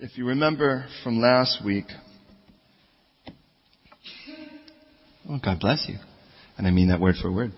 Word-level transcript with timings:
If 0.00 0.16
you 0.16 0.26
remember 0.26 0.86
from 1.02 1.20
last 1.20 1.64
week, 1.64 1.86
oh, 5.28 5.40
God 5.44 5.58
bless 5.58 5.86
you. 5.88 5.96
And 6.56 6.68
I 6.68 6.70
mean 6.70 6.90
that 6.90 7.00
word 7.00 7.16
for 7.20 7.32
word. 7.32 7.50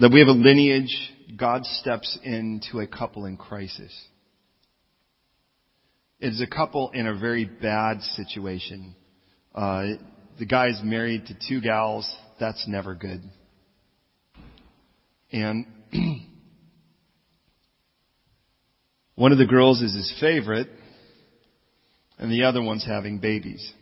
That 0.00 0.10
we 0.12 0.18
have 0.18 0.26
a 0.26 0.32
lineage, 0.32 1.12
God 1.36 1.64
steps 1.64 2.18
into 2.24 2.80
a 2.80 2.88
couple 2.88 3.26
in 3.26 3.36
crisis. 3.36 3.96
It 6.18 6.32
is 6.32 6.40
a 6.40 6.52
couple 6.52 6.90
in 6.90 7.06
a 7.06 7.16
very 7.16 7.44
bad 7.44 8.02
situation. 8.02 8.96
Uh, 9.54 9.84
the 10.40 10.46
guy's 10.46 10.80
married 10.82 11.26
to 11.26 11.36
two 11.48 11.60
gals. 11.60 12.12
That's 12.40 12.66
never 12.66 12.96
good. 12.96 13.22
And 15.30 15.66
one 19.18 19.32
of 19.32 19.38
the 19.38 19.46
girls 19.46 19.82
is 19.82 19.92
his 19.96 20.14
favorite, 20.20 20.68
and 22.18 22.30
the 22.30 22.44
other 22.44 22.62
one's 22.62 22.86
having 22.86 23.18
babies. 23.18 23.72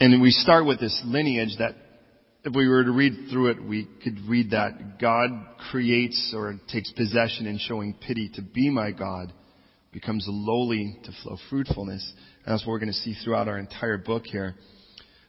And 0.00 0.22
we 0.22 0.30
start 0.30 0.64
with 0.64 0.80
this 0.80 0.98
lineage 1.04 1.58
that 1.58 1.74
if 2.42 2.54
we 2.54 2.68
were 2.68 2.84
to 2.84 2.90
read 2.90 3.28
through 3.30 3.50
it, 3.50 3.62
we 3.62 3.86
could 4.02 4.18
read 4.26 4.52
that 4.52 4.98
God 4.98 5.28
creates 5.70 6.32
or 6.34 6.58
takes 6.72 6.90
possession 6.92 7.46
in 7.46 7.58
showing 7.58 7.94
pity 7.94 8.30
to 8.36 8.42
be 8.42 8.70
my 8.70 8.90
God, 8.90 9.30
becomes 9.92 10.24
lowly 10.26 10.96
to 11.04 11.12
flow 11.22 11.36
fruitfulness. 11.50 12.14
And 12.46 12.54
that's 12.54 12.66
what 12.66 12.72
we're 12.72 12.78
going 12.78 12.92
to 12.92 12.94
see 12.94 13.14
throughout 13.22 13.46
our 13.46 13.58
entire 13.58 13.98
book 13.98 14.24
here. 14.24 14.54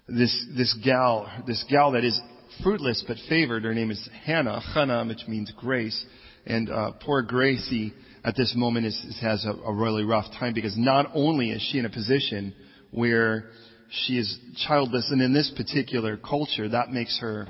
This, 0.07 0.45
this 0.55 0.73
gal, 0.85 1.29
this 1.45 1.65
gal 1.69 1.91
that 1.91 2.05
is 2.05 2.17
fruitless 2.63 3.03
but 3.05 3.17
favored, 3.27 3.65
her 3.65 3.73
name 3.73 3.91
is 3.91 4.09
Hannah, 4.23 4.61
Hannah, 4.61 5.05
which 5.05 5.27
means 5.27 5.51
grace. 5.57 6.05
And 6.45 6.69
uh, 6.69 6.91
poor 7.03 7.21
Gracie 7.23 7.93
at 8.23 8.35
this 8.35 8.53
moment 8.55 8.85
is, 8.85 9.17
has 9.21 9.45
a, 9.45 9.51
a 9.51 9.73
really 9.73 10.03
rough 10.03 10.25
time 10.39 10.53
because 10.53 10.77
not 10.77 11.11
only 11.13 11.51
is 11.51 11.61
she 11.71 11.79
in 11.79 11.85
a 11.85 11.89
position 11.89 12.53
where 12.91 13.49
she 13.89 14.17
is 14.17 14.37
childless, 14.67 15.09
and 15.11 15.21
in 15.21 15.33
this 15.33 15.51
particular 15.55 16.17
culture, 16.17 16.69
that 16.69 16.91
makes 16.91 17.19
her 17.19 17.47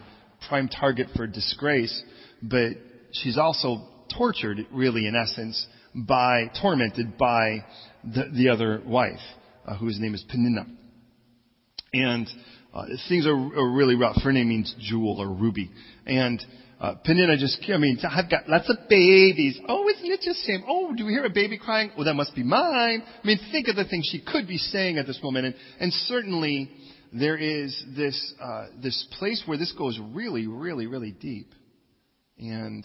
prime 0.47 0.67
target 0.67 1.07
for 1.15 1.27
disgrace. 1.27 2.03
But 2.41 2.73
she's 3.11 3.37
also 3.37 3.87
tortured, 4.15 4.65
really, 4.71 5.07
in 5.07 5.15
essence, 5.15 5.65
by 5.93 6.51
tormented 6.61 7.17
by 7.17 7.65
the, 8.03 8.29
the 8.35 8.49
other 8.49 8.81
wife, 8.85 9.19
uh, 9.65 9.77
whose 9.77 9.99
name 9.99 10.13
is 10.13 10.23
Peninnah. 10.29 10.67
And 11.93 12.27
uh, 12.73 12.85
things 13.07 13.25
are, 13.25 13.35
are 13.35 13.71
really 13.71 13.95
rough. 13.95 14.17
Her 14.21 14.33
name 14.33 14.49
means 14.49 14.75
jewel 14.79 15.21
or 15.21 15.29
ruby, 15.29 15.71
and 16.05 16.43
uh, 16.79 16.95
Peninnah 17.03 17.37
just, 17.37 17.63
I 17.73 17.77
mean, 17.77 17.97
I've 18.03 18.29
got 18.29 18.49
lots 18.49 18.69
of 18.69 18.89
babies. 18.89 19.59
Oh, 19.67 19.87
isn't 19.87 20.05
it 20.05 20.21
just 20.21 20.45
shame? 20.45 20.63
Oh, 20.67 20.93
do 20.95 21.05
we 21.05 21.13
hear 21.13 21.25
a 21.25 21.29
baby 21.29 21.57
crying? 21.57 21.91
Oh, 21.97 22.03
that 22.03 22.15
must 22.15 22.35
be 22.35 22.43
mine. 22.43 23.03
I 23.05 23.27
mean, 23.27 23.39
think 23.51 23.67
of 23.67 23.75
the 23.75 23.85
things 23.85 24.09
she 24.11 24.21
could 24.21 24.47
be 24.47 24.57
saying 24.57 24.97
at 24.97 25.07
this 25.07 25.19
moment. 25.23 25.45
And, 25.45 25.55
and 25.79 25.93
certainly 25.93 26.69
there 27.13 27.37
is 27.37 27.81
this, 27.95 28.33
uh, 28.41 28.65
this 28.83 29.07
place 29.17 29.41
where 29.45 29.57
this 29.57 29.73
goes 29.77 29.99
really, 30.13 30.47
really, 30.47 30.85
really 30.87 31.11
deep. 31.11 31.53
And 32.37 32.83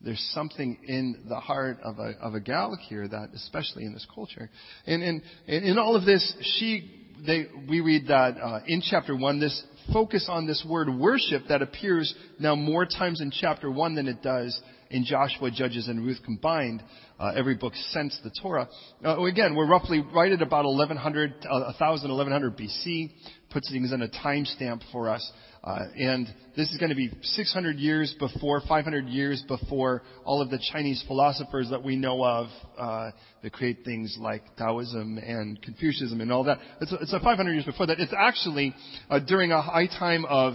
there's 0.00 0.24
something 0.32 0.78
in 0.84 1.24
the 1.28 1.40
heart 1.40 1.78
of 1.82 1.98
a, 1.98 2.12
of 2.20 2.34
a 2.34 2.40
gal 2.40 2.76
here 2.88 3.06
that, 3.06 3.30
especially 3.34 3.84
in 3.84 3.92
this 3.92 4.06
culture. 4.14 4.50
And, 4.86 5.02
and, 5.02 5.22
and 5.46 5.64
in 5.64 5.78
all 5.78 5.94
of 5.94 6.04
this, 6.06 6.34
she, 6.58 7.05
they, 7.24 7.46
we 7.68 7.80
read 7.80 8.08
that 8.08 8.36
uh, 8.38 8.60
in 8.66 8.82
chapter 8.82 9.16
1, 9.16 9.40
this 9.40 9.62
focus 9.92 10.26
on 10.28 10.46
this 10.46 10.64
word 10.68 10.88
worship 10.88 11.44
that 11.48 11.62
appears 11.62 12.14
now 12.38 12.54
more 12.54 12.86
times 12.86 13.20
in 13.20 13.30
chapter 13.30 13.70
1 13.70 13.94
than 13.94 14.08
it 14.08 14.22
does 14.22 14.60
in 14.90 15.04
Joshua, 15.04 15.50
Judges, 15.50 15.88
and 15.88 16.04
Ruth 16.04 16.18
combined. 16.24 16.82
Uh, 17.18 17.32
every 17.34 17.54
book 17.54 17.72
since 17.92 18.18
the 18.22 18.30
Torah. 18.42 18.68
Uh, 19.02 19.22
again, 19.24 19.54
we're 19.54 19.66
roughly 19.66 20.04
right 20.14 20.30
at 20.30 20.42
about 20.42 20.66
1100, 20.66 21.46
uh, 21.50 21.72
1000, 21.78 22.10
1100 22.10 22.58
BC. 22.58 23.10
Puts 23.48 23.72
things 23.72 23.90
in 23.90 24.02
a 24.02 24.08
timestamp 24.08 24.82
for 24.92 25.08
us. 25.08 25.32
Uh, 25.66 25.86
and 25.98 26.28
this 26.56 26.70
is 26.70 26.78
going 26.78 26.90
to 26.90 26.96
be 26.96 27.10
600 27.20 27.76
years 27.76 28.14
before, 28.20 28.62
500 28.68 29.08
years 29.08 29.42
before 29.48 30.02
all 30.24 30.40
of 30.40 30.48
the 30.48 30.60
Chinese 30.72 31.02
philosophers 31.08 31.70
that 31.70 31.82
we 31.82 31.96
know 31.96 32.24
of 32.24 32.46
uh, 32.78 33.10
that 33.42 33.52
create 33.52 33.78
things 33.84 34.16
like 34.20 34.42
Taoism 34.56 35.18
and 35.18 35.60
Confucianism 35.60 36.20
and 36.20 36.30
all 36.30 36.44
that. 36.44 36.58
It's, 36.80 36.92
it's 37.00 37.12
a 37.12 37.18
500 37.18 37.52
years 37.52 37.64
before 37.64 37.88
that. 37.88 37.98
It's 37.98 38.14
actually 38.16 38.76
uh, 39.10 39.18
during 39.18 39.50
a 39.50 39.60
high 39.60 39.88
time 39.88 40.24
of 40.26 40.54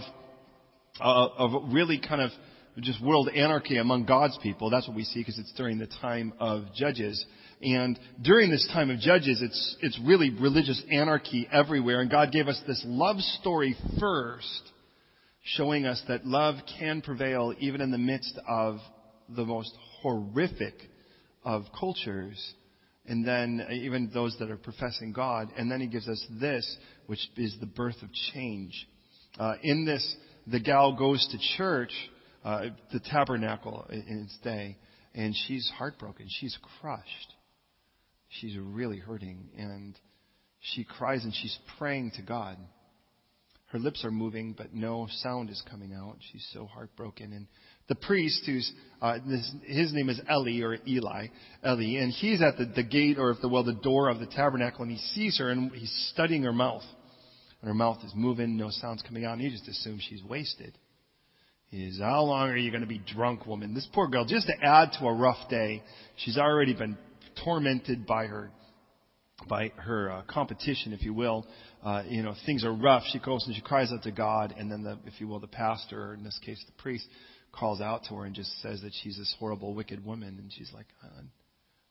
uh, 0.98 1.28
of 1.38 1.72
really 1.74 2.00
kind 2.00 2.22
of 2.22 2.30
just 2.80 3.02
world 3.04 3.28
anarchy 3.28 3.76
among 3.76 4.06
God's 4.06 4.38
people. 4.42 4.70
That's 4.70 4.88
what 4.88 4.96
we 4.96 5.04
see 5.04 5.20
because 5.20 5.38
it's 5.38 5.52
during 5.52 5.78
the 5.78 5.88
time 6.00 6.32
of 6.40 6.64
Judges. 6.74 7.22
And 7.60 7.98
during 8.22 8.50
this 8.50 8.66
time 8.72 8.88
of 8.88 8.98
Judges, 8.98 9.42
it's, 9.42 9.76
it's 9.82 10.00
really 10.04 10.30
religious 10.30 10.82
anarchy 10.90 11.46
everywhere. 11.52 12.00
And 12.00 12.10
God 12.10 12.32
gave 12.32 12.48
us 12.48 12.60
this 12.66 12.82
love 12.86 13.18
story 13.20 13.76
first 14.00 14.72
showing 15.42 15.86
us 15.86 16.02
that 16.08 16.26
love 16.26 16.56
can 16.78 17.02
prevail 17.02 17.54
even 17.58 17.80
in 17.80 17.90
the 17.90 17.98
midst 17.98 18.38
of 18.48 18.78
the 19.28 19.44
most 19.44 19.76
horrific 20.00 20.74
of 21.44 21.64
cultures, 21.78 22.54
and 23.06 23.26
then 23.26 23.66
even 23.70 24.10
those 24.14 24.36
that 24.38 24.50
are 24.50 24.56
professing 24.56 25.12
God. 25.12 25.48
And 25.56 25.70
then 25.70 25.80
he 25.80 25.88
gives 25.88 26.08
us 26.08 26.24
this, 26.40 26.76
which 27.06 27.20
is 27.36 27.56
the 27.60 27.66
birth 27.66 28.00
of 28.02 28.08
change. 28.32 28.72
Uh, 29.38 29.54
in 29.62 29.84
this, 29.84 30.16
the 30.46 30.60
gal 30.60 30.94
goes 30.94 31.26
to 31.32 31.56
church, 31.56 31.92
uh, 32.44 32.66
the 32.92 33.00
tabernacle 33.00 33.86
in 33.90 34.22
its 34.24 34.38
day, 34.44 34.76
and 35.14 35.34
she's 35.46 35.70
heartbroken. 35.76 36.26
She's 36.28 36.56
crushed. 36.80 37.34
She's 38.28 38.56
really 38.56 38.98
hurting, 38.98 39.48
and 39.58 39.98
she 40.60 40.84
cries 40.84 41.24
and 41.24 41.34
she's 41.34 41.58
praying 41.78 42.12
to 42.16 42.22
God. 42.22 42.56
Her 43.72 43.78
lips 43.78 44.04
are 44.04 44.10
moving, 44.10 44.52
but 44.52 44.74
no 44.74 45.08
sound 45.22 45.48
is 45.48 45.62
coming 45.70 45.94
out. 45.94 46.18
She's 46.30 46.46
so 46.52 46.66
heartbroken. 46.66 47.32
And 47.32 47.46
the 47.88 47.94
priest, 47.94 48.42
who's 48.44 48.70
uh, 49.00 49.18
his 49.64 49.94
name 49.94 50.10
is 50.10 50.20
Eli 50.30 50.62
or 50.62 50.76
Eli, 50.86 51.28
Eli, 51.66 52.02
and 52.02 52.12
he's 52.12 52.42
at 52.42 52.58
the, 52.58 52.66
the 52.66 52.82
gate 52.82 53.16
or 53.18 53.30
if 53.30 53.40
the 53.40 53.48
well 53.48 53.64
the 53.64 53.72
door 53.72 54.10
of 54.10 54.20
the 54.20 54.26
tabernacle, 54.26 54.82
and 54.82 54.92
he 54.92 54.98
sees 54.98 55.38
her 55.38 55.48
and 55.48 55.72
he's 55.72 55.90
studying 56.12 56.42
her 56.42 56.52
mouth, 56.52 56.82
and 57.62 57.68
her 57.68 57.74
mouth 57.74 57.96
is 58.04 58.12
moving, 58.14 58.58
no 58.58 58.68
sounds 58.68 59.00
coming 59.00 59.24
out, 59.24 59.38
and 59.38 59.40
he 59.40 59.48
just 59.48 59.66
assumes 59.66 60.06
she's 60.06 60.22
wasted. 60.22 60.76
He 61.70 61.90
says, 61.92 62.00
"How 62.00 62.24
long 62.24 62.50
are 62.50 62.56
you 62.58 62.70
going 62.70 62.82
to 62.82 62.86
be 62.86 62.98
drunk, 62.98 63.46
woman?" 63.46 63.72
This 63.72 63.88
poor 63.90 64.06
girl, 64.06 64.26
just 64.26 64.48
to 64.48 64.54
add 64.62 64.92
to 64.98 65.06
a 65.06 65.14
rough 65.14 65.48
day, 65.48 65.82
she's 66.16 66.36
already 66.36 66.74
been 66.74 66.98
tormented 67.42 68.06
by 68.06 68.26
her 68.26 68.50
by 69.48 69.72
her 69.76 70.10
uh, 70.10 70.22
competition, 70.28 70.92
if 70.92 71.02
you 71.02 71.14
will. 71.14 71.46
Uh, 71.82 72.02
you 72.06 72.22
know, 72.22 72.34
things 72.46 72.64
are 72.64 72.72
rough. 72.72 73.02
She 73.12 73.18
goes 73.18 73.44
and 73.46 73.54
she 73.54 73.62
cries 73.62 73.92
out 73.92 74.02
to 74.04 74.12
God, 74.12 74.54
and 74.56 74.70
then 74.70 74.82
the, 74.82 74.98
if 75.06 75.20
you 75.20 75.28
will, 75.28 75.40
the 75.40 75.46
pastor, 75.46 76.10
or 76.10 76.14
in 76.14 76.24
this 76.24 76.38
case, 76.44 76.62
the 76.66 76.82
priest, 76.82 77.06
calls 77.52 77.80
out 77.80 78.04
to 78.08 78.14
her 78.14 78.24
and 78.24 78.34
just 78.34 78.50
says 78.62 78.80
that 78.82 78.92
she's 79.02 79.18
this 79.18 79.34
horrible, 79.38 79.74
wicked 79.74 80.04
woman, 80.04 80.38
and 80.38 80.50
she's 80.52 80.70
like, 80.74 80.86
I'm 81.18 81.30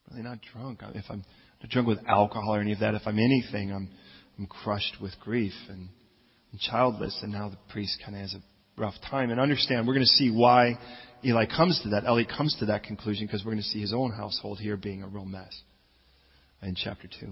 really 0.10 0.24
not 0.24 0.40
drunk. 0.54 0.82
If 0.96 1.06
I'm 1.10 1.24
not 1.62 1.70
drunk 1.70 1.88
with 1.88 2.00
alcohol 2.08 2.56
or 2.56 2.62
any 2.62 2.74
of 2.74 2.80
that, 2.80 2.96
if 2.96 3.04
I'm 3.06 3.20
anything, 3.20 3.72
I'm 3.72 3.90
I'm 4.40 4.48
crushed 4.48 4.98
with 5.02 5.12
grief 5.20 5.54
and, 5.70 5.90
and 6.52 6.60
childless. 6.60 7.20
And 7.22 7.32
now 7.32 7.50
the 7.50 7.58
priest 7.72 8.02
kind 8.04 8.16
of 8.16 8.22
has 8.22 8.34
a 8.34 8.82
rough 8.82 8.96
time. 9.10 9.30
And 9.30 9.40
understand, 9.40 9.88
we're 9.88 9.94
going 9.94 10.06
to 10.06 10.12
see 10.14 10.32
why 10.32 10.80
Eli 11.24 11.46
comes 11.46 11.80
to 11.84 11.90
that. 11.90 12.06
Eli 12.06 12.24
comes 12.24 12.56
to 12.60 12.66
that 12.68 12.84
conclusion 12.84 13.28
because 13.28 13.46
we're 13.46 13.52
going 13.52 13.64
to 13.64 13.70
see 13.70 13.82
his 13.82 13.94
own 13.94 14.12
household 14.12 14.60
here 14.60 14.78
being 14.78 15.04
a 15.04 15.08
real 15.08 15.26
mess 15.26 15.62
in 16.62 16.76
chapter 16.76 17.08
2. 17.08 17.26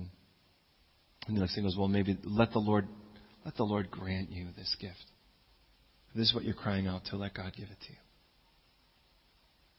And 1.28 1.38
the 1.38 1.41
next 1.41 1.56
thing 1.56 1.63
goes, 1.63 1.75
well, 1.78 1.88
maybe 1.88 2.17
let 2.23 2.51
the 2.51 2.59
Lord, 2.59 2.88
let 3.45 3.56
the 3.56 3.63
Lord 3.63 3.91
grant 3.91 4.31
you 4.31 4.47
this 4.57 4.75
gift. 4.79 5.06
If 6.09 6.16
this 6.16 6.29
is 6.29 6.34
what 6.34 6.44
you're 6.44 6.56
crying 6.56 6.88
out 6.88 7.06
to, 7.06 7.17
let 7.17 7.34
God 7.34 7.53
give 7.56 7.67
it 7.69 7.79
to 7.85 7.91
you. 7.91 7.97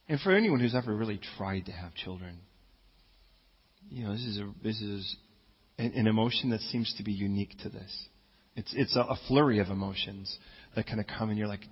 And 0.09 0.21
for 0.21 0.33
anyone 0.33 0.61
who's 0.61 0.75
ever 0.75 0.95
really 0.95 1.21
tried 1.37 1.67
to 1.67 1.73
have 1.73 1.95
children, 1.95 2.39
you 3.89 4.05
know, 4.05 4.13
this 4.13 4.25
is 4.25 4.39
a, 4.39 4.51
this 4.63 4.81
is 4.81 5.17
an, 5.79 5.93
an 5.95 6.07
emotion 6.07 6.51
that 6.51 6.61
seems 6.61 6.95
to 6.99 7.05
be 7.05 7.13
unique 7.13 7.57
to 7.63 7.69
this. 7.69 8.07
It's, 8.57 8.73
it's 8.77 8.97
a, 8.97 9.01
a 9.01 9.17
flurry 9.29 9.61
of 9.61 9.69
emotions 9.69 10.37
that 10.77 10.87
kind 10.87 11.01
of 11.01 11.07
come 11.07 11.31
and 11.31 11.39
you're 11.39 11.49
like, 11.49 11.65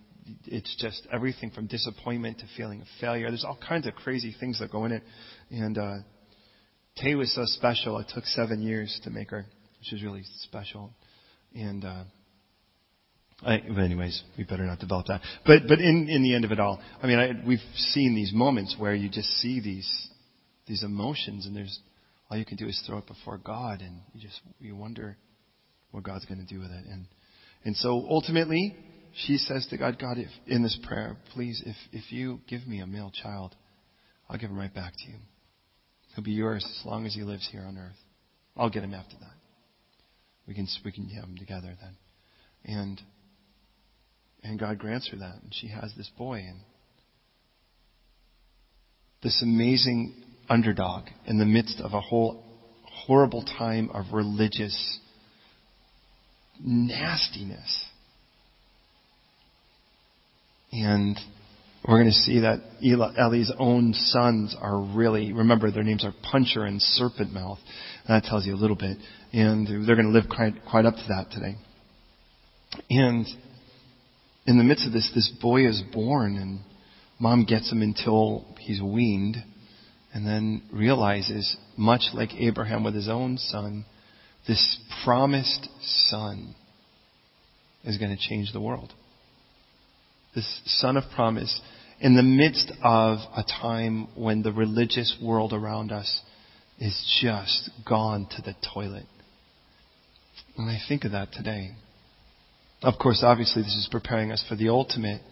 it's 0.45 0.75
just 0.79 1.07
everything 1.13 1.51
from 1.51 1.67
disappointment 1.67 2.39
to 2.39 2.45
feeling 2.57 2.81
of 2.81 2.87
failure. 3.01 3.29
There's 3.29 3.45
all 3.45 3.59
kinds 3.67 3.87
of 3.87 3.95
crazy 3.95 4.35
things 4.39 4.59
that 4.61 4.71
go 4.71 4.85
in 4.85 4.93
it. 4.93 5.03
And, 5.51 5.79
uh, 5.79 5.97
Tay 7.01 7.15
was 7.15 7.35
so 7.35 7.43
special. 7.45 7.99
It 7.99 8.07
took 8.13 8.25
seven 8.25 8.63
years 8.63 9.01
to 9.05 9.11
make 9.11 9.31
her, 9.31 9.47
which 9.79 9.93
is 9.93 10.03
really 10.03 10.23
special. 10.43 10.93
And 11.55 11.85
uh, 11.85 12.05
I, 13.43 13.63
but 13.69 13.79
anyways, 13.83 14.23
we 14.37 14.45
better 14.45 14.65
not 14.65 14.81
develop 14.81 15.07
that. 15.07 15.21
But 15.47 15.63
but 15.69 15.79
in 15.79 16.09
in 16.09 16.23
the 16.23 16.35
end 16.35 16.45
of 16.45 16.53
it 16.53 16.59
all, 16.59 16.81
I 17.03 17.07
mean, 17.07 17.19
I, 17.19 17.47
we've 17.47 17.59
seen 17.75 18.15
these 18.15 18.33
moments 18.33 18.77
where 18.79 18.95
you 18.95 19.09
just 19.09 19.29
see 19.41 19.61
these 19.61 20.09
these 20.67 20.83
emotions, 20.83 21.47
and 21.47 21.55
there's 21.55 21.79
all 22.31 22.37
you 22.37 22.45
can 22.45 22.57
do 22.57 22.67
is 22.67 22.83
throw 22.87 22.99
it 22.99 23.07
before 23.07 23.39
God, 23.39 23.81
and 23.81 24.01
you 24.13 24.21
just 24.21 24.41
you 24.59 24.75
wonder 24.75 25.17
what 25.93 26.03
God's 26.03 26.25
going 26.25 26.45
to 26.45 26.53
do 26.53 26.61
with 26.61 26.71
it. 26.71 26.85
And 26.87 27.07
and 27.65 27.77
so 27.77 28.07
ultimately, 28.11 28.77
she 29.15 29.39
says 29.39 29.67
to 29.71 29.79
God, 29.79 29.99
God, 30.01 30.19
if 30.19 30.31
in 30.47 30.63
this 30.63 30.79
prayer, 30.87 31.17
please, 31.33 31.63
if 31.65 31.77
if 31.93 32.13
you 32.13 32.41
give 32.49 32.67
me 32.67 32.81
a 32.81 32.87
male 32.87 33.13
child, 33.23 33.55
I'll 34.29 34.39
give 34.39 34.51
him 34.51 34.59
right 34.59 34.75
back 34.75 34.95
to 34.95 35.11
you. 35.13 35.19
He'll 36.15 36.25
be 36.25 36.33
yours 36.33 36.65
as 36.65 36.87
long 36.87 37.07
as 37.07 37.15
he 37.15 37.23
lives 37.23 37.49
here 37.51 37.63
on 37.63 37.79
earth. 37.79 37.97
I'll 38.57 38.71
get 38.71 38.83
him 38.83 38.95
after 38.95 39.17
that. 39.21 39.35
We 40.47 40.55
can, 40.55 40.67
we 40.85 40.93
can 40.93 41.09
have 41.11 41.25
him 41.25 41.37
together 41.37 41.77
then. 41.81 41.97
And, 42.65 43.01
and 44.43 44.59
God 44.59 44.79
grants 44.79 45.09
her 45.11 45.19
that. 45.19 45.43
And 45.43 45.53
she 45.55 45.69
has 45.69 45.93
this 45.97 46.11
boy. 46.17 46.39
And 46.39 46.61
this 49.23 49.43
amazing 49.43 50.15
underdog 50.49 51.05
in 51.27 51.39
the 51.39 51.45
midst 51.45 51.81
of 51.81 51.93
a 51.93 52.01
whole 52.01 52.45
horrible 52.85 53.45
time 53.45 53.91
of 53.91 54.13
religious 54.13 54.99
nastiness. 56.61 57.85
And 60.73 61.19
we're 61.87 61.99
going 61.99 62.11
to 62.11 62.13
see 62.13 62.41
that 62.41 62.61
Eli's 62.83 63.53
own 63.59 63.95
sons 63.95 64.57
are 64.61 64.81
really, 64.81 65.33
remember 65.33 65.71
their 65.71 65.85
names 65.85 66.05
are 66.05 66.13
Puncher 66.31 66.65
and 66.65 66.83
Serpent 66.83 67.33
Mouth. 67.33 67.59
That 68.09 68.25
tells 68.25 68.47
you 68.47 68.55
a 68.55 68.57
little 68.57 68.77
bit. 68.77 68.99
And 69.33 69.67
they're 69.67 69.97
going 69.97 70.13
to 70.13 70.13
live 70.13 70.29
quite, 70.29 70.55
quite 70.69 70.87
up 70.87 70.95
to 70.95 71.05
that 71.09 71.31
today. 71.31 71.57
And 72.91 73.27
in 74.47 74.59
the 74.59 74.65
midst 74.65 74.87
of 74.87 74.93
this, 74.93 75.11
this 75.15 75.33
boy 75.41 75.67
is 75.67 75.83
born 75.93 76.37
and 76.37 76.61
mom 77.19 77.45
gets 77.45 77.71
him 77.71 77.83
until 77.83 78.45
he's 78.59 78.83
weaned 78.83 79.37
and 80.13 80.27
then 80.27 80.63
realizes, 80.73 81.57
much 81.77 82.03
like 82.15 82.31
Abraham 82.35 82.83
with 82.83 82.95
his 82.95 83.09
own 83.09 83.39
son, 83.39 83.85
this 84.47 84.79
promised 85.05 85.69
son 86.09 86.55
is 87.85 87.99
going 87.99 88.11
to 88.11 88.29
change 88.29 88.53
the 88.53 88.61
world. 88.61 88.93
This 90.39 90.61
son 90.67 90.97
of 90.97 91.03
promise 91.17 91.61
in 91.99 92.15
the 92.15 92.23
midst 92.23 92.71
of 92.85 93.19
a 93.37 93.43
time 93.43 94.07
when 94.15 94.43
the 94.43 94.53
religious 94.53 95.17
world 95.21 95.53
around 95.53 95.91
us 95.91 96.21
is 96.79 97.19
just 97.21 97.69
gone 97.85 98.29
to 98.37 98.43
the 98.43 98.55
toilet. 98.73 99.07
And 100.57 100.71
I 100.71 100.79
think 100.87 101.05
of 101.05 101.11
that 101.11 101.33
today. 101.33 101.73
Of 102.83 103.01
course, 103.03 103.25
obviously, 103.25 103.63
this 103.63 103.75
is 103.75 103.89
preparing 103.91 104.31
us 104.31 104.45
for 104.49 104.55
the 104.55 104.69
ultimate 104.69 105.23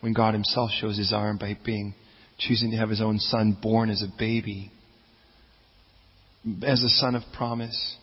when 0.00 0.14
God 0.14 0.34
Himself 0.34 0.72
shows 0.72 0.98
His 0.98 1.12
arm 1.12 1.38
by 1.38 1.56
being 1.64 1.94
choosing 2.36 2.72
to 2.72 2.76
have 2.76 2.90
His 2.90 3.00
own 3.00 3.20
Son 3.20 3.56
born 3.62 3.88
as 3.88 4.02
a 4.02 4.12
baby, 4.18 4.72
as 6.66 6.82
a 6.82 6.88
son 6.88 7.14
of 7.14 7.22
promise, 7.36 7.98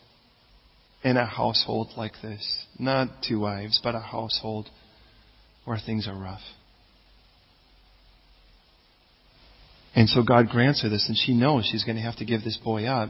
in 1.04 1.18
a 1.18 1.26
household 1.26 1.90
like 1.98 2.14
this. 2.22 2.66
Not 2.80 3.10
two 3.28 3.42
wives, 3.42 3.82
but 3.84 3.96
a 3.96 4.00
household 4.00 4.70
where 5.68 5.78
things 5.86 6.08
are 6.08 6.18
rough. 6.18 6.40
And 9.94 10.08
so 10.08 10.24
God 10.24 10.48
grants 10.48 10.82
her 10.82 10.88
this, 10.88 11.10
and 11.10 11.18
she 11.18 11.34
knows 11.34 11.68
she's 11.70 11.84
going 11.84 11.98
to 11.98 12.02
have 12.02 12.16
to 12.18 12.26
give 12.26 12.42
this 12.42 12.58
boy 12.64 12.86
up. 12.86 13.10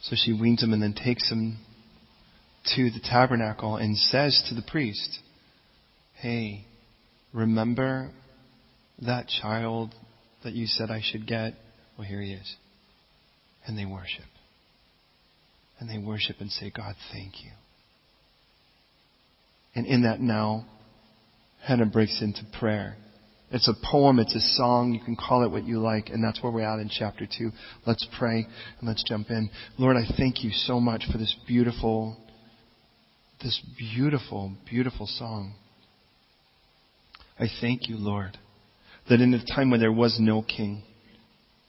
So 0.00 0.16
she 0.16 0.32
weans 0.32 0.62
him 0.62 0.72
and 0.72 0.82
then 0.82 0.94
takes 0.94 1.30
him 1.30 1.58
to 2.74 2.90
the 2.90 3.00
tabernacle 3.04 3.76
and 3.76 3.98
says 3.98 4.42
to 4.48 4.54
the 4.54 4.62
priest, 4.62 5.18
Hey, 6.14 6.64
remember 7.34 8.12
that 9.02 9.26
child 9.28 9.94
that 10.42 10.54
you 10.54 10.66
said 10.66 10.90
I 10.90 11.02
should 11.04 11.26
get? 11.26 11.52
Well, 11.98 12.08
here 12.08 12.22
he 12.22 12.32
is. 12.32 12.56
And 13.66 13.76
they 13.76 13.84
worship. 13.84 14.24
And 15.80 15.90
they 15.90 15.98
worship 15.98 16.36
and 16.40 16.50
say, 16.50 16.72
God, 16.74 16.94
thank 17.12 17.44
you. 17.44 17.50
And 19.74 19.86
in 19.86 20.04
that 20.04 20.18
now, 20.18 20.64
Hannah 21.62 21.86
breaks 21.86 22.20
into 22.22 22.42
prayer. 22.58 22.96
It's 23.52 23.68
a 23.68 23.74
poem, 23.90 24.20
it's 24.20 24.34
a 24.34 24.40
song, 24.40 24.92
you 24.92 25.00
can 25.00 25.16
call 25.16 25.44
it 25.44 25.50
what 25.50 25.64
you 25.64 25.80
like, 25.80 26.08
and 26.08 26.22
that's 26.22 26.40
where 26.40 26.52
we're 26.52 26.62
at 26.62 26.78
in 26.78 26.88
chapter 26.88 27.26
2. 27.26 27.50
Let's 27.84 28.06
pray 28.16 28.46
and 28.78 28.88
let's 28.88 29.02
jump 29.06 29.28
in. 29.30 29.50
Lord, 29.76 29.96
I 29.96 30.04
thank 30.16 30.44
you 30.44 30.50
so 30.52 30.78
much 30.78 31.04
for 31.10 31.18
this 31.18 31.34
beautiful, 31.48 32.16
this 33.42 33.60
beautiful, 33.76 34.52
beautiful 34.68 35.06
song. 35.06 35.54
I 37.40 37.46
thank 37.60 37.88
you, 37.88 37.96
Lord, 37.96 38.38
that 39.08 39.20
in 39.20 39.34
a 39.34 39.44
time 39.44 39.70
when 39.70 39.80
there 39.80 39.92
was 39.92 40.18
no 40.20 40.42
king, 40.42 40.84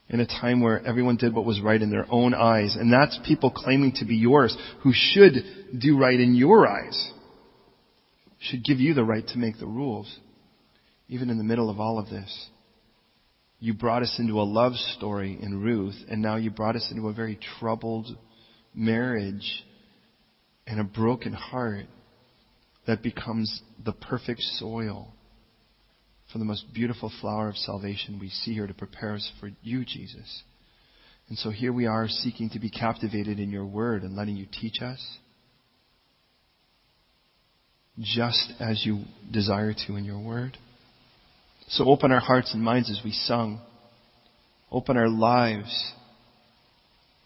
in 0.07 0.19
a 0.19 0.27
time 0.27 0.61
where 0.61 0.85
everyone 0.85 1.15
did 1.15 1.33
what 1.33 1.45
was 1.45 1.61
right 1.61 1.81
in 1.81 1.89
their 1.89 2.05
own 2.11 2.35
eyes, 2.35 2.75
and 2.75 2.93
that's 2.93 3.17
people 3.25 3.49
claiming 3.49 3.93
to 3.93 4.05
be 4.05 4.17
yours 4.17 4.55
who 4.83 4.91
should 4.93 5.33
do 5.79 5.97
right 5.97 6.19
in 6.19 6.35
your 6.35 6.67
eyes, 6.67 7.11
should 8.41 8.63
give 8.63 8.79
you 8.79 8.93
the 8.93 9.03
right 9.03 9.25
to 9.27 9.37
make 9.37 9.59
the 9.59 9.67
rules, 9.67 10.19
even 11.07 11.29
in 11.29 11.37
the 11.37 11.43
middle 11.43 11.69
of 11.69 11.79
all 11.79 11.99
of 11.99 12.09
this. 12.09 12.49
You 13.59 13.75
brought 13.75 14.01
us 14.01 14.15
into 14.17 14.41
a 14.41 14.43
love 14.43 14.73
story 14.97 15.37
in 15.39 15.61
Ruth, 15.61 15.95
and 16.09 16.21
now 16.21 16.37
you 16.37 16.49
brought 16.49 16.75
us 16.75 16.87
into 16.91 17.07
a 17.07 17.13
very 17.13 17.39
troubled 17.59 18.07
marriage 18.73 19.63
and 20.65 20.79
a 20.79 20.83
broken 20.83 21.33
heart 21.33 21.85
that 22.87 23.03
becomes 23.03 23.61
the 23.83 23.91
perfect 23.91 24.41
soil 24.41 25.13
for 26.31 26.39
the 26.39 26.45
most 26.45 26.73
beautiful 26.73 27.11
flower 27.21 27.49
of 27.49 27.57
salvation 27.57 28.17
we 28.19 28.29
see 28.29 28.53
here 28.53 28.65
to 28.65 28.73
prepare 28.73 29.13
us 29.13 29.31
for 29.39 29.51
you, 29.61 29.85
Jesus. 29.85 30.43
And 31.29 31.37
so 31.37 31.51
here 31.51 31.71
we 31.71 31.85
are 31.85 32.07
seeking 32.07 32.49
to 32.51 32.59
be 32.59 32.69
captivated 32.69 33.39
in 33.39 33.51
your 33.51 33.65
word 33.65 34.01
and 34.01 34.15
letting 34.15 34.37
you 34.37 34.47
teach 34.51 34.81
us 34.81 34.99
just 37.99 38.53
as 38.59 38.85
you 38.85 39.03
desire 39.31 39.73
to 39.87 39.95
in 39.95 40.05
your 40.05 40.19
word. 40.19 40.57
So 41.67 41.85
open 41.85 42.11
our 42.11 42.19
hearts 42.19 42.53
and 42.53 42.63
minds 42.63 42.89
as 42.89 43.01
we 43.03 43.11
sung. 43.11 43.61
Open 44.71 44.97
our 44.97 45.09
lives 45.09 45.93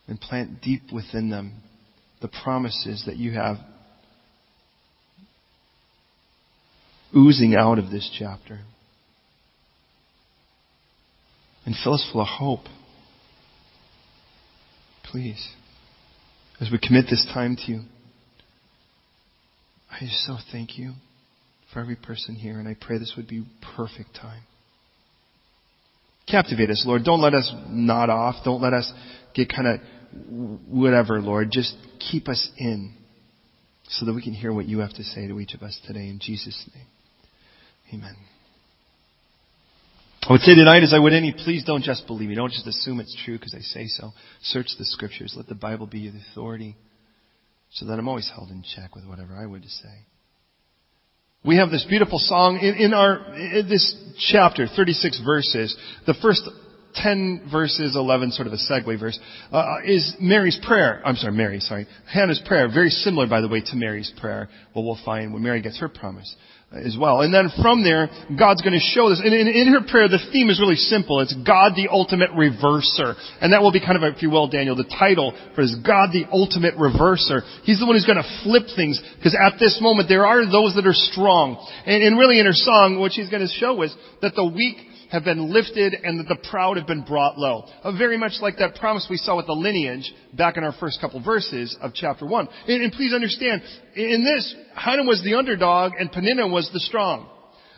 and 0.07 0.19
plant 0.19 0.61
deep 0.61 0.83
within 0.91 1.29
them 1.29 1.61
the 2.21 2.27
promises 2.27 3.03
that 3.05 3.17
you 3.17 3.33
have 3.33 3.57
oozing 7.15 7.55
out 7.55 7.79
of 7.79 7.91
this 7.91 8.09
chapter 8.17 8.59
and 11.65 11.75
fill 11.83 11.93
us 11.93 12.07
full 12.11 12.21
of 12.21 12.27
hope. 12.27 12.65
Please, 15.03 15.53
as 16.59 16.69
we 16.71 16.77
commit 16.77 17.05
this 17.09 17.25
time 17.33 17.55
to 17.55 17.71
you, 17.71 17.81
I 19.95 19.99
just 20.01 20.25
so 20.25 20.37
thank 20.51 20.77
you 20.77 20.91
for 21.71 21.79
every 21.79 21.95
person 21.95 22.35
here, 22.35 22.59
and 22.59 22.67
I 22.67 22.75
pray 22.79 22.97
this 22.97 23.13
would 23.15 23.27
be 23.27 23.45
perfect 23.77 24.13
time. 24.13 24.43
Captivate 26.29 26.69
us, 26.69 26.83
Lord. 26.85 27.03
Don't 27.05 27.21
let 27.21 27.33
us 27.33 27.53
nod 27.69 28.09
off. 28.09 28.43
Don't 28.43 28.61
let 28.61 28.73
us 28.73 28.91
get 29.33 29.47
kind 29.49 29.67
of 29.67 30.59
whatever, 30.67 31.21
Lord. 31.21 31.49
Just 31.51 31.75
keep 31.99 32.27
us 32.27 32.49
in 32.57 32.93
so 33.87 34.05
that 34.05 34.13
we 34.13 34.21
can 34.21 34.33
hear 34.33 34.51
what 34.51 34.65
you 34.65 34.79
have 34.79 34.93
to 34.95 35.03
say 35.03 35.27
to 35.27 35.39
each 35.39 35.53
of 35.53 35.61
us 35.61 35.79
today. 35.87 36.07
In 36.09 36.19
Jesus' 36.21 36.69
name, 36.75 36.87
amen. 37.93 38.15
I 40.27 40.33
would 40.33 40.41
say 40.41 40.55
tonight, 40.55 40.83
as 40.83 40.93
I 40.93 40.99
would 40.99 41.13
any, 41.13 41.31
please 41.31 41.63
don't 41.63 41.83
just 41.83 42.07
believe 42.07 42.27
me. 42.27 42.35
Don't 42.35 42.51
just 42.51 42.67
assume 42.67 42.99
it's 42.99 43.15
true 43.23 43.37
because 43.37 43.53
I 43.53 43.61
say 43.61 43.87
so. 43.87 44.11
Search 44.41 44.67
the 44.77 44.85
scriptures. 44.85 45.35
Let 45.37 45.47
the 45.47 45.55
Bible 45.55 45.85
be 45.85 45.99
your 45.99 46.13
authority 46.31 46.75
so 47.75 47.85
that 47.85 47.99
I'm 47.99 48.07
always 48.07 48.29
held 48.33 48.49
in 48.49 48.63
check 48.75 48.95
with 48.95 49.05
whatever 49.05 49.35
I 49.35 49.45
would 49.45 49.63
to 49.63 49.69
say. 49.69 50.07
We 51.45 51.57
have 51.57 51.69
this 51.69 51.85
beautiful 51.87 52.17
song 52.17 52.57
in, 52.57 52.75
in 52.75 52.93
our, 52.93 53.35
in 53.35 53.69
this 53.69 53.95
chapter, 54.31 54.65
36 54.67 55.21
verses. 55.23 55.77
The 56.07 56.15
first 56.21 56.41
10 56.95 57.49
verses, 57.51 57.95
11, 57.95 58.31
sort 58.31 58.47
of 58.47 58.53
a 58.53 58.57
segue 58.57 58.99
verse, 58.99 59.19
uh, 59.51 59.77
is 59.85 60.15
Mary's 60.19 60.59
prayer. 60.65 61.01
I'm 61.05 61.15
sorry, 61.15 61.33
Mary, 61.33 61.59
sorry. 61.59 61.85
Hannah's 62.11 62.41
prayer. 62.45 62.67
Very 62.73 62.89
similar, 62.89 63.27
by 63.27 63.41
the 63.41 63.49
way, 63.49 63.61
to 63.61 63.75
Mary's 63.75 64.11
prayer. 64.19 64.49
Well, 64.73 64.85
we'll 64.85 64.99
find 65.03 65.33
when 65.33 65.43
Mary 65.43 65.61
gets 65.61 65.79
her 65.79 65.89
promise 65.89 66.33
as 66.71 66.97
well. 66.99 67.21
And 67.21 67.33
then 67.33 67.49
from 67.61 67.83
there, 67.83 68.09
God's 68.37 68.61
going 68.61 68.73
to 68.73 68.83
show 68.83 69.09
this. 69.09 69.21
And 69.23 69.33
in, 69.33 69.47
in, 69.47 69.73
her 69.73 69.85
prayer, 69.87 70.09
the 70.09 70.19
theme 70.31 70.49
is 70.49 70.59
really 70.59 70.75
simple. 70.75 71.21
It's 71.21 71.33
God 71.45 71.73
the 71.75 71.87
ultimate 71.89 72.31
reverser. 72.31 73.15
And 73.39 73.53
that 73.53 73.61
will 73.61 73.71
be 73.71 73.79
kind 73.79 73.95
of, 73.95 74.03
if 74.03 74.21
you 74.21 74.29
will, 74.29 74.47
Daniel, 74.47 74.75
the 74.75 74.89
title 74.89 75.31
for 75.55 75.61
this 75.61 75.75
God 75.85 76.09
the 76.11 76.25
ultimate 76.31 76.75
reverser. 76.75 77.45
He's 77.63 77.79
the 77.79 77.85
one 77.85 77.95
who's 77.95 78.05
going 78.05 78.21
to 78.21 78.31
flip 78.43 78.67
things. 78.75 78.99
Because 79.17 79.37
at 79.37 79.59
this 79.59 79.79
moment, 79.79 80.09
there 80.09 80.25
are 80.25 80.43
those 80.43 80.75
that 80.75 80.85
are 80.85 80.97
strong. 80.97 81.61
And, 81.85 82.03
and 82.03 82.19
really 82.19 82.39
in 82.39 82.45
her 82.45 82.57
song, 82.57 82.99
what 82.99 83.13
she's 83.13 83.29
going 83.29 83.45
to 83.45 83.53
show 83.61 83.81
is 83.81 83.95
that 84.21 84.35
the 84.35 84.45
weak 84.45 84.77
have 85.11 85.23
been 85.23 85.51
lifted 85.51 85.93
and 85.93 86.19
that 86.19 86.27
the 86.27 86.49
proud 86.49 86.77
have 86.77 86.87
been 86.87 87.03
brought 87.03 87.37
low. 87.37 87.65
Uh, 87.83 87.91
very 87.97 88.17
much 88.17 88.33
like 88.41 88.57
that 88.57 88.75
promise 88.75 89.07
we 89.09 89.17
saw 89.17 89.37
with 89.37 89.45
the 89.47 89.53
lineage 89.53 90.13
back 90.33 90.57
in 90.57 90.63
our 90.63 90.73
first 90.79 90.99
couple 91.01 91.21
verses 91.23 91.75
of 91.81 91.93
chapter 91.93 92.25
1. 92.25 92.47
And, 92.67 92.91
please 92.93 93.13
understand, 93.13 93.61
in 93.95 94.23
this, 94.23 94.55
Hannah 94.73 95.03
was 95.03 95.23
the 95.23 95.35
underdog 95.35 95.93
and 95.99 96.11
Peninnah 96.11 96.47
was 96.47 96.69
the 96.73 96.79
strong. 96.79 97.29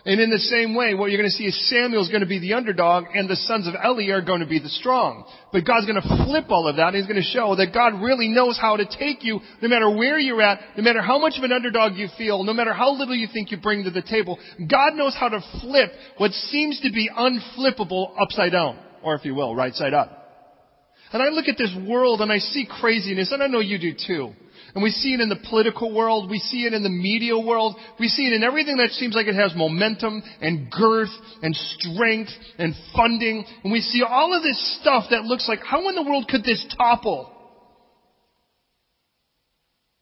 And 0.07 0.21
in 0.21 0.29
the 0.29 0.39
same 0.39 0.73
way, 0.73 0.93
what 0.93 1.11
you're 1.11 1.19
going 1.19 1.29
to 1.29 1.35
see 1.35 1.43
is 1.43 1.69
Samuel 1.69 2.01
is 2.01 2.07
going 2.07 2.21
to 2.21 2.27
be 2.27 2.39
the 2.39 2.53
underdog 2.53 3.07
and 3.13 3.29
the 3.29 3.35
sons 3.35 3.67
of 3.67 3.73
Eli 3.75 4.09
are 4.13 4.21
going 4.21 4.39
to 4.39 4.47
be 4.47 4.57
the 4.57 4.69
strong. 4.69 5.27
But 5.51 5.65
God's 5.67 5.85
going 5.85 6.01
to 6.01 6.23
flip 6.23 6.45
all 6.47 6.65
of 6.69 6.77
that 6.77 6.87
and 6.87 6.95
He's 6.95 7.07
going 7.07 7.21
to 7.21 7.27
show 7.27 7.57
that 7.57 7.73
God 7.73 8.01
really 8.01 8.29
knows 8.29 8.57
how 8.57 8.77
to 8.77 8.85
take 8.85 9.25
you 9.25 9.41
no 9.61 9.67
matter 9.67 9.89
where 9.89 10.17
you're 10.17 10.41
at, 10.41 10.61
no 10.77 10.83
matter 10.83 11.01
how 11.01 11.19
much 11.19 11.37
of 11.37 11.43
an 11.43 11.51
underdog 11.51 11.97
you 11.97 12.07
feel, 12.17 12.45
no 12.45 12.53
matter 12.53 12.73
how 12.73 12.97
little 12.97 13.15
you 13.15 13.27
think 13.33 13.51
you 13.51 13.57
bring 13.57 13.83
to 13.83 13.91
the 13.91 14.01
table. 14.01 14.39
God 14.57 14.93
knows 14.93 15.13
how 15.13 15.27
to 15.27 15.41
flip 15.59 15.91
what 16.15 16.31
seems 16.31 16.79
to 16.81 16.89
be 16.89 17.09
unflippable 17.13 18.15
upside 18.17 18.53
down 18.53 18.79
or 19.03 19.15
if 19.15 19.25
you 19.25 19.35
will, 19.35 19.55
right 19.55 19.73
side 19.73 19.93
up. 19.93 20.17
And 21.11 21.21
I 21.21 21.29
look 21.29 21.47
at 21.47 21.57
this 21.57 21.73
world 21.87 22.21
and 22.21 22.31
I 22.31 22.39
see 22.39 22.67
craziness, 22.69 23.31
and 23.31 23.41
I 23.41 23.47
know 23.47 23.59
you 23.59 23.79
do 23.79 23.93
too. 23.93 24.33
And 24.77 24.84
we 24.84 24.91
see 24.91 25.15
it 25.15 25.22
in 25.22 25.29
the 25.29 25.39
political 25.50 25.91
world, 25.91 26.29
we 26.29 26.38
see 26.38 26.67
it 26.67 26.74
in 26.74 26.84
the 26.84 26.89
media 26.89 27.36
world, 27.36 27.75
we 28.00 28.07
see 28.07 28.27
it 28.27 28.34
in 28.34 28.43
everything 28.43 28.77
that 28.77 28.91
seems 28.91 29.15
like 29.15 29.25
it 29.25 29.34
has 29.34 29.51
momentum 29.55 30.22
and 30.39 30.69
girth 30.69 31.10
and 31.41 31.55
strength 31.55 32.29
and 32.60 32.75
funding. 32.96 33.43
And 33.63 33.74
we 33.74 33.81
see 33.81 34.03
all 34.07 34.38
of 34.38 34.43
this 34.43 34.79
stuff 34.79 35.05
that 35.10 35.24
looks 35.24 35.50
like, 35.50 35.62
how 35.65 35.89
in 35.89 35.96
the 35.96 36.03
world 36.03 36.27
could 36.29 36.43
this 36.43 36.63
topple? 36.77 37.34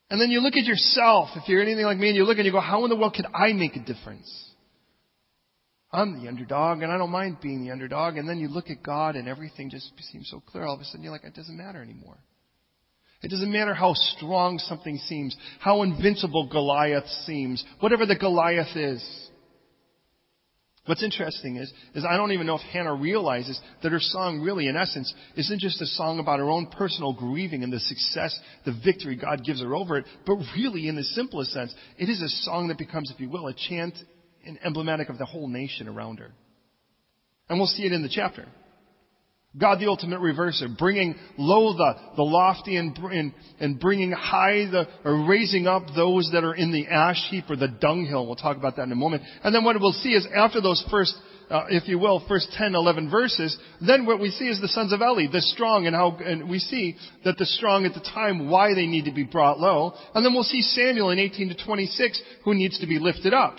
And 0.09 0.19
then 0.19 0.29
you 0.29 0.41
look 0.41 0.57
at 0.57 0.65
yourself, 0.65 1.29
if 1.37 1.47
you're 1.47 1.61
anything 1.61 1.85
like 1.85 1.97
me, 1.97 2.09
and 2.09 2.17
you 2.17 2.25
look 2.25 2.37
and 2.37 2.45
you 2.45 2.51
go, 2.51 2.59
how 2.59 2.83
in 2.83 2.89
the 2.89 2.97
world 2.97 3.13
could 3.13 3.27
I 3.33 3.53
make 3.53 3.77
a 3.77 3.81
difference? 3.81 4.29
I'm 5.89 6.21
the 6.21 6.27
underdog 6.27 6.81
and 6.81 6.91
I 6.91 6.97
don't 6.97 7.11
mind 7.11 7.37
being 7.41 7.63
the 7.63 7.71
underdog. 7.71 8.17
And 8.17 8.27
then 8.27 8.39
you 8.39 8.49
look 8.49 8.69
at 8.69 8.83
God 8.83 9.15
and 9.15 9.29
everything 9.29 9.69
just 9.69 9.93
seems 10.11 10.29
so 10.29 10.41
clear. 10.41 10.65
All 10.65 10.75
of 10.75 10.81
a 10.81 10.83
sudden 10.83 11.01
you're 11.01 11.13
like, 11.13 11.23
it 11.23 11.33
doesn't 11.33 11.55
matter 11.55 11.81
anymore. 11.81 12.17
It 13.25 13.31
doesn't 13.31 13.51
matter 13.51 13.73
how 13.73 13.95
strong 13.95 14.59
something 14.59 14.99
seems, 14.99 15.35
how 15.57 15.81
invincible 15.81 16.47
Goliath 16.47 17.07
seems, 17.25 17.65
whatever 17.79 18.05
the 18.05 18.15
Goliath 18.15 18.75
is. 18.75 19.03
What's 20.85 21.01
interesting 21.01 21.55
is, 21.55 21.73
is 21.95 22.05
I 22.07 22.17
don't 22.17 22.33
even 22.33 22.45
know 22.45 22.57
if 22.57 22.61
Hannah 22.61 22.93
realizes 22.93 23.59
that 23.81 23.91
her 23.91 23.99
song 23.99 24.41
really, 24.41 24.67
in 24.67 24.77
essence, 24.77 25.11
isn't 25.35 25.59
just 25.59 25.81
a 25.81 25.87
song 25.87 26.19
about 26.19 26.37
her 26.37 26.51
own 26.51 26.67
personal 26.67 27.13
grieving 27.13 27.63
and 27.63 27.73
the 27.73 27.79
success, 27.79 28.39
the 28.63 28.79
victory 28.85 29.15
God 29.15 29.43
gives 29.43 29.59
her 29.59 29.73
over 29.73 29.97
it, 29.97 30.05
but 30.27 30.37
really, 30.55 30.87
in 30.87 30.95
the 30.95 31.03
simplest 31.03 31.51
sense, 31.51 31.73
it 31.97 32.09
is 32.09 32.21
a 32.21 32.29
song 32.29 32.67
that 32.67 32.77
becomes, 32.77 33.09
if 33.09 33.19
you 33.19 33.31
will, 33.31 33.47
a 33.47 33.55
chant 33.55 33.95
and 34.45 34.59
emblematic 34.63 35.09
of 35.09 35.17
the 35.17 35.25
whole 35.25 35.47
nation 35.47 35.87
around 35.87 36.19
her. 36.19 36.29
And 37.49 37.57
we'll 37.57 37.65
see 37.69 37.87
it 37.87 37.91
in 37.91 38.03
the 38.03 38.07
chapter. 38.07 38.45
God, 39.57 39.79
the 39.79 39.87
ultimate 39.87 40.19
reverser, 40.19 40.77
bringing 40.77 41.15
low 41.37 41.73
the, 41.73 41.93
the 42.17 42.23
lofty 42.23 42.75
and, 42.75 42.97
and, 42.97 43.33
and 43.59 43.79
bringing 43.79 44.11
high 44.11 44.65
the, 44.69 44.85
or 45.05 45.27
raising 45.29 45.65
up 45.65 45.83
those 45.95 46.29
that 46.33 46.43
are 46.43 46.53
in 46.53 46.73
the 46.73 46.87
ash 46.87 47.25
heap 47.29 47.45
or 47.49 47.55
the 47.55 47.69
dunghill. 47.69 48.25
We'll 48.25 48.35
talk 48.35 48.57
about 48.57 48.75
that 48.75 48.83
in 48.83 48.91
a 48.91 48.95
moment. 48.95 49.23
And 49.43 49.55
then 49.55 49.63
what 49.63 49.79
we'll 49.79 49.93
see 49.93 50.09
is 50.09 50.27
after 50.35 50.59
those 50.59 50.83
first, 50.91 51.15
uh, 51.49 51.67
if 51.69 51.87
you 51.87 51.97
will, 51.97 52.25
first 52.27 52.49
10, 52.57 52.75
11 52.75 53.09
verses, 53.09 53.57
then 53.85 54.05
what 54.05 54.19
we 54.19 54.29
see 54.29 54.49
is 54.49 54.59
the 54.59 54.67
sons 54.67 54.91
of 54.91 54.99
Eli, 54.99 55.31
the 55.31 55.41
strong, 55.41 55.87
and 55.87 55.95
how, 55.95 56.17
and 56.17 56.49
we 56.49 56.59
see 56.59 56.97
that 57.23 57.37
the 57.37 57.45
strong 57.45 57.85
at 57.85 57.93
the 57.93 58.01
time, 58.01 58.49
why 58.49 58.73
they 58.73 58.87
need 58.87 59.05
to 59.05 59.13
be 59.13 59.23
brought 59.23 59.57
low. 59.57 59.93
And 60.13 60.25
then 60.25 60.33
we'll 60.33 60.43
see 60.43 60.61
Samuel 60.61 61.11
in 61.11 61.19
18 61.19 61.49
to 61.55 61.65
26, 61.65 62.21
who 62.43 62.55
needs 62.55 62.79
to 62.79 62.87
be 62.87 62.99
lifted 62.99 63.33
up. 63.33 63.57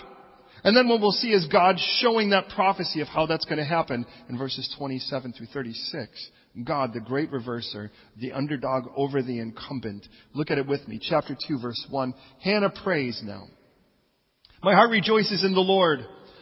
And 0.63 0.75
then 0.75 0.87
what 0.87 1.01
we'll 1.01 1.11
see 1.11 1.31
is 1.31 1.47
God 1.47 1.77
showing 1.99 2.31
that 2.31 2.49
prophecy 2.49 3.01
of 3.01 3.07
how 3.07 3.25
that's 3.25 3.45
going 3.45 3.59
to 3.59 3.65
happen 3.65 4.05
in 4.29 4.37
verses 4.37 4.73
27 4.77 5.33
through 5.33 5.47
36. 5.53 6.29
God, 6.63 6.93
the 6.93 6.99
great 6.99 7.31
reverser, 7.31 7.89
the 8.19 8.31
underdog 8.31 8.85
over 8.95 9.21
the 9.21 9.39
incumbent. 9.39 10.07
Look 10.33 10.49
at 10.49 10.57
it 10.57 10.67
with 10.67 10.87
me. 10.87 10.99
Chapter 11.01 11.37
2 11.47 11.59
verse 11.61 11.85
1. 11.89 12.13
Hannah 12.41 12.71
prays 12.83 13.21
now. 13.23 13.43
My 14.63 14.73
heart 14.73 14.89
rejoices 14.89 15.43
in 15.43 15.53
the 15.53 15.59
Lord. 15.59 15.99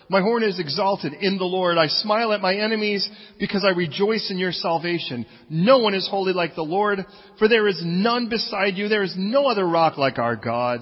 My 0.08 0.22
horn 0.22 0.44
is 0.44 0.60
exalted 0.60 1.14
in 1.14 1.38
the 1.38 1.46
Lord. 1.46 1.78
I 1.78 1.88
smile 1.88 2.32
at 2.32 2.42
my 2.42 2.56
enemies 2.56 3.10
because 3.40 3.66
I 3.66 3.76
rejoice 3.76 4.30
in 4.30 4.38
your 4.38 4.52
salvation. 4.52 5.26
No 5.50 5.80
one 5.80 5.96
is 5.96 6.08
holy 6.10 6.32
like 6.32 6.56
the 6.56 6.62
Lord, 6.62 7.00
for 7.40 7.48
there 7.48 7.68
is 7.68 7.82
none 7.84 8.30
beside 8.30 8.76
you. 8.76 8.88
There 8.88 9.04
is 9.04 9.16
no 9.18 9.48
other 9.48 9.68
rock 9.68 9.98
like 9.98 10.20
our 10.20 10.36
God. 10.36 10.82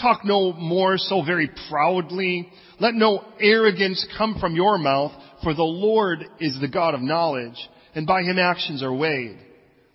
Talk 0.00 0.24
no 0.24 0.52
more 0.52 0.98
so 0.98 1.22
very 1.24 1.50
proudly. 1.70 2.48
Let 2.80 2.94
no 2.94 3.24
arrogance 3.40 4.04
come 4.18 4.38
from 4.40 4.56
your 4.56 4.76
mouth, 4.78 5.12
for 5.42 5.54
the 5.54 5.62
Lord 5.62 6.24
is 6.40 6.58
the 6.60 6.68
God 6.68 6.94
of 6.94 7.00
knowledge, 7.00 7.56
and 7.94 8.06
by 8.06 8.22
him 8.22 8.38
actions 8.38 8.82
are 8.82 8.94
weighed. 8.94 9.38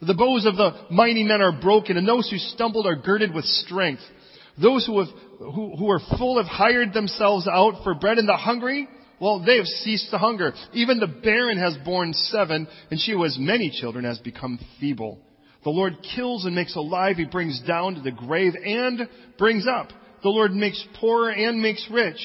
The 0.01 0.13
bows 0.13 0.45
of 0.45 0.55
the 0.55 0.71
mighty 0.89 1.23
men 1.23 1.41
are 1.41 1.59
broken, 1.59 1.97
and 1.97 2.07
those 2.07 2.29
who 2.29 2.37
stumbled 2.37 2.87
are 2.87 2.95
girded 2.95 3.33
with 3.33 3.43
strength. 3.43 4.01
Those 4.61 4.85
who, 4.85 4.99
have, 4.99 5.09
who, 5.39 5.75
who 5.75 5.89
are 5.89 5.99
full 6.17 6.37
have 6.37 6.49
hired 6.49 6.93
themselves 6.93 7.47
out 7.47 7.83
for 7.83 7.95
bread, 7.95 8.17
and 8.17 8.27
the 8.27 8.37
hungry, 8.37 8.87
well, 9.19 9.43
they 9.45 9.57
have 9.57 9.65
ceased 9.65 10.11
to 10.11 10.17
hunger. 10.17 10.53
Even 10.73 10.99
the 10.99 11.07
barren 11.07 11.57
has 11.57 11.75
borne 11.83 12.13
seven, 12.13 12.67
and 12.89 12.99
she 12.99 13.11
who 13.11 13.23
has 13.23 13.37
many 13.37 13.69
children 13.69 14.05
has 14.05 14.19
become 14.19 14.59
feeble. 14.79 15.19
The 15.63 15.69
Lord 15.69 15.97
kills 16.15 16.45
and 16.45 16.55
makes 16.55 16.75
alive. 16.75 17.17
He 17.17 17.25
brings 17.25 17.59
down 17.61 17.95
to 17.95 18.01
the 18.01 18.11
grave 18.11 18.53
and 18.55 19.07
brings 19.37 19.67
up. 19.67 19.89
The 20.23 20.29
Lord 20.29 20.51
makes 20.53 20.83
poor 20.99 21.29
and 21.29 21.61
makes 21.61 21.85
rich. 21.91 22.19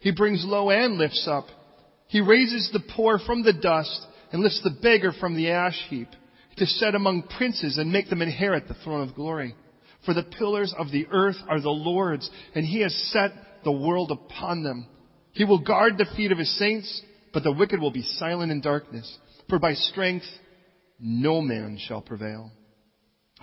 He 0.00 0.12
brings 0.12 0.44
low 0.44 0.70
and 0.70 0.98
lifts 0.98 1.26
up. 1.28 1.46
He 2.08 2.20
raises 2.20 2.70
the 2.72 2.82
poor 2.96 3.18
from 3.18 3.42
the 3.42 3.52
dust 3.52 4.06
and 4.32 4.42
lifts 4.42 4.62
the 4.62 4.76
beggar 4.82 5.12
from 5.18 5.36
the 5.36 5.50
ash 5.50 5.78
heap 5.88 6.08
to 6.56 6.66
set 6.66 6.94
among 6.94 7.28
princes 7.36 7.78
and 7.78 7.92
make 7.92 8.08
them 8.08 8.22
inherit 8.22 8.68
the 8.68 8.74
throne 8.84 9.06
of 9.06 9.14
glory. 9.14 9.54
For 10.04 10.14
the 10.14 10.22
pillars 10.22 10.74
of 10.78 10.90
the 10.90 11.06
earth 11.10 11.36
are 11.48 11.60
the 11.60 11.70
Lord's 11.70 12.28
and 12.54 12.64
he 12.64 12.80
has 12.80 12.94
set 13.12 13.32
the 13.64 13.72
world 13.72 14.10
upon 14.10 14.62
them. 14.62 14.86
He 15.32 15.44
will 15.44 15.58
guard 15.58 15.98
the 15.98 16.06
feet 16.16 16.32
of 16.32 16.38
his 16.38 16.58
saints, 16.58 17.02
but 17.32 17.42
the 17.42 17.52
wicked 17.52 17.80
will 17.80 17.90
be 17.90 18.02
silent 18.02 18.50
in 18.50 18.60
darkness. 18.60 19.18
For 19.48 19.58
by 19.58 19.74
strength 19.74 20.26
no 20.98 21.40
man 21.40 21.78
shall 21.78 22.00
prevail. 22.00 22.50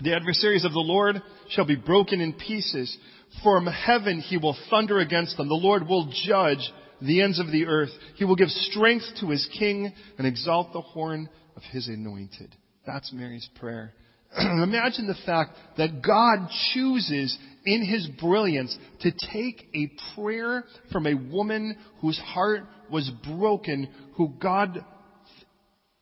The 0.02 0.14
adversaries 0.16 0.66
of 0.66 0.74
the 0.74 0.80
Lord 0.80 1.22
shall 1.50 1.66
be 1.66 1.75
broken 1.75 2.20
in 2.20 2.34
pieces. 2.34 2.96
From 3.44 3.66
heaven 3.66 4.20
he 4.20 4.38
will 4.38 4.58
thunder 4.70 5.00
against 5.00 5.38
them. 5.38 5.48
The 5.48 5.56
Lord 5.56 5.88
will 5.88 6.12
judge 6.25 6.72
the 7.02 7.22
ends 7.22 7.40
of 7.40 7.52
the 7.52 7.66
earth. 7.66 7.92
He 8.16 8.25
will 8.25 8.36
give 8.36 8.50
strength 8.50 9.06
to 9.22 9.30
his 9.30 9.48
king 9.58 9.94
and 10.18 10.28
exalt 10.28 10.74
the 10.74 10.82
horn 10.82 11.30
of 11.56 11.64
his 11.72 11.88
anointed. 11.88 12.56
That's 12.86 13.12
Mary's 13.14 13.50
prayer. 13.56 13.94
Imagine 14.38 15.08
the 15.08 15.18
fact 15.25 15.52
that 15.78 16.02
God 16.02 16.50
chooses 16.74 17.38
in 17.66 17.86
his 17.86 18.08
brilliance 18.20 18.78
to 19.02 19.12
take 19.12 19.68
a 19.74 19.92
prayer 20.14 20.66
from 20.92 21.08
a 21.08 21.16
woman 21.16 21.78
whose 22.02 22.20
heart 22.20 22.64
was 22.92 23.10
broken, 23.25 23.90
who 24.16 24.34
God 24.40 24.84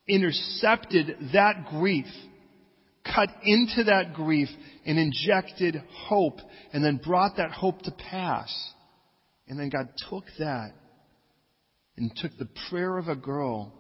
intercepted 0.07 1.31
that 1.33 1.67
grief 1.69 2.07
cut 3.03 3.29
into 3.43 3.86
that 3.86 4.13
grief 4.13 4.50
and 4.86 4.98
injected 4.98 5.81
hope 6.07 6.39
and 6.72 6.83
then 6.83 6.98
brought 6.98 7.38
that 7.38 7.51
hope 7.51 7.81
to 7.83 7.91
pass. 7.91 8.53
And 9.48 9.60
then 9.60 9.69
God 9.69 9.89
took 10.10 10.25
that 10.39 10.72
and 11.98 12.12
took 12.15 12.31
the 12.38 12.50
prayer 12.69 12.98
of 12.98 13.07
a 13.07 13.15
girl 13.15 13.74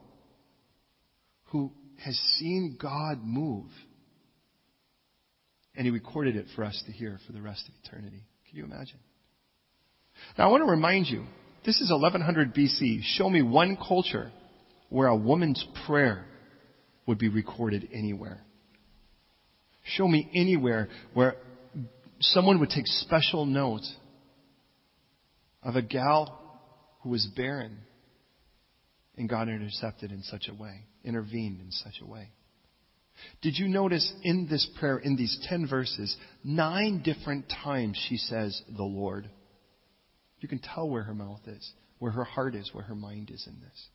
who 1.45 1.71
has 2.03 2.15
seen 2.37 2.77
God 2.79 3.19
move. 3.23 3.69
And 5.75 5.85
he 5.85 5.91
recorded 5.91 6.35
it 6.35 6.47
for 6.55 6.63
us 6.63 6.81
to 6.85 6.91
hear 6.91 7.19
for 7.25 7.33
the 7.33 7.41
rest 7.41 7.67
of 7.67 7.73
eternity. 7.83 8.23
Can 8.49 8.57
you 8.57 8.65
imagine? 8.65 8.99
Now 10.37 10.47
I 10.47 10.51
want 10.51 10.63
to 10.63 10.69
remind 10.69 11.07
you, 11.07 11.25
this 11.65 11.79
is 11.79 11.89
1100 11.91 12.53
BC. 12.53 12.99
Show 13.03 13.29
me 13.29 13.41
one 13.41 13.77
culture 13.77 14.31
where 14.89 15.07
a 15.07 15.15
woman's 15.15 15.65
prayer 15.87 16.25
would 17.07 17.17
be 17.17 17.29
recorded 17.29 17.89
anywhere. 17.91 18.41
Show 19.83 20.07
me 20.07 20.29
anywhere 20.33 20.89
where 21.13 21.35
someone 22.19 22.59
would 22.59 22.69
take 22.69 22.87
special 22.87 23.45
note 23.45 23.83
of 25.61 25.75
a 25.75 25.81
gal 25.81 26.39
who 27.01 27.09
was 27.09 27.27
barren 27.35 27.77
and 29.17 29.29
God 29.29 29.49
intercepted 29.49 30.11
in 30.11 30.23
such 30.23 30.47
a 30.49 30.53
way, 30.53 30.85
intervened 31.03 31.59
in 31.59 31.71
such 31.71 32.01
a 32.01 32.05
way. 32.05 32.29
Did 33.41 33.57
you 33.57 33.67
notice 33.67 34.11
in 34.23 34.47
this 34.49 34.67
prayer, 34.79 34.97
in 34.97 35.15
these 35.15 35.37
10 35.47 35.67
verses, 35.67 36.15
nine 36.43 37.01
different 37.03 37.51
times 37.63 38.01
she 38.09 38.17
says, 38.17 38.59
the 38.75 38.83
Lord? 38.83 39.29
You 40.39 40.47
can 40.47 40.59
tell 40.59 40.89
where 40.89 41.03
her 41.03 41.13
mouth 41.13 41.41
is, 41.45 41.73
where 41.99 42.11
her 42.11 42.23
heart 42.23 42.55
is, 42.55 42.73
where 42.73 42.83
her 42.85 42.95
mind 42.95 43.29
is 43.29 43.45
in 43.47 43.59
this. 43.61 43.87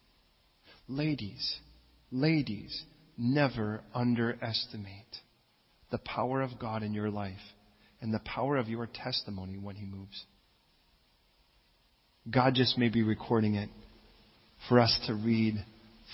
Ladies, 0.87 1.59
ladies, 2.11 2.85
never 3.17 3.83
underestimate 3.95 5.17
the 5.91 5.99
power 5.99 6.43
of 6.43 6.59
God 6.59 6.83
in 6.83 6.93
your 6.93 7.11
life 7.11 7.37
and 8.01 8.13
the 8.13 8.21
power 8.21 8.57
of 8.57 8.69
your 8.69 8.87
testimony 8.87 9.59
when 9.59 9.77
He 9.77 9.85
moves. 9.85 10.25
God 12.31 12.55
just 12.55 12.77
may 12.77 12.89
be 12.89 13.03
recording 13.03 13.55
it 13.55 13.71
for 14.69 14.81
us 14.81 14.99
to 15.07 15.15
read 15.15 15.65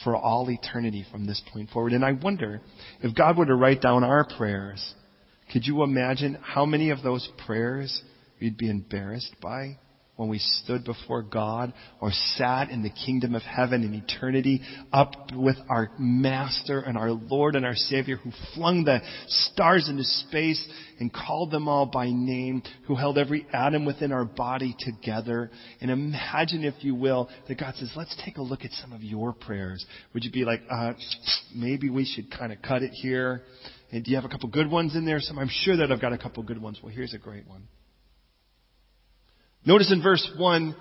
for 0.03 0.17
all 0.17 0.51
eternity 0.51 1.05
from 1.11 1.27
this 1.27 1.43
point 1.53 1.71
forward. 1.71 1.93
And 1.93 2.05
I 2.05 2.13
wonder 2.13 2.61
if 3.01 3.15
God 3.15 3.37
were 3.37 3.47
to 3.47 3.55
write 3.55 3.81
down 3.81 4.05
our 4.05 4.27
prayers, 4.37 4.95
could 5.53 5.67
you 5.67 5.83
imagine 5.83 6.39
how 6.43 6.67
many 6.67 6.91
of 6.91 7.03
those 7.03 7.29
prayers 7.47 8.03
we'd 8.41 8.57
be 8.57 8.71
embarrassed 8.71 9.35
by 9.41 9.79
when 10.17 10.29
we 10.29 10.39
stood 10.39 10.85
before 10.85 11.23
God 11.23 11.73
or 12.01 12.11
sat 12.13 12.71
in 12.71 12.83
the 12.83 12.91
kingdom 12.91 13.35
of 13.35 13.43
heaven 13.43 13.83
in 13.83 13.95
eternity 13.95 14.61
up 14.93 15.13
with 15.35 15.57
our 15.69 15.91
Master 15.99 16.81
and 16.81 16.97
our 16.97 17.11
Lord 17.11 17.57
and 17.57 17.67
our 17.67 17.75
Savior 17.75 18.17
who 18.17 18.31
flung 18.55 18.85
the 18.85 19.01
stars 19.27 19.89
into 19.89 20.05
space 20.05 20.67
and 21.01 21.13
called 21.13 21.51
them 21.51 21.69
all 21.69 21.87
by 21.87 22.07
name, 22.11 22.63
who 22.87 22.95
held 22.95 23.19
every 23.19 23.47
atom 23.53 23.85
within 23.85 24.13
our 24.13 24.25
body 24.25 24.77
together. 24.79 25.51
And 25.81 25.91
imagine, 25.91 26.65
if 26.65 26.85
you 26.85 26.95
will, 26.95 27.29
that 27.49 27.59
God 27.59 27.75
says, 27.77 27.91
let's 27.97 28.15
take 28.25 28.37
a 28.37 28.43
look 28.43 28.65
at 28.65 28.71
some 28.73 28.93
of 28.93 29.03
your 29.03 29.33
prayers. 29.33 29.85
Would 30.13 30.25
you 30.25 30.31
be 30.31 30.45
like, 30.45 30.61
uh, 30.71 30.93
maybe 31.55 31.91
we 31.91 32.05
should 32.05 32.31
kind 32.31 32.53
of 32.53 32.63
cut 32.63 32.83
it 32.83 32.93
here? 32.93 33.43
And 33.91 34.05
do 34.05 34.11
you 34.11 34.17
have 34.17 34.25
a 34.25 34.29
couple 34.29 34.49
good 34.49 34.71
ones 34.71 34.95
in 34.95 35.05
there? 35.05 35.19
Some, 35.21 35.39
I'm 35.39 35.51
sure 35.51 35.77
that 35.77 35.91
I've 35.91 36.01
got 36.01 36.13
a 36.13 36.19
couple 36.19 36.43
good 36.43 36.61
ones. 36.61 36.79
Well, 36.83 36.93
here's 36.93 37.15
a 37.15 37.19
great 37.19 37.47
one. 37.47 37.69
Notice 39.67 39.93
in 39.93 40.03
verse 40.03 40.29
1, 40.37 40.77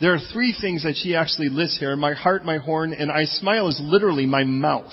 there 0.00 0.14
are 0.14 0.18
three 0.32 0.54
things 0.60 0.82
that 0.82 0.96
she 0.96 1.14
actually 1.14 1.48
lists 1.48 1.78
here. 1.78 1.94
My 1.96 2.14
heart, 2.14 2.44
my 2.44 2.58
horn, 2.58 2.92
and 2.92 3.10
I 3.10 3.24
smile 3.24 3.68
is 3.68 3.80
literally 3.82 4.26
my 4.26 4.44
mouth. 4.44 4.92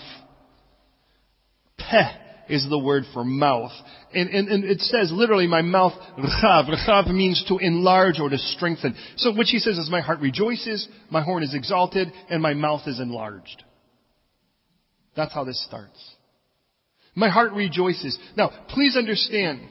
Peh 1.78 2.12
is 2.50 2.68
the 2.70 2.80
word 2.80 3.04
for 3.13 3.24
mouth. 3.24 3.72
And, 4.13 4.30
and, 4.30 4.48
and 4.48 4.63
it 4.63 4.80
says 4.82 5.12
literally 5.12 5.48
my 5.48 5.62
mouth, 5.62 5.94
rechav. 6.18 6.70
Rechav 6.70 7.13
means 7.13 7.44
to 7.48 7.58
enlarge 7.58 8.20
or 8.20 8.30
to 8.30 8.38
strengthen. 8.38 8.96
So 9.18 9.34
what 9.34 9.48
she 9.48 9.60
says 9.60 9.78
is 9.78 9.90
my 9.90 10.02
heart 10.02 10.20
rejoices, 10.20 10.88
my 11.10 11.22
horn 11.22 11.44
is 11.44 11.54
exalted, 11.54 12.12
and 12.30 12.42
my 12.42 12.54
mouth 12.54 12.82
is 12.86 13.00
enlarged. 13.00 13.63
That's 15.16 15.34
how 15.34 15.44
this 15.44 15.63
starts. 15.66 16.00
My 17.16 17.30
heart 17.30 17.54
rejoices. 17.54 18.18
Now, 18.36 18.52
please 18.70 18.98
understand, 18.98 19.62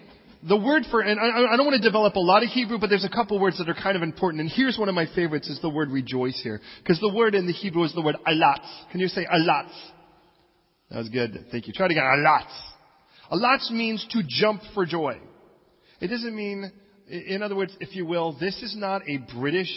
the 0.49 0.57
word 0.57 0.85
for, 0.91 1.01
and 1.01 1.21
I, 1.21 1.53
I, 1.53 1.57
don't 1.57 1.67
want 1.67 1.81
to 1.81 1.89
develop 1.89 2.17
a 2.17 2.21
lot 2.21 2.43
of 2.43 2.49
Hebrew, 2.49 2.79
but 2.79 2.91
there's 2.91 3.05
a 3.05 3.09
couple 3.09 3.39
words 3.39 3.59
that 3.59 3.69
are 3.69 3.75
kind 3.75 3.97
of 3.97 4.03
important. 4.03 4.41
And 4.41 4.51
here's 4.51 4.77
one 4.77 4.89
of 4.89 4.95
my 4.95 5.07
favorites 5.15 5.49
is 5.49 5.61
the 5.61 5.69
word 5.69 5.91
rejoice 5.91 6.41
here. 6.43 6.61
Because 6.83 6.99
the 7.01 7.13
word 7.13 7.35
in 7.35 7.47
the 7.47 7.53
Hebrew 7.53 7.85
is 7.85 7.95
the 7.95 8.03
word 8.03 8.17
alatz. 8.27 8.67
Can 8.91 9.01
you 9.01 9.09
say 9.09 9.25
alatz? 9.25 9.73
That 10.91 10.99
was 10.99 11.09
good. 11.09 11.47
Thank 11.53 11.69
you. 11.69 11.73
Try 11.73 11.89
to 11.89 11.95
get 11.95 12.03
alatz. 12.03 12.53
Alatz 13.31 13.71
means 13.71 14.05
to 14.11 14.23
jump 14.27 14.63
for 14.75 14.85
joy. 14.85 15.19
It 16.01 16.09
doesn't 16.09 16.35
mean, 16.35 16.73
in 17.09 17.43
other 17.43 17.55
words, 17.55 17.77
if 17.81 17.95
you 17.95 18.05
will, 18.05 18.37
this 18.39 18.63
is 18.63 18.75
not 18.77 19.03
a 19.09 19.19
British 19.39 19.73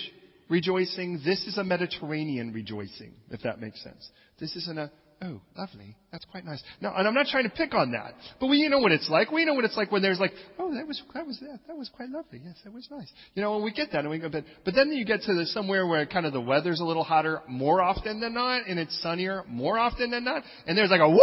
rejoicing. 0.49 1.21
This 1.23 1.45
is 1.45 1.57
a 1.57 1.63
Mediterranean 1.63 2.51
rejoicing, 2.53 3.13
if 3.29 3.41
that 3.43 3.61
makes 3.61 3.83
sense. 3.83 4.09
This 4.39 4.55
isn't 4.55 4.77
a 4.77 4.91
oh, 5.21 5.41
lovely. 5.57 5.95
That's 6.11 6.25
quite 6.25 6.45
nice. 6.45 6.63
Now, 6.81 6.93
and 6.95 7.07
I'm 7.07 7.13
not 7.13 7.27
trying 7.27 7.43
to 7.43 7.49
pick 7.49 7.73
on 7.73 7.91
that, 7.91 8.13
but 8.39 8.47
we 8.47 8.57
you 8.57 8.69
know 8.69 8.79
what 8.79 8.91
it's 8.91 9.09
like. 9.09 9.31
We 9.31 9.43
know 9.45 9.53
what 9.53 9.65
it's 9.65 9.75
like 9.75 9.91
when 9.91 10.01
there's 10.01 10.19
like, 10.19 10.31
oh, 10.57 10.73
that 10.73 10.87
was 10.87 11.01
that 11.13 11.25
was 11.25 11.39
that, 11.41 11.59
that 11.67 11.75
was 11.75 11.89
quite 11.95 12.09
lovely. 12.09 12.41
Yes, 12.43 12.55
that 12.63 12.73
was 12.73 12.87
nice. 12.89 13.11
You 13.33 13.41
know, 13.41 13.53
when 13.55 13.63
we 13.63 13.71
get 13.71 13.91
that, 13.91 13.99
and 13.99 14.09
we 14.09 14.19
go, 14.19 14.29
but 14.29 14.45
but 14.63 14.73
then 14.75 14.91
you 14.91 15.05
get 15.05 15.21
to 15.23 15.33
the, 15.33 15.45
somewhere 15.47 15.85
where 15.87 16.05
kind 16.05 16.25
of 16.25 16.33
the 16.33 16.41
weather's 16.41 16.79
a 16.79 16.85
little 16.85 17.03
hotter 17.03 17.41
more 17.47 17.81
often 17.81 18.19
than 18.19 18.33
not, 18.33 18.67
and 18.67 18.79
it's 18.79 19.01
sunnier 19.01 19.43
more 19.47 19.77
often 19.77 20.11
than 20.11 20.23
not, 20.23 20.43
and 20.67 20.77
there's 20.77 20.89
like 20.89 21.01
a 21.01 21.09
woo 21.09 21.19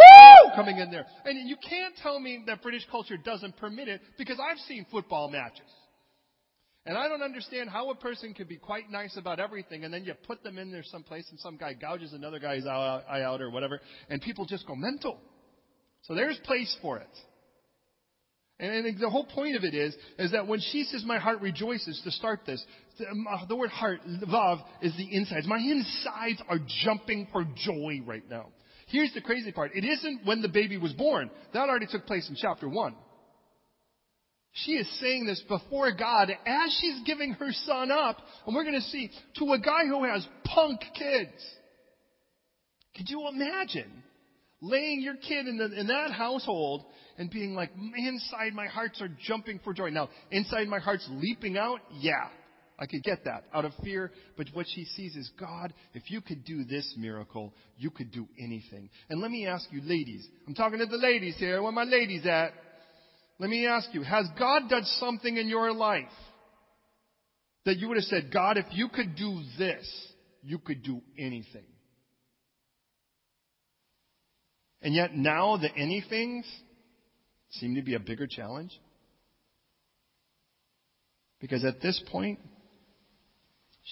coming 0.55 0.79
in 0.79 0.91
there, 0.91 1.07
and 1.25 1.49
you 1.49 1.57
can't 1.57 1.95
tell 2.03 2.21
me 2.21 2.43
that 2.47 2.63
British 2.63 2.87
culture 2.91 3.17
doesn't 3.17 3.57
permit 3.57 3.89
it 3.89 4.01
because 4.19 4.39
I've 4.39 4.59
seen 4.69 4.87
football 4.91 5.31
matches. 5.31 5.67
And 6.85 6.99
I 6.99 7.07
don't 7.09 7.23
understand 7.23 7.71
how 7.71 7.91
a 7.91 7.95
person 7.95 8.35
could 8.35 8.49
be 8.49 8.57
quite 8.57 8.91
nice 8.91 9.17
about 9.17 9.39
everything 9.39 9.85
and 9.85 9.95
then 9.95 10.05
you 10.05 10.15
put 10.27 10.43
them 10.43 10.59
in 10.59 10.73
there 10.73 10.83
someplace 10.83 11.29
and 11.31 11.39
some 11.39 11.57
guy 11.57 11.75
gouges 11.75 12.13
another 12.13 12.41
guy's 12.41 12.67
eye 12.67 13.23
out 13.23 13.41
or 13.41 13.51
whatever 13.51 13.81
and 14.09 14.21
people 14.21 14.47
just 14.47 14.67
go 14.67 14.75
mental. 14.75 15.21
So 16.03 16.15
there's 16.15 16.39
place 16.39 16.77
for 16.83 16.99
it. 16.99 17.09
And 18.59 18.97
the 19.01 19.11
whole 19.11 19.25
point 19.25 19.57
of 19.57 19.65
it 19.65 19.75
is, 19.75 19.95
is 20.19 20.33
that 20.33 20.47
when 20.47 20.61
she 20.61 20.85
says 20.85 21.03
my 21.05 21.19
heart 21.19 21.41
rejoices 21.41 22.01
to 22.05 22.13
start 22.13 22.41
this, 22.47 22.65
the, 22.97 23.07
uh, 23.07 23.57
word 23.57 23.71
heart, 23.71 24.01
love, 24.07 24.61
is 24.81 24.97
the 24.97 25.17
insides. 25.17 25.49
My 25.49 25.59
insides 25.59 26.41
are 26.49 26.59
jumping 26.85 27.27
for 27.33 27.45
joy 27.57 28.01
right 28.07 28.23
now. 28.31 28.51
Here's 28.87 29.13
the 29.15 29.21
crazy 29.21 29.51
part. 29.51 29.73
It 29.75 29.85
isn't 29.85 30.27
when 30.27 30.43
the 30.43 30.49
baby 30.49 30.77
was 30.77 30.93
born. 30.93 31.31
That 31.55 31.69
already 31.69 31.87
took 31.91 32.07
place 32.07 32.29
in 32.29 32.37
chapter 32.37 32.69
1. 32.69 32.95
She 34.53 34.73
is 34.73 35.01
saying 35.01 35.27
this 35.27 35.43
before 35.49 35.93
God 35.93 36.31
as 36.31 36.79
she's 36.81 37.01
giving 37.07 37.33
her 37.35 37.53
son 37.53 37.91
up, 37.91 38.19
and 38.47 38.55
we're 38.55 38.65
going 38.65 38.75
to 38.75 38.81
see, 38.83 39.11
to 39.37 39.53
a 39.53 39.59
guy 39.59 39.87
who 39.87 40.05
has 40.05 40.27
punk 40.45 40.81
kids. 40.95 41.33
Could 42.95 43.09
you 43.09 43.29
imagine 43.29 44.03
laying 44.61 45.03
your 45.03 45.17
kid 45.17 45.47
in, 45.47 45.59
the, 45.59 45.81
in 45.81 45.89
that 45.89 46.13
household 46.13 46.85
and 47.19 47.31
being 47.31 47.55
like, 47.55 47.71
inside 47.97 48.55
my 48.55 48.67
hearts 48.67 49.03
are 49.03 49.11
jumping 49.27 49.61
for 49.65 49.75
joy. 49.75 49.91
Now, 49.91 50.09
inside 50.31 50.69
my 50.69 50.79
heart's 50.79 51.07
leaping 51.11 51.57
out? 51.57 51.81
Yeah, 51.99 52.29
I 52.79 52.87
could 52.87 53.03
get 53.03 53.25
that 53.25 53.45
out 53.55 53.65
of 53.65 53.73
fear. 53.83 54.13
But 54.37 54.49
what 54.53 54.67
she 54.73 54.85
sees 54.85 55.17
is, 55.17 55.31
God, 55.39 55.75
if 55.95 56.11
you 56.11 56.21
could 56.21 56.45
do 56.45 56.65
this 56.65 56.95
miracle, 56.97 57.53
you 57.77 57.91
could 57.91 58.13
do 58.13 58.29
anything. 58.39 58.89
And 59.11 59.21
let 59.21 59.31
me 59.31 59.47
ask 59.47 59.67
you, 59.73 59.81
ladies. 59.83 60.27
I'm 60.47 60.55
talking 60.55 60.79
to 60.79 60.87
the 60.87 60.97
ladies 60.97 61.37
here. 61.39 61.63
Where 61.63 61.73
my 61.73 61.85
ladies 61.85 62.27
at? 62.27 62.53
Let 63.43 63.51
me 63.51 63.67
ask 63.67 63.93
you, 63.93 64.03
has 64.05 64.29
God 64.39 64.69
done 64.69 64.85
something 65.01 65.37
in 65.37 65.49
your 65.49 65.73
life 65.73 66.05
that 67.65 67.77
you 67.77 67.89
would 67.89 67.97
have 67.97 68.05
said, 68.05 68.31
God, 68.33 68.57
if 68.57 68.67
you 68.71 68.89
could 68.89 69.17
do 69.17 69.43
this, 69.59 70.13
you 70.45 70.61
could 70.61 70.85
do 70.85 71.01
anything? 71.19 71.67
And 74.81 74.95
yet 74.95 75.17
now 75.17 75.57
the 75.57 75.71
anythings 75.71 76.45
seem 77.51 77.75
to 77.75 77.83
be 77.83 77.97
a 77.97 77.99
bigger 77.99 78.29
challenge. 78.29 78.81
Because 81.41 81.65
at 81.65 81.81
this 81.81 82.01
point, 82.13 82.39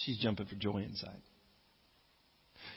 she's 0.05 0.19
jumping 0.19 0.47
for 0.47 0.55
joy 0.55 0.85
inside. 0.89 1.23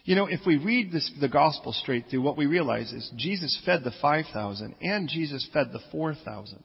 You 0.04 0.16
know, 0.16 0.26
if 0.26 0.42
we 0.46 0.58
read 0.58 0.92
this, 0.92 1.10
the 1.22 1.30
gospel 1.30 1.72
straight 1.72 2.06
through, 2.10 2.22
what 2.22 2.38
we 2.38 2.46
realize 2.46 2.92
is 2.92 3.10
Jesus 3.16 3.60
fed 3.66 3.84
the 3.84 3.94
5,000 4.02 4.76
and 4.82 5.08
Jesus 5.08 5.48
fed 5.54 5.68
the 5.72 5.80
4,000. 5.92 6.62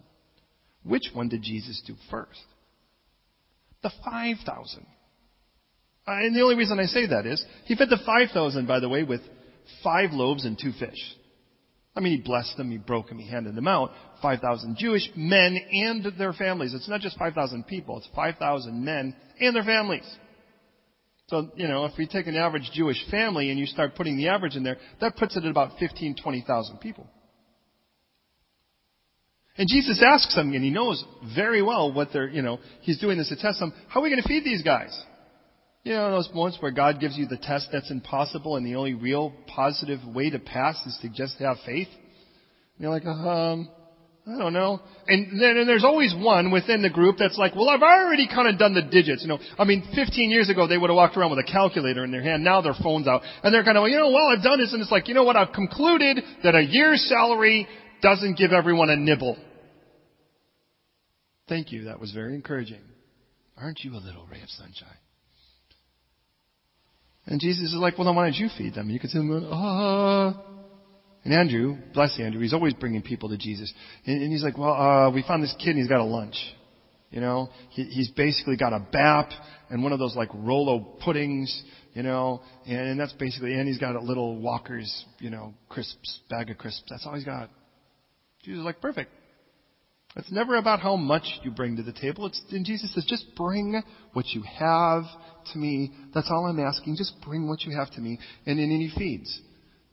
Which 0.83 1.11
one 1.12 1.29
did 1.29 1.42
Jesus 1.42 1.81
do 1.87 1.94
first? 2.11 2.40
The 3.83 3.92
5,000. 4.05 4.87
Uh, 6.07 6.12
and 6.12 6.35
the 6.35 6.40
only 6.40 6.57
reason 6.57 6.81
I 6.81 6.87
say 6.87 7.07
that 7.07 7.27
is, 7.27 7.44
he 7.66 7.77
fed 7.77 7.90
the 7.90 8.01
5,000, 8.05 8.66
by 8.66 8.81
the 8.81 8.88
way, 8.88 9.05
with 9.05 9.20
five 9.85 10.11
loaves 10.12 10.44
and 10.44 10.59
two 10.61 10.72
fish. 10.72 10.98
I 11.94 12.01
mean, 12.01 12.16
he 12.16 12.22
blessed 12.22 12.57
them, 12.57 12.70
he 12.70 12.79
broke 12.79 13.09
them, 13.09 13.18
he 13.18 13.29
handed 13.29 13.55
them 13.55 13.68
out. 13.68 13.90
5,000 14.22 14.77
Jewish 14.79 15.11
men 15.14 15.59
and 15.70 16.07
their 16.18 16.33
families. 16.33 16.74
It's 16.74 16.88
not 16.88 17.01
just 17.01 17.18
5,000 17.18 17.66
people, 17.66 17.98
it's 17.98 18.09
5,000 18.16 18.85
men 18.85 19.14
and 19.40 19.55
their 19.55 19.64
families. 19.64 20.09
So, 21.28 21.50
you 21.56 21.68
know, 21.68 21.84
if 21.84 21.92
we 21.98 22.06
take 22.06 22.26
an 22.26 22.36
average 22.36 22.70
Jewish 22.72 22.98
family 23.10 23.50
and 23.50 23.58
you 23.58 23.66
start 23.66 23.94
putting 23.94 24.16
the 24.16 24.28
average 24.28 24.56
in 24.56 24.62
there, 24.62 24.78
that 25.00 25.16
puts 25.16 25.36
it 25.36 25.44
at 25.44 25.50
about 25.50 25.78
15, 25.78 26.16
20,000 26.22 26.78
people. 26.78 27.06
And 29.58 29.68
Jesus 29.68 30.02
asks 30.06 30.34
them, 30.34 30.52
and 30.54 30.64
he 30.64 30.70
knows 30.70 31.04
very 31.36 31.60
well 31.60 31.92
what 31.92 32.08
they're, 32.12 32.28
you 32.28 32.42
know, 32.42 32.58
he's 32.80 32.98
doing 32.98 33.18
this 33.18 33.28
to 33.28 33.36
test 33.36 33.58
them. 33.58 33.74
How 33.88 34.00
are 34.00 34.02
we 34.04 34.08
going 34.08 34.22
to 34.22 34.28
feed 34.28 34.44
these 34.44 34.62
guys? 34.62 34.98
You 35.82 35.94
know, 35.94 36.12
those 36.12 36.30
moments 36.32 36.58
where 36.60 36.70
God 36.70 37.00
gives 37.00 37.16
you 37.18 37.26
the 37.26 37.36
test 37.36 37.68
that's 37.72 37.90
impossible 37.90 38.56
and 38.56 38.64
the 38.64 38.76
only 38.76 38.94
real 38.94 39.34
positive 39.48 40.00
way 40.06 40.30
to 40.30 40.38
pass 40.38 40.76
is 40.86 40.98
to 41.02 41.08
just 41.08 41.38
have 41.40 41.56
faith. 41.66 41.88
And 41.88 42.80
you're 42.80 42.90
like, 42.90 43.04
um, 43.04 43.68
I 44.28 44.36
don't 44.36 44.52
know. 44.52 44.80
And 45.06 45.40
then 45.40 45.56
and 45.56 45.66
there's 45.66 45.84
always 45.84 46.14
one 46.14 46.50
within 46.50 46.82
the 46.82 46.90
group 46.90 47.16
that's 47.18 47.38
like, 47.38 47.54
well, 47.54 47.70
I've 47.70 47.82
already 47.82 48.28
kind 48.28 48.46
of 48.46 48.58
done 48.58 48.74
the 48.74 48.82
digits. 48.82 49.22
You 49.22 49.28
know, 49.28 49.38
I 49.58 49.64
mean, 49.64 49.82
15 49.94 50.30
years 50.30 50.50
ago 50.50 50.66
they 50.66 50.76
would 50.76 50.90
have 50.90 50.96
walked 50.96 51.16
around 51.16 51.30
with 51.30 51.38
a 51.38 51.50
calculator 51.50 52.04
in 52.04 52.10
their 52.10 52.22
hand. 52.22 52.44
Now 52.44 52.60
their 52.60 52.74
phone's 52.74 53.08
out, 53.08 53.22
and 53.42 53.54
they're 53.54 53.64
kind 53.64 53.78
of, 53.78 53.88
you 53.88 53.96
know, 53.96 54.10
well, 54.10 54.28
I've 54.28 54.42
done 54.42 54.58
this, 54.60 54.72
and 54.72 54.82
it's 54.82 54.90
like, 54.90 55.08
you 55.08 55.14
know 55.14 55.24
what? 55.24 55.36
I've 55.36 55.52
concluded 55.52 56.22
that 56.44 56.54
a 56.54 56.62
year's 56.62 57.02
salary 57.08 57.66
doesn't 58.02 58.36
give 58.36 58.52
everyone 58.52 58.90
a 58.90 58.96
nibble. 58.96 59.38
Thank 61.48 61.72
you. 61.72 61.84
That 61.84 61.98
was 61.98 62.12
very 62.12 62.34
encouraging. 62.34 62.82
Aren't 63.56 63.80
you 63.80 63.94
a 63.94 63.96
little 63.96 64.26
ray 64.30 64.42
of 64.42 64.50
sunshine? 64.50 64.88
And 67.24 67.40
Jesus 67.40 67.72
is 67.72 67.74
like, 67.74 67.96
well, 67.96 68.06
then 68.06 68.14
why 68.14 68.24
don't 68.24 68.36
you 68.36 68.50
feed 68.56 68.74
them? 68.74 68.90
You 68.90 69.00
could 69.00 69.10
say, 69.10 69.18
ah. 69.20 70.34
And 71.28 71.36
Andrew, 71.36 71.76
bless 71.92 72.18
Andrew, 72.18 72.40
he's 72.40 72.54
always 72.54 72.72
bringing 72.72 73.02
people 73.02 73.28
to 73.28 73.36
Jesus. 73.36 73.70
And, 74.06 74.22
and 74.22 74.32
he's 74.32 74.42
like, 74.42 74.56
well, 74.56 74.72
uh, 74.72 75.10
we 75.10 75.22
found 75.28 75.42
this 75.42 75.54
kid 75.58 75.72
and 75.72 75.78
he's 75.78 75.86
got 75.86 76.00
a 76.00 76.04
lunch. 76.04 76.36
You 77.10 77.20
know, 77.20 77.50
he, 77.68 77.84
he's 77.84 78.08
basically 78.08 78.56
got 78.56 78.72
a 78.72 78.78
BAP 78.78 79.28
and 79.68 79.82
one 79.82 79.92
of 79.92 79.98
those 79.98 80.16
like 80.16 80.30
Rolo 80.32 80.78
puddings, 81.04 81.64
you 81.92 82.02
know, 82.02 82.40
and, 82.64 82.78
and 82.78 82.98
that's 82.98 83.12
basically, 83.12 83.52
and 83.52 83.68
he's 83.68 83.76
got 83.76 83.94
a 83.94 84.00
little 84.00 84.40
Walker's, 84.40 85.04
you 85.18 85.28
know, 85.28 85.52
crisps, 85.68 86.20
bag 86.30 86.48
of 86.48 86.56
crisps. 86.56 86.84
That's 86.88 87.04
all 87.04 87.14
he's 87.14 87.26
got. 87.26 87.50
Jesus 88.42 88.60
is 88.60 88.64
like, 88.64 88.80
perfect. 88.80 89.10
It's 90.16 90.32
never 90.32 90.56
about 90.56 90.80
how 90.80 90.96
much 90.96 91.24
you 91.42 91.50
bring 91.50 91.76
to 91.76 91.82
the 91.82 91.92
table. 91.92 92.24
It's, 92.24 92.40
and 92.52 92.64
Jesus 92.64 92.94
says, 92.94 93.04
just 93.06 93.26
bring 93.36 93.82
what 94.14 94.24
you 94.28 94.42
have 94.58 95.04
to 95.52 95.58
me. 95.58 95.92
That's 96.14 96.30
all 96.30 96.46
I'm 96.46 96.58
asking. 96.58 96.96
Just 96.96 97.20
bring 97.20 97.46
what 97.50 97.64
you 97.64 97.76
have 97.76 97.90
to 97.96 98.00
me. 98.00 98.18
And 98.46 98.58
then 98.58 98.70
he 98.70 98.90
feeds. 98.98 99.42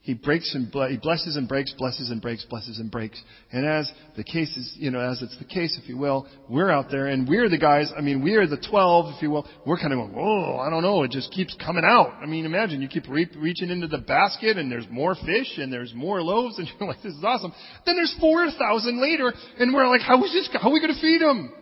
He 0.06 0.14
breaks 0.14 0.54
and 0.54 0.70
ble- 0.70 0.86
he 0.86 0.98
blesses 0.98 1.34
and 1.34 1.48
breaks, 1.48 1.74
blesses 1.76 2.10
and 2.10 2.22
breaks, 2.22 2.44
blesses 2.44 2.78
and 2.78 2.92
breaks. 2.92 3.20
And 3.50 3.66
as 3.66 3.90
the 4.16 4.22
case 4.22 4.56
is, 4.56 4.72
you 4.76 4.92
know, 4.92 5.00
as 5.00 5.20
it's 5.20 5.36
the 5.38 5.44
case, 5.44 5.76
if 5.82 5.88
you 5.88 5.98
will, 5.98 6.28
we're 6.48 6.70
out 6.70 6.92
there 6.92 7.08
and 7.08 7.28
we're 7.28 7.48
the 7.48 7.58
guys, 7.58 7.90
I 7.98 8.02
mean, 8.02 8.22
we're 8.22 8.46
the 8.46 8.64
12, 8.70 9.16
if 9.16 9.22
you 9.22 9.32
will, 9.32 9.48
we're 9.66 9.78
kind 9.78 9.92
of 9.92 9.98
going, 9.98 10.12
whoa, 10.12 10.58
I 10.58 10.70
don't 10.70 10.84
know, 10.84 11.02
it 11.02 11.10
just 11.10 11.32
keeps 11.32 11.56
coming 11.56 11.82
out. 11.84 12.12
I 12.22 12.26
mean, 12.26 12.44
imagine 12.44 12.80
you 12.80 12.86
keep 12.86 13.08
re- 13.08 13.28
reaching 13.36 13.68
into 13.68 13.88
the 13.88 13.98
basket 13.98 14.58
and 14.58 14.70
there's 14.70 14.86
more 14.88 15.16
fish 15.16 15.58
and 15.58 15.72
there's 15.72 15.92
more 15.92 16.22
loaves 16.22 16.56
and 16.60 16.68
you're 16.78 16.88
like, 16.88 17.02
this 17.02 17.12
is 17.12 17.24
awesome. 17.24 17.52
Then 17.84 17.96
there's 17.96 18.14
4,000 18.20 19.02
later 19.02 19.32
and 19.58 19.74
we're 19.74 19.88
like, 19.88 20.02
how 20.02 20.22
is 20.24 20.32
this, 20.32 20.48
how 20.52 20.68
are 20.68 20.72
we 20.72 20.78
going 20.78 20.94
to 20.94 21.00
feed 21.00 21.20
them? 21.20 21.52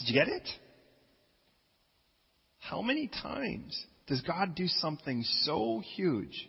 Did 0.00 0.08
you 0.08 0.14
get 0.14 0.28
it? 0.28 0.46
How 2.58 2.82
many 2.82 3.08
times 3.08 3.86
does 4.06 4.20
God 4.20 4.54
do 4.54 4.66
something 4.68 5.24
so 5.44 5.82
huge 5.96 6.46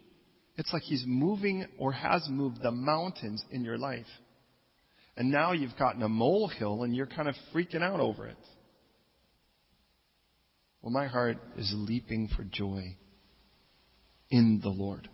it's 0.58 0.72
like 0.74 0.84
He's 0.84 1.04
moving 1.06 1.66
or 1.78 1.92
has 1.92 2.28
moved 2.30 2.62
the 2.62 2.72
mountains 2.72 3.44
in 3.52 3.64
your 3.64 3.78
life. 3.78 4.06
And 5.18 5.32
now 5.32 5.52
you've 5.52 5.78
gotten 5.78 6.02
a 6.04 6.10
molehill 6.10 6.84
and 6.84 6.96
you're 6.96 7.06
kind 7.06 7.28
of 7.28 7.36
freaking 7.54 7.82
out 7.82 8.00
over 8.00 8.28
it. 8.28 8.38
Well, 10.82 10.92
my 10.92 11.08
heart 11.08 11.38
is 11.58 11.72
leaping 11.76 12.30
for 12.36 12.44
joy 12.44 12.96
in 14.30 14.60
the 14.64 14.70
Lord. 14.70 15.08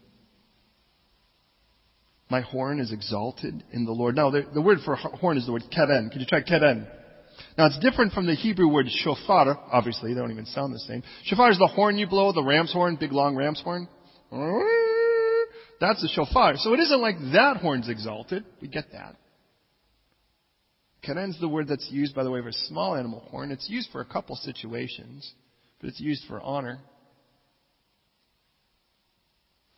My 2.29 2.41
horn 2.41 2.79
is 2.79 2.91
exalted 2.91 3.63
in 3.71 3.85
the 3.85 3.91
Lord. 3.91 4.15
Now, 4.15 4.29
the, 4.29 4.45
the 4.53 4.61
word 4.61 4.79
for 4.83 4.95
horn 4.95 5.37
is 5.37 5.45
the 5.45 5.53
word 5.53 5.63
keren. 5.73 6.09
Could 6.09 6.21
you 6.21 6.27
try 6.27 6.41
keren? 6.41 6.87
Now, 7.57 7.67
it's 7.67 7.79
different 7.79 8.13
from 8.13 8.25
the 8.25 8.35
Hebrew 8.35 8.67
word 8.67 8.87
shofar. 8.89 9.57
Obviously, 9.71 10.13
they 10.13 10.19
don't 10.19 10.31
even 10.31 10.45
sound 10.47 10.73
the 10.73 10.79
same. 10.79 11.03
Shofar 11.25 11.51
is 11.51 11.57
the 11.57 11.67
horn 11.67 11.97
you 11.97 12.07
blow, 12.07 12.33
the 12.33 12.43
ram's 12.43 12.73
horn, 12.73 12.97
big 12.99 13.11
long 13.11 13.35
ram's 13.35 13.61
horn. 13.61 13.87
That's 15.79 16.01
the 16.01 16.07
shofar. 16.07 16.55
So 16.57 16.73
it 16.73 16.79
isn't 16.79 17.01
like 17.01 17.17
that 17.33 17.57
horn's 17.57 17.89
exalted. 17.89 18.45
We 18.61 18.67
get 18.67 18.91
that. 18.93 19.15
Keren's 21.03 21.39
the 21.39 21.47
word 21.47 21.67
that's 21.67 21.87
used, 21.91 22.15
by 22.15 22.23
the 22.23 22.31
way, 22.31 22.41
for 22.41 22.49
a 22.49 22.53
small 22.53 22.95
animal 22.95 23.19
horn. 23.31 23.51
It's 23.51 23.69
used 23.69 23.89
for 23.91 24.01
a 24.01 24.05
couple 24.05 24.35
situations, 24.35 25.31
but 25.79 25.89
it's 25.89 25.99
used 25.99 26.23
for 26.27 26.41
honor. 26.41 26.79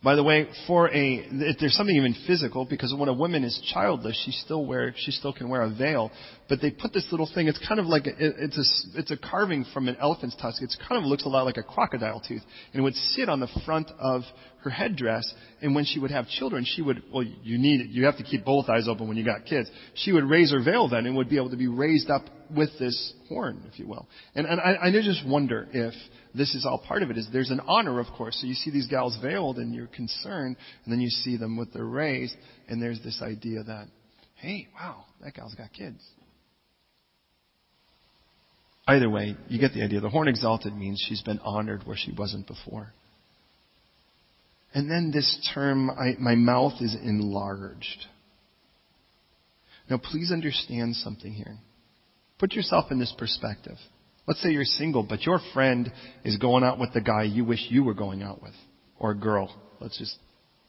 By 0.01 0.15
the 0.15 0.23
way, 0.23 0.47
for 0.65 0.87
a, 0.87 1.27
if 1.29 1.57
there's 1.59 1.75
something 1.75 1.95
even 1.95 2.15
physical 2.25 2.63
because 2.63 2.95
when 2.97 3.09
a 3.09 3.13
woman 3.13 3.43
is 3.43 3.61
childless, 3.73 4.17
she 4.23 4.31
still 4.31 4.65
wear, 4.65 4.93
she 4.95 5.11
still 5.11 5.33
can 5.33 5.49
wear 5.49 5.63
a 5.63 5.69
veil. 5.69 6.09
But 6.47 6.61
they 6.61 6.71
put 6.71 6.93
this 6.93 7.05
little 7.11 7.29
thing. 7.35 7.49
It's 7.49 7.59
kind 7.67 7.81
of 7.81 7.85
like 7.85 8.07
a, 8.07 8.13
it's 8.17 8.57
a, 8.57 8.99
it's 8.99 9.11
a 9.11 9.17
carving 9.17 9.65
from 9.73 9.89
an 9.89 9.97
elephant's 9.97 10.37
tusk. 10.37 10.61
It 10.61 10.73
kind 10.87 11.03
of 11.03 11.05
looks 11.05 11.25
a 11.25 11.27
lot 11.27 11.43
like 11.43 11.57
a 11.57 11.63
crocodile 11.63 12.21
tooth, 12.21 12.43
and 12.71 12.79
it 12.79 12.81
would 12.81 12.95
sit 12.95 13.27
on 13.27 13.41
the 13.41 13.49
front 13.65 13.91
of 13.99 14.21
her 14.63 14.69
headdress. 14.69 15.33
And 15.61 15.75
when 15.75 15.85
she 15.85 15.99
would 15.99 16.11
have 16.11 16.27
children, 16.27 16.65
she 16.65 16.81
would, 16.81 17.03
well, 17.13 17.23
you 17.23 17.57
need 17.57 17.81
it. 17.81 17.89
You 17.89 18.05
have 18.05 18.17
to 18.17 18.23
keep 18.23 18.45
both 18.45 18.69
eyes 18.69 18.87
open 18.87 19.07
when 19.07 19.17
you 19.17 19.25
got 19.25 19.45
kids. 19.45 19.69
She 19.95 20.11
would 20.11 20.23
raise 20.23 20.51
her 20.51 20.63
veil 20.63 20.87
then 20.89 21.05
and 21.05 21.15
would 21.15 21.29
be 21.29 21.37
able 21.37 21.49
to 21.51 21.57
be 21.57 21.67
raised 21.67 22.09
up 22.09 22.23
with 22.55 22.69
this 22.79 23.13
horn, 23.27 23.63
if 23.71 23.79
you 23.79 23.87
will. 23.87 24.07
And, 24.35 24.45
and 24.45 24.59
I, 24.59 24.87
I 24.87 24.91
just 24.91 25.27
wonder 25.27 25.67
if 25.71 25.93
this 26.33 26.55
is 26.55 26.65
all 26.65 26.83
part 26.87 27.03
of 27.03 27.11
it. 27.11 27.17
Is 27.17 27.27
there's 27.31 27.51
an 27.51 27.61
honor, 27.67 27.99
of 27.99 28.07
course. 28.17 28.37
So 28.41 28.47
you 28.47 28.53
see 28.53 28.71
these 28.71 28.87
gals 28.87 29.17
veiled, 29.21 29.57
and 29.57 29.73
you're 29.73 29.87
concerned, 29.87 30.57
and 30.83 30.93
then 30.93 31.01
you 31.01 31.09
see 31.09 31.37
them 31.37 31.57
with 31.57 31.73
their 31.73 31.85
raised, 31.85 32.35
and 32.67 32.81
there's 32.81 33.01
this 33.03 33.21
idea 33.21 33.63
that, 33.63 33.87
hey, 34.35 34.67
wow, 34.73 35.05
that 35.21 35.33
gal's 35.35 35.55
got 35.55 35.71
kids. 35.73 36.03
Either 38.87 39.09
way, 39.09 39.35
you 39.47 39.59
get 39.59 39.73
the 39.73 39.83
idea. 39.83 39.99
The 39.99 40.09
horn 40.09 40.27
exalted 40.27 40.75
means 40.75 41.03
she's 41.07 41.21
been 41.21 41.39
honored 41.39 41.85
where 41.85 41.97
she 41.97 42.11
wasn't 42.11 42.47
before. 42.47 42.91
And 44.73 44.89
then 44.89 45.11
this 45.11 45.51
term, 45.53 45.89
I, 45.89 46.15
my 46.19 46.35
mouth 46.35 46.73
is 46.81 46.95
enlarged. 46.95 48.05
Now, 49.89 49.97
please 49.97 50.31
understand 50.31 50.95
something 50.95 51.33
here. 51.33 51.57
Put 52.37 52.53
yourself 52.53 52.91
in 52.91 52.99
this 52.99 53.13
perspective. 53.17 53.77
Let's 54.27 54.41
say 54.43 54.51
you're 54.51 54.63
single, 54.63 55.01
but 55.01 55.23
your 55.23 55.39
friend 55.53 55.91
is 56.23 56.37
going 56.37 56.63
out 56.63 56.79
with 56.79 56.93
the 56.93 57.01
guy 57.01 57.23
you 57.23 57.43
wish 57.43 57.65
you 57.69 57.83
were 57.83 57.95
going 57.95 58.21
out 58.21 58.43
with, 58.43 58.53
or 58.99 59.11
a 59.11 59.15
girl. 59.15 59.53
Let's 59.81 59.97
just 59.97 60.15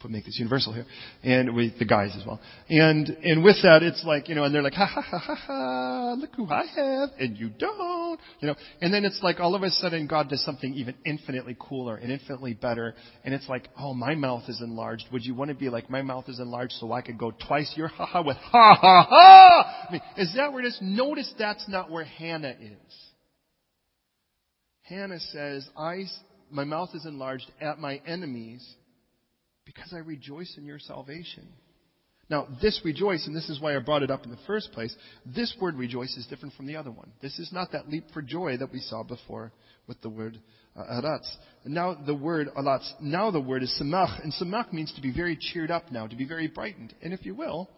put, 0.00 0.10
make 0.10 0.24
this 0.24 0.38
universal 0.38 0.72
here, 0.72 0.86
and 1.22 1.54
with 1.54 1.78
the 1.78 1.84
guys 1.84 2.16
as 2.18 2.26
well. 2.26 2.40
And 2.68 3.08
and 3.08 3.44
with 3.44 3.56
that, 3.62 3.82
it's 3.82 4.02
like 4.04 4.28
you 4.28 4.34
know, 4.34 4.44
and 4.44 4.54
they're 4.54 4.62
like, 4.62 4.74
ha 4.74 4.86
ha 4.86 5.00
ha 5.02 5.18
ha 5.18 5.34
ha, 5.34 6.14
look 6.18 6.30
who 6.34 6.48
I 6.48 6.64
have, 6.66 7.10
and 7.18 7.36
you 7.36 7.50
don't, 7.50 8.18
you 8.40 8.48
know. 8.48 8.54
And 8.80 8.92
then 8.92 9.04
it's 9.04 9.20
like 9.22 9.40
all 9.40 9.54
of 9.54 9.62
a 9.62 9.70
sudden 9.70 10.06
God 10.06 10.28
does 10.28 10.44
something 10.44 10.74
even 10.74 10.94
infinitely 11.04 11.56
cooler 11.58 11.96
and 11.96 12.10
infinitely 12.10 12.54
better, 12.54 12.94
and 13.24 13.34
it's 13.34 13.48
like, 13.48 13.68
oh, 13.78 13.94
my 13.94 14.14
mouth 14.14 14.44
is 14.48 14.60
enlarged. 14.60 15.04
Would 15.12 15.24
you 15.24 15.34
want 15.34 15.50
to 15.50 15.54
be 15.54 15.68
like 15.68 15.90
my 15.90 16.02
mouth 16.02 16.28
is 16.28 16.40
enlarged 16.40 16.72
so 16.74 16.92
I 16.92 17.02
could 17.02 17.18
go 17.18 17.30
twice 17.30 17.72
your 17.76 17.88
ha 17.88 18.06
ha 18.06 18.22
with 18.22 18.38
ha 18.38 18.74
ha 18.74 19.06
ha? 19.08 19.86
I 19.88 19.92
mean, 19.92 20.02
is 20.16 20.34
that 20.36 20.52
where 20.52 20.64
it 20.64 20.66
is? 20.66 20.78
Notice 20.80 21.32
that's 21.38 21.68
not 21.68 21.90
where 21.90 22.04
Hannah 22.04 22.56
is. 22.60 23.10
Hannah 24.82 25.20
says, 25.20 25.68
I, 25.76 26.04
my 26.50 26.64
mouth 26.64 26.90
is 26.94 27.06
enlarged 27.06 27.50
at 27.60 27.78
my 27.78 28.00
enemies 28.06 28.66
because 29.74 29.92
I 29.92 29.98
rejoice 29.98 30.54
in 30.58 30.66
your 30.66 30.78
salvation. 30.78 31.46
Now, 32.28 32.46
this 32.62 32.80
rejoice, 32.84 33.26
and 33.26 33.34
this 33.34 33.48
is 33.48 33.60
why 33.60 33.74
I 33.74 33.78
brought 33.80 34.04
it 34.04 34.10
up 34.10 34.24
in 34.24 34.30
the 34.30 34.38
first 34.46 34.72
place, 34.72 34.94
this 35.26 35.54
word 35.60 35.76
rejoice 35.76 36.16
is 36.16 36.26
different 36.26 36.54
from 36.54 36.66
the 36.66 36.76
other 36.76 36.90
one. 36.90 37.10
This 37.20 37.38
is 37.38 37.50
not 37.52 37.72
that 37.72 37.88
leap 37.88 38.04
for 38.12 38.22
joy 38.22 38.56
that 38.56 38.72
we 38.72 38.78
saw 38.78 39.02
before 39.02 39.52
with 39.88 40.00
the 40.00 40.08
word 40.08 40.38
uh, 40.76 40.82
aratz. 40.82 41.28
Now 41.64 41.94
the 41.94 42.14
word 42.14 42.48
aratz, 42.56 42.88
now 43.00 43.32
the 43.32 43.40
word 43.40 43.64
is 43.64 43.80
samach, 43.80 44.22
and 44.22 44.32
samach 44.32 44.72
means 44.72 44.92
to 44.94 45.00
be 45.00 45.12
very 45.12 45.36
cheered 45.36 45.72
up 45.72 45.90
now, 45.90 46.06
to 46.06 46.16
be 46.16 46.26
very 46.26 46.46
brightened. 46.46 46.94
And 47.02 47.12
if 47.12 47.26
you 47.26 47.34
will, 47.34 47.68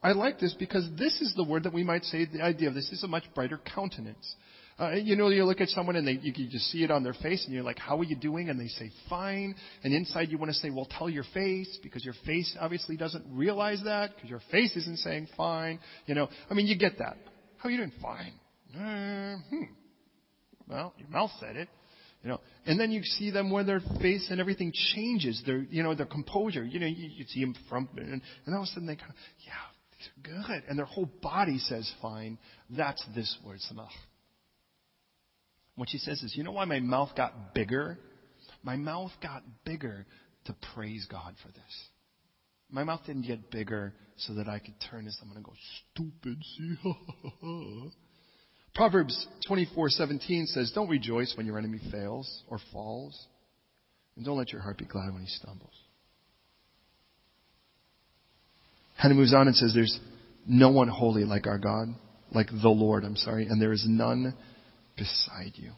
I 0.00 0.12
like 0.12 0.38
this 0.38 0.54
because 0.58 0.88
this 0.96 1.20
is 1.20 1.34
the 1.36 1.44
word 1.44 1.64
that 1.64 1.74
we 1.74 1.82
might 1.82 2.04
say 2.04 2.24
the 2.24 2.42
idea 2.42 2.68
of 2.68 2.74
this 2.74 2.90
is 2.92 3.02
a 3.02 3.08
much 3.08 3.24
brighter 3.34 3.60
countenance. 3.74 4.36
Uh, 4.78 4.92
you 4.92 5.16
know, 5.16 5.28
you 5.28 5.44
look 5.44 5.60
at 5.60 5.68
someone 5.68 5.96
and 5.96 6.06
they, 6.06 6.12
you 6.12 6.32
can 6.32 6.48
just 6.50 6.66
see 6.70 6.84
it 6.84 6.90
on 6.90 7.02
their 7.02 7.14
face 7.14 7.44
and 7.44 7.52
you're 7.52 7.64
like, 7.64 7.78
how 7.78 7.98
are 7.98 8.04
you 8.04 8.14
doing? 8.14 8.48
And 8.48 8.60
they 8.60 8.68
say, 8.68 8.92
fine. 9.08 9.56
And 9.82 9.92
inside 9.92 10.30
you 10.30 10.38
want 10.38 10.52
to 10.52 10.58
say, 10.58 10.70
well, 10.70 10.86
tell 10.98 11.10
your 11.10 11.24
face 11.34 11.78
because 11.82 12.04
your 12.04 12.14
face 12.24 12.56
obviously 12.60 12.96
doesn't 12.96 13.24
realize 13.28 13.80
that 13.84 14.14
because 14.14 14.30
your 14.30 14.42
face 14.52 14.76
isn't 14.76 14.98
saying 14.98 15.28
fine. 15.36 15.80
You 16.06 16.14
know, 16.14 16.28
I 16.48 16.54
mean, 16.54 16.68
you 16.68 16.78
get 16.78 16.98
that. 16.98 17.16
How 17.56 17.68
are 17.68 17.72
you 17.72 17.78
doing? 17.78 17.92
Fine. 18.00 18.32
Uh, 18.72 19.38
hmm. 19.50 19.72
Well, 20.68 20.94
your 20.96 21.08
mouth 21.08 21.30
said 21.40 21.56
it. 21.56 21.68
You 22.22 22.30
know, 22.30 22.40
and 22.66 22.78
then 22.78 22.90
you 22.90 23.02
see 23.02 23.30
them 23.30 23.50
when 23.50 23.66
their 23.66 23.80
face 24.00 24.26
and 24.30 24.40
everything 24.40 24.72
changes. 24.94 25.40
Their, 25.46 25.58
you 25.58 25.82
know, 25.84 25.94
their 25.94 26.06
composure. 26.06 26.64
You 26.64 26.80
know, 26.80 26.86
you, 26.86 27.08
you 27.08 27.24
see 27.28 27.40
them 27.40 27.54
from, 27.68 27.88
and, 27.96 28.20
and 28.44 28.54
all 28.54 28.62
of 28.62 28.64
a 28.64 28.66
sudden 28.66 28.86
they 28.86 28.96
kind 28.96 29.10
of, 29.10 29.16
yeah, 29.46 29.52
these 29.92 30.08
are 30.08 30.48
good. 30.48 30.68
And 30.68 30.78
their 30.78 30.86
whole 30.86 31.08
body 31.22 31.58
says 31.58 31.90
fine. 32.02 32.38
That's 32.70 33.04
this 33.14 33.36
word, 33.44 33.58
samach. 33.72 33.90
What 35.78 35.88
she 35.88 35.98
says 35.98 36.20
is, 36.24 36.34
you 36.36 36.42
know 36.42 36.50
why 36.50 36.64
my 36.64 36.80
mouth 36.80 37.10
got 37.16 37.54
bigger? 37.54 37.96
My 38.64 38.74
mouth 38.74 39.12
got 39.22 39.44
bigger 39.64 40.06
to 40.46 40.56
praise 40.74 41.06
God 41.08 41.36
for 41.40 41.52
this. 41.52 41.88
My 42.68 42.82
mouth 42.82 43.02
didn't 43.06 43.28
get 43.28 43.52
bigger 43.52 43.94
so 44.16 44.34
that 44.34 44.48
I 44.48 44.58
could 44.58 44.74
turn 44.90 45.04
to 45.04 45.12
someone 45.12 45.36
and 45.36 45.46
go, 45.46 45.52
stupid, 45.94 46.42
see, 46.56 46.76
Proverbs 48.74 49.28
24:17 49.48 50.46
says, 50.46 50.72
"Don't 50.74 50.88
rejoice 50.88 51.34
when 51.36 51.46
your 51.46 51.58
enemy 51.58 51.78
fails 51.92 52.42
or 52.48 52.58
falls, 52.72 53.28
and 54.16 54.24
don't 54.24 54.36
let 54.36 54.50
your 54.50 54.60
heart 54.60 54.78
be 54.78 54.84
glad 54.84 55.12
when 55.12 55.22
he 55.22 55.28
stumbles." 55.28 55.74
Hannah 58.96 59.14
moves 59.14 59.32
on 59.32 59.46
and 59.46 59.54
says, 59.54 59.72
"There's 59.74 59.98
no 60.44 60.70
one 60.70 60.88
holy 60.88 61.24
like 61.24 61.46
our 61.46 61.58
God, 61.58 61.94
like 62.32 62.48
the 62.50 62.68
Lord. 62.68 63.04
I'm 63.04 63.16
sorry, 63.16 63.46
and 63.46 63.62
there 63.62 63.72
is 63.72 63.84
none 63.88 64.34
beside 64.98 65.52
you. 65.54 65.72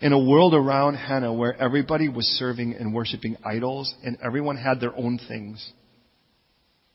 In 0.00 0.12
a 0.12 0.18
world 0.18 0.54
around 0.54 0.94
Hannah 0.94 1.34
where 1.34 1.54
everybody 1.60 2.08
was 2.08 2.24
serving 2.24 2.74
and 2.74 2.94
worshiping 2.94 3.36
idols 3.44 3.94
and 4.02 4.16
everyone 4.24 4.56
had 4.56 4.80
their 4.80 4.96
own 4.96 5.18
things, 5.28 5.72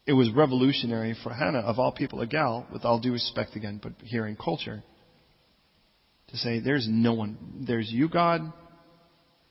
it 0.07 0.13
was 0.13 0.31
revolutionary 0.31 1.15
for 1.23 1.31
Hannah, 1.31 1.59
of 1.59 1.77
all 1.77 1.91
people, 1.91 2.21
a 2.21 2.27
gal, 2.27 2.65
with 2.71 2.85
all 2.85 2.99
due 2.99 3.11
respect 3.11 3.55
again, 3.55 3.79
but 3.81 3.93
here 4.03 4.25
in 4.25 4.35
culture, 4.35 4.83
to 6.29 6.37
say, 6.37 6.59
there's 6.59 6.87
no 6.89 7.13
one. 7.13 7.65
There's 7.67 7.91
you, 7.91 8.09
God, 8.09 8.41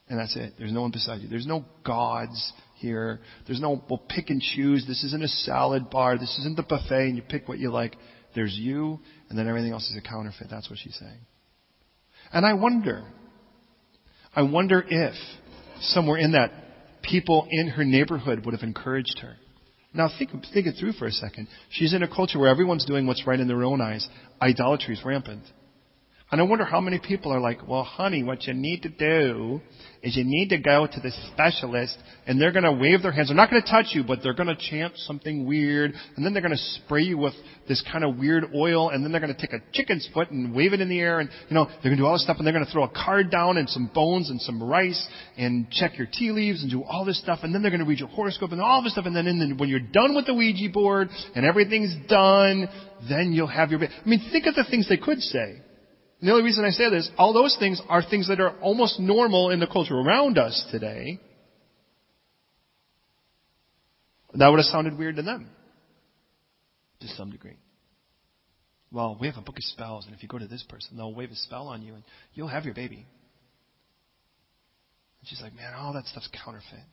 and 0.09 0.19
that's 0.19 0.37
it. 0.37 0.55
There's 0.59 0.73
no 0.73 0.83
one 0.83 0.91
beside 0.91 1.21
you. 1.21 1.29
There's 1.29 1.47
no 1.47 1.65
gods 1.85 2.53
here. 2.77 3.21
There's 3.47 3.61
no, 3.61 3.83
well, 3.89 4.03
pick 4.09 4.31
and 4.31 4.41
choose. 4.41 4.85
This 4.87 5.03
isn't 5.05 5.23
a 5.23 5.29
salad 5.29 5.91
bar. 5.91 6.19
This 6.19 6.37
isn't 6.41 6.57
the 6.57 6.63
buffet 6.63 7.09
and 7.09 7.17
you 7.17 7.23
pick 7.23 7.49
what 7.49 7.59
you 7.59 7.71
like. 7.71 7.97
There's 8.35 8.57
you, 8.57 9.01
and 9.29 9.39
then 9.39 9.49
everything 9.49 9.73
else 9.73 9.89
is 9.91 9.97
a 9.97 10.03
counterfeit. 10.03 10.49
That's 10.51 10.69
what 10.69 10.79
she's 10.79 10.97
saying. 10.99 11.21
And 12.35 12.45
I 12.45 12.53
wonder, 12.55 13.05
I 14.35 14.43
wonder 14.43 14.85
if 14.87 15.15
somewhere 15.81 16.19
in 16.19 16.33
that 16.33 16.51
people 17.03 17.47
in 17.49 17.69
her 17.69 17.85
neighborhood 17.85 18.45
would 18.45 18.55
have 18.55 18.65
encouraged 18.65 19.21
her. 19.21 19.37
Now 19.95 20.11
think, 20.19 20.31
think 20.53 20.67
it 20.67 20.75
through 20.79 20.95
for 20.95 21.07
a 21.07 21.13
second. 21.13 21.47
She's 21.71 21.95
in 21.95 22.03
a 22.03 22.09
culture 22.13 22.41
where 22.41 22.49
everyone's 22.49 22.85
doing 22.85 23.07
what's 23.07 23.25
right 23.25 23.39
in 23.39 23.47
their 23.47 23.63
own 23.63 23.81
eyes. 23.81 24.09
Idolatry 24.43 24.95
is 24.95 25.05
rampant. 25.05 25.45
And 26.35 26.41
I 26.41 26.47
wonder 26.47 26.65
how 26.65 26.81
many 26.81 26.99
people 26.99 27.33
are 27.33 27.39
like, 27.39 27.69
well, 27.69 27.85
honey, 27.85 28.25
what 28.25 28.43
you 28.43 28.55
need 28.55 28.83
to 28.83 28.89
do 28.89 29.61
is 30.03 30.17
you 30.17 30.25
need 30.27 30.49
to 30.49 30.59
go 30.59 30.85
to 30.85 31.01
the 31.01 31.13
specialist 31.31 31.97
and 32.27 32.41
they're 32.41 32.51
going 32.51 32.65
to 32.65 32.73
wave 32.73 33.03
their 33.03 33.13
hands. 33.13 33.29
They're 33.29 33.37
not 33.37 33.51
going 33.51 33.63
to 33.63 33.71
touch 33.71 33.91
you, 33.93 34.03
but 34.03 34.19
they're 34.21 34.35
going 34.35 34.49
to 34.49 34.57
chant 34.57 34.95
something 34.97 35.47
weird 35.47 35.93
and 36.17 36.27
then 36.27 36.33
they're 36.33 36.43
going 36.43 36.51
to 36.51 36.81
spray 36.83 37.03
you 37.03 37.19
with 37.19 37.35
this 37.69 37.85
kind 37.93 38.03
of 38.03 38.17
weird 38.17 38.47
oil 38.53 38.91
and 38.91 39.05
then 39.05 39.13
they're 39.13 39.21
going 39.21 39.33
to 39.33 39.41
take 39.41 39.53
a 39.53 39.63
chicken's 39.73 40.09
foot 40.13 40.33
and 40.33 40.53
wave 40.53 40.73
it 40.73 40.81
in 40.81 40.89
the 40.89 40.99
air 40.99 41.21
and, 41.21 41.31
you 41.49 41.55
know, 41.55 41.67
they're 41.67 41.83
going 41.85 41.99
to 41.99 42.03
do 42.03 42.05
all 42.05 42.15
this 42.15 42.25
stuff 42.25 42.39
and 42.39 42.45
they're 42.45 42.53
going 42.53 42.67
to 42.67 42.73
throw 42.73 42.83
a 42.83 42.91
card 42.91 43.31
down 43.31 43.57
and 43.57 43.71
some 43.71 43.89
bones 43.95 44.29
and 44.29 44.41
some 44.41 44.61
rice 44.61 45.07
and 45.39 45.71
check 45.71 45.97
your 45.97 46.09
tea 46.13 46.33
leaves 46.33 46.63
and 46.63 46.71
do 46.73 46.83
all 46.83 47.05
this 47.05 47.21
stuff 47.21 47.39
and 47.45 47.55
then 47.55 47.63
they're 47.63 47.71
going 47.71 47.81
to 47.81 47.87
read 47.87 48.01
your 48.01 48.09
horoscope 48.09 48.51
and 48.51 48.61
all 48.61 48.83
this 48.83 48.91
stuff 48.91 49.07
and 49.07 49.15
then 49.15 49.27
the, 49.39 49.55
when 49.57 49.69
you're 49.69 49.79
done 49.79 50.17
with 50.17 50.27
the 50.27 50.35
Ouija 50.35 50.69
board 50.73 51.11
and 51.37 51.47
everything's 51.47 51.95
done, 52.09 52.69
then 53.09 53.33
you'll 53.33 53.47
have 53.47 53.71
your, 53.71 53.81
I 53.81 53.89
mean, 54.05 54.29
think 54.33 54.47
of 54.47 54.57
the 54.57 54.65
things 54.69 54.89
they 54.89 54.97
could 54.97 55.21
say. 55.21 55.61
The 56.25 56.31
only 56.31 56.45
reason 56.45 56.65
I 56.65 56.71
say 56.71 56.89
this, 56.89 57.11
all 57.19 57.35
those 57.35 57.55
things 57.59 57.83
are 57.87 58.03
things 58.03 58.29
that 58.29 58.41
are 58.41 58.59
almost 58.61 58.99
normal 58.99 59.51
in 59.51 59.61
the 59.61 59.67
culture 59.67 59.95
around 59.95 60.39
us 60.39 60.67
today. 60.71 61.21
That 64.33 64.49
would 64.49 64.57
have 64.57 64.65
sounded 64.65 64.97
weird 64.97 65.17
to 65.17 65.23
them. 65.23 65.51
To 67.01 67.09
some 67.09 67.31
degree. 67.31 67.59
Well, 68.91 69.19
we 69.21 69.27
have 69.27 69.37
a 69.37 69.43
book 69.43 69.59
of 69.59 69.65
spells, 69.65 70.07
and 70.07 70.15
if 70.15 70.23
you 70.23 70.29
go 70.31 70.39
to 70.39 70.47
this 70.47 70.65
person, 70.67 70.97
they'll 70.97 71.15
wave 71.15 71.31
a 71.31 71.37
spell 71.37 71.69
on 71.69 71.83
you, 71.83 71.93
and 71.93 72.03
you'll 72.33 72.49
have 72.49 72.65
your 72.65 72.75
baby. 72.75 73.07
And 75.21 75.29
she's 75.29 75.43
like, 75.43 75.55
man, 75.55 75.75
all 75.77 75.93
that 75.93 76.07
stuff's 76.07 76.31
counterfeit. 76.43 76.87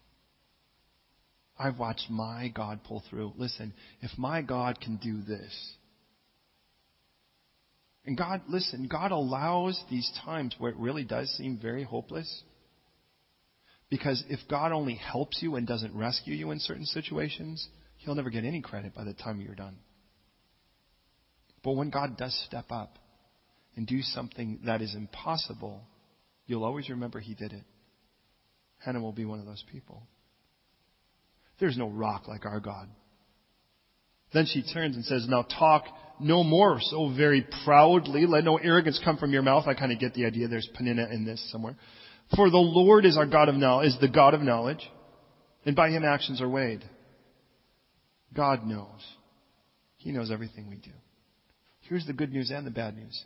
I've 1.58 1.80
watched 1.80 2.10
my 2.10 2.52
God 2.54 2.82
pull 2.84 3.02
through. 3.10 3.32
Listen, 3.38 3.74
if 4.02 4.12
my 4.18 4.42
God 4.42 4.82
can 4.82 4.98
do 4.98 5.22
this, 5.22 5.74
and 8.06 8.18
God, 8.18 8.42
listen, 8.48 8.88
God 8.88 9.12
allows 9.12 9.82
these 9.90 10.12
times 10.26 10.56
where 10.58 10.72
it 10.72 10.78
really 10.78 11.04
does 11.04 11.30
seem 11.38 11.60
very 11.62 11.84
hopeless. 11.84 12.44
Because 13.90 14.24
if 14.30 14.40
God 14.50 14.72
only 14.72 14.96
helps 14.96 15.42
you 15.42 15.56
and 15.56 15.68
doesn't 15.68 15.96
rescue 15.96 16.34
you 16.34 16.52
in 16.52 16.60
certain 16.60 16.86
situations, 16.86 17.68
He'll 17.98 18.16
never 18.16 18.32
get 18.32 18.46
any 18.46 18.62
credit 18.62 18.96
by 18.96 19.04
the 19.04 19.14
time 19.14 19.42
you're 19.42 19.54
done. 19.54 19.78
But 21.64 21.74
when 21.74 21.92
God 21.92 22.18
does 22.18 22.36
step 22.48 22.72
up 22.72 22.98
and 23.76 23.86
do 23.86 24.02
something 24.02 24.62
that 24.66 24.82
is 24.82 24.96
impossible, 24.96 25.82
you'll 26.48 26.64
always 26.64 26.90
remember 26.90 27.20
He 27.20 27.36
did 27.36 27.54
it. 27.54 27.64
Hannah 28.80 29.02
will 29.02 29.12
be 29.12 29.26
one 29.26 29.40
of 29.40 29.46
those 29.46 29.64
people. 29.72 30.02
There's 31.60 31.78
no 31.78 31.90
rock 31.90 32.28
like 32.28 32.46
our 32.46 32.60
God. 32.60 32.90
Then 34.34 34.48
she 34.48 34.64
turns 34.64 34.96
and 34.96 35.06
says, 35.06 35.28
Now 35.30 35.44
talk 35.44 35.84
no 36.22 36.44
more 36.44 36.80
so 36.80 37.14
very 37.16 37.46
proudly. 37.66 38.26
Let 38.26 38.44
no 38.44 38.58
arrogance 38.58 39.00
come 39.04 39.18
from 39.18 39.34
your 39.34 39.42
mouth. 39.42 39.68
I 39.68 39.74
kind 39.74 39.92
of 39.92 40.00
get 40.00 40.14
the 40.14 40.26
idea. 40.26 40.48
There's 40.48 40.70
Peninnah 40.74 41.10
in 41.12 41.26
this 41.26 41.52
somewhere. 41.52 41.76
For 42.36 42.50
the 42.50 42.58
Lord 42.58 43.06
is 43.06 43.18
our 43.18 43.26
God 43.26 43.50
of 43.50 43.56
knowledge, 43.56 43.88
is 43.88 43.98
the 44.00 44.08
God 44.08 44.34
of 44.34 44.42
knowledge, 44.42 44.90
and 45.66 45.76
by 45.76 45.90
him 45.90 46.06
actions 46.06 46.42
are 46.42 46.50
weighed. 46.50 46.84
God 48.34 48.66
knows. 48.66 49.06
He 49.98 50.12
knows 50.12 50.32
everything 50.32 50.70
we 50.70 50.78
do. 50.78 50.92
Here's 51.82 52.06
the 52.06 52.14
good 52.14 52.32
news 52.32 52.52
and 52.52 52.66
the 52.66 52.72
bad 52.72 52.96
news. 52.96 53.26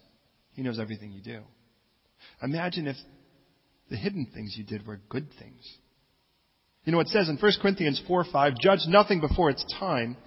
He 0.53 0.63
knows 0.63 0.79
everything 0.79 1.11
you 1.11 1.21
do. 1.21 1.41
Imagine 2.41 2.87
if 2.87 2.95
the 3.89 3.95
hidden 3.95 4.27
things 4.33 4.55
you 4.57 4.63
did 4.63 4.87
were 4.87 4.99
good 5.09 5.27
things. 5.37 5.61
You 6.83 6.91
know, 6.91 6.99
it 6.99 7.07
says 7.09 7.29
in 7.29 7.37
1 7.37 7.51
Corinthians 7.61 8.01
4 8.07 8.25
5, 8.31 8.53
judge 8.59 8.79
nothing 8.87 9.21
before 9.21 9.49
its 9.49 9.63
time 9.79 10.17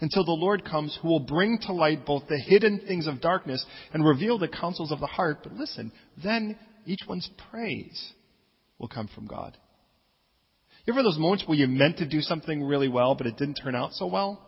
until 0.00 0.24
the 0.24 0.32
Lord 0.32 0.64
comes 0.64 0.96
who 1.00 1.08
will 1.08 1.20
bring 1.20 1.58
to 1.62 1.72
light 1.72 2.06
both 2.06 2.28
the 2.28 2.38
hidden 2.38 2.80
things 2.86 3.06
of 3.06 3.20
darkness 3.20 3.64
and 3.92 4.04
reveal 4.04 4.38
the 4.38 4.48
counsels 4.48 4.92
of 4.92 5.00
the 5.00 5.06
heart. 5.06 5.38
But 5.42 5.54
listen, 5.54 5.92
then 6.22 6.58
each 6.86 7.00
one's 7.08 7.28
praise 7.50 8.12
will 8.78 8.88
come 8.88 9.08
from 9.14 9.26
God. 9.26 9.56
You 10.84 10.94
ever 10.94 11.02
those 11.02 11.18
moments 11.18 11.44
where 11.46 11.58
you 11.58 11.66
meant 11.66 11.98
to 11.98 12.08
do 12.08 12.20
something 12.20 12.62
really 12.62 12.88
well, 12.88 13.14
but 13.14 13.26
it 13.26 13.36
didn't 13.36 13.60
turn 13.62 13.74
out 13.74 13.92
so 13.92 14.06
well? 14.06 14.42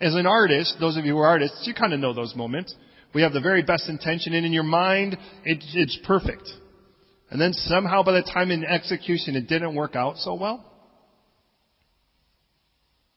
As 0.00 0.14
an 0.14 0.26
artist, 0.26 0.76
those 0.80 0.96
of 0.96 1.04
you 1.04 1.12
who 1.12 1.18
are 1.18 1.28
artists, 1.28 1.66
you 1.66 1.74
kind 1.74 1.92
of 1.92 2.00
know 2.00 2.14
those 2.14 2.34
moments. 2.34 2.74
We 3.12 3.22
have 3.22 3.32
the 3.32 3.40
very 3.40 3.62
best 3.62 3.88
intention, 3.88 4.32
and 4.32 4.46
in 4.46 4.52
your 4.52 4.62
mind, 4.62 5.18
it, 5.44 5.58
it's 5.74 5.98
perfect. 6.06 6.48
And 7.28 7.40
then 7.40 7.52
somehow 7.52 8.02
by 8.02 8.12
the 8.12 8.22
time 8.22 8.50
in 8.50 8.64
execution, 8.64 9.36
it 9.36 9.48
didn't 9.48 9.74
work 9.74 9.96
out 9.96 10.16
so 10.16 10.34
well. 10.34 10.64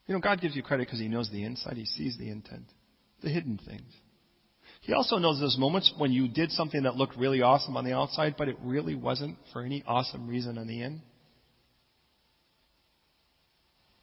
You 0.06 0.14
know, 0.14 0.20
God 0.20 0.40
gives 0.40 0.54
you 0.54 0.62
credit 0.62 0.86
because 0.86 1.00
He 1.00 1.08
knows 1.08 1.30
the 1.30 1.44
inside. 1.44 1.76
He 1.76 1.86
sees 1.86 2.16
the 2.18 2.28
intent, 2.28 2.66
the 3.22 3.30
hidden 3.30 3.58
things. 3.66 3.90
He 4.82 4.92
also 4.92 5.16
knows 5.16 5.40
those 5.40 5.56
moments 5.58 5.92
when 5.96 6.12
you 6.12 6.28
did 6.28 6.50
something 6.50 6.82
that 6.82 6.96
looked 6.96 7.16
really 7.16 7.40
awesome 7.40 7.76
on 7.76 7.84
the 7.84 7.94
outside, 7.94 8.34
but 8.36 8.48
it 8.48 8.56
really 8.62 8.94
wasn't 8.94 9.38
for 9.52 9.62
any 9.62 9.82
awesome 9.86 10.28
reason 10.28 10.58
on 10.58 10.66
the 10.66 10.82
end. 10.82 11.00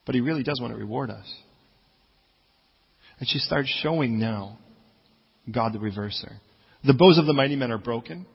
But 0.04 0.16
He 0.16 0.20
really 0.20 0.42
does 0.42 0.60
want 0.60 0.72
to 0.72 0.78
reward 0.78 1.10
us. 1.10 1.32
And 3.20 3.28
she 3.28 3.38
starts 3.38 3.68
showing 3.82 4.18
now 4.18 4.58
God 5.50 5.72
the 5.72 5.78
reverser. 5.78 6.38
The 6.84 6.94
bows 6.94 7.18
of 7.18 7.26
the 7.26 7.32
mighty 7.32 7.54
men 7.54 7.70
are 7.70 7.78
broken. 7.78 8.26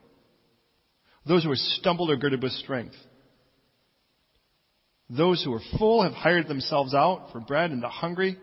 Those 1.27 1.43
who 1.43 1.51
are 1.51 1.58
stumbled 1.58 2.10
are 2.10 2.15
girded 2.15 2.41
with 2.41 2.53
strength. 2.53 2.95
Those 5.09 5.43
who 5.43 5.53
are 5.53 5.61
full 5.77 6.03
have 6.03 6.13
hired 6.13 6.47
themselves 6.47 6.93
out 6.93 7.31
for 7.31 7.39
bread, 7.39 7.71
and 7.71 7.81
the 7.81 7.89
hungry, 7.89 8.37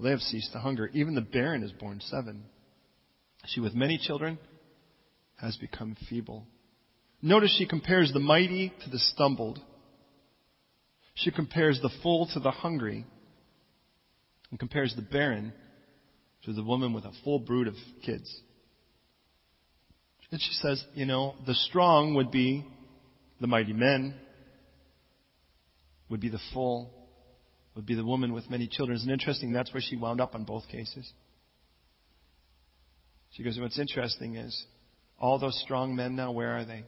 they 0.00 0.10
have 0.10 0.20
ceased 0.20 0.52
to 0.52 0.58
hunger. 0.58 0.88
Even 0.92 1.14
the 1.14 1.20
barren 1.20 1.62
is 1.62 1.72
born 1.72 2.00
seven. 2.00 2.44
She 3.46 3.60
with 3.60 3.74
many 3.74 3.98
children 3.98 4.38
has 5.40 5.56
become 5.56 5.96
feeble. 6.08 6.46
Notice 7.20 7.54
she 7.58 7.66
compares 7.66 8.12
the 8.12 8.20
mighty 8.20 8.72
to 8.84 8.90
the 8.90 8.98
stumbled. 8.98 9.58
She 11.14 11.32
compares 11.32 11.80
the 11.80 11.90
full 12.02 12.28
to 12.34 12.40
the 12.40 12.52
hungry, 12.52 13.04
and 14.50 14.58
compares 14.58 14.94
the 14.94 15.02
barren 15.02 15.52
to 16.44 16.52
the 16.52 16.62
woman 16.62 16.92
with 16.92 17.04
a 17.04 17.12
full 17.24 17.40
brood 17.40 17.66
of 17.66 17.74
kids. 18.04 18.40
And 20.30 20.40
she 20.40 20.52
says, 20.52 20.84
you 20.94 21.06
know, 21.06 21.34
the 21.46 21.54
strong 21.54 22.14
would 22.14 22.30
be 22.30 22.64
the 23.40 23.46
mighty 23.46 23.72
men, 23.72 24.14
would 26.08 26.20
be 26.20 26.28
the 26.28 26.40
full, 26.52 26.90
would 27.74 27.86
be 27.86 27.94
the 27.94 28.04
woman 28.04 28.32
with 28.32 28.50
many 28.50 28.66
children. 28.66 28.96
Isn't 28.96 29.10
interesting? 29.10 29.52
That's 29.52 29.72
where 29.72 29.82
she 29.82 29.96
wound 29.96 30.20
up 30.20 30.34
on 30.34 30.44
both 30.44 30.66
cases. 30.68 31.10
She 33.32 33.42
goes, 33.42 33.58
What's 33.60 33.78
interesting 33.78 34.36
is 34.36 34.66
all 35.18 35.38
those 35.38 35.60
strong 35.64 35.94
men 35.94 36.16
now, 36.16 36.32
where 36.32 36.56
are 36.56 36.64
they? 36.64 36.84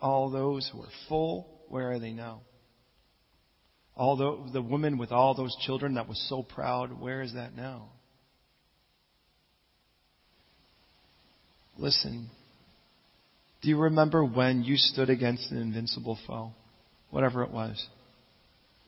All 0.00 0.30
those 0.30 0.68
who 0.72 0.82
are 0.82 0.88
full, 1.08 1.48
where 1.68 1.92
are 1.92 1.98
they 1.98 2.12
now? 2.12 2.42
All 3.94 4.16
the, 4.16 4.52
the 4.52 4.62
woman 4.62 4.98
with 4.98 5.12
all 5.12 5.34
those 5.34 5.54
children 5.64 5.94
that 5.94 6.08
was 6.08 6.24
so 6.28 6.42
proud, 6.42 6.98
where 6.98 7.22
is 7.22 7.34
that 7.34 7.54
now? 7.54 7.90
Listen, 11.78 12.30
do 13.62 13.68
you 13.68 13.78
remember 13.78 14.24
when 14.24 14.62
you 14.62 14.76
stood 14.76 15.10
against 15.10 15.50
an 15.50 15.58
invincible 15.58 16.18
foe? 16.26 16.52
Whatever 17.12 17.44
it 17.44 17.52
was 17.52 17.86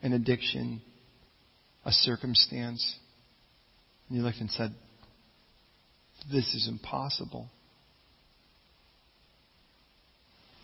an 0.01 0.11
addiction, 0.11 0.81
a 1.85 1.91
circumstance. 1.91 2.95
And 4.09 4.17
you 4.17 4.23
looked 4.23 4.39
and 4.39 4.51
said, 4.51 4.71
This 6.29 6.53
is 6.53 6.67
impossible. 6.67 7.47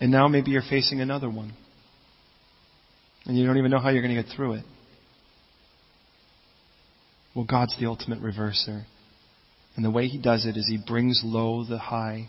And 0.02 0.12
now 0.12 0.28
maybe 0.28 0.52
you're 0.52 0.64
facing 0.68 1.00
another 1.00 1.30
one. 1.30 1.54
And 3.26 3.38
you 3.38 3.46
don't 3.46 3.58
even 3.58 3.72
know 3.72 3.80
how 3.80 3.90
you're 3.90 4.02
going 4.02 4.16
to 4.16 4.22
get 4.22 4.36
through 4.36 4.54
it. 4.54 4.66
Well, 7.36 7.46
God's 7.46 7.76
the 7.80 7.86
ultimate 7.86 8.20
reverser. 8.22 8.84
And 9.76 9.86
the 9.86 9.92
way 9.92 10.08
He 10.08 10.20
does 10.20 10.46
it 10.46 10.58
is 10.58 10.68
He 10.68 10.80
brings 10.86 11.22
low 11.24 11.64
the 11.64 11.78
high 11.78 12.28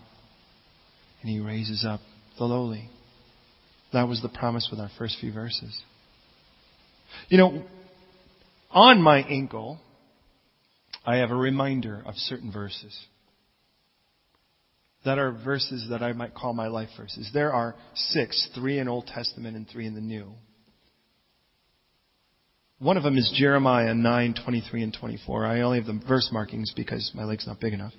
and 1.21 1.29
He 1.29 1.39
raises 1.39 1.83
up 1.87 1.99
the 2.37 2.45
lowly. 2.45 2.89
That 3.93 4.07
was 4.07 4.21
the 4.21 4.29
promise 4.29 4.67
with 4.69 4.79
our 4.79 4.89
first 4.97 5.17
few 5.19 5.31
verses. 5.31 5.79
You 7.29 7.37
know, 7.37 7.63
on 8.71 9.01
my 9.01 9.19
ankle, 9.19 9.79
I 11.05 11.17
have 11.17 11.29
a 11.29 11.35
reminder 11.35 12.01
of 12.05 12.15
certain 12.15 12.51
verses 12.51 12.97
that 15.05 15.19
are 15.19 15.31
verses 15.31 15.87
that 15.89 16.01
I 16.01 16.13
might 16.13 16.33
call 16.33 16.53
my 16.53 16.67
life 16.67 16.89
verses. 16.97 17.29
There 17.33 17.53
are 17.53 17.75
six, 17.93 18.49
three 18.55 18.79
in 18.79 18.87
Old 18.87 19.05
Testament 19.07 19.55
and 19.55 19.67
three 19.67 19.85
in 19.85 19.95
the 19.95 20.01
New. 20.01 20.33
One 22.79 22.97
of 22.97 23.03
them 23.03 23.17
is 23.17 23.31
Jeremiah 23.35 23.93
9, 23.93 24.35
23 24.43 24.83
and 24.83 24.97
24. 24.99 25.45
I 25.45 25.61
only 25.61 25.77
have 25.77 25.87
the 25.87 26.01
verse 26.07 26.29
markings 26.31 26.73
because 26.75 27.11
my 27.13 27.23
leg's 27.25 27.47
not 27.47 27.59
big 27.59 27.73
enough. 27.73 27.93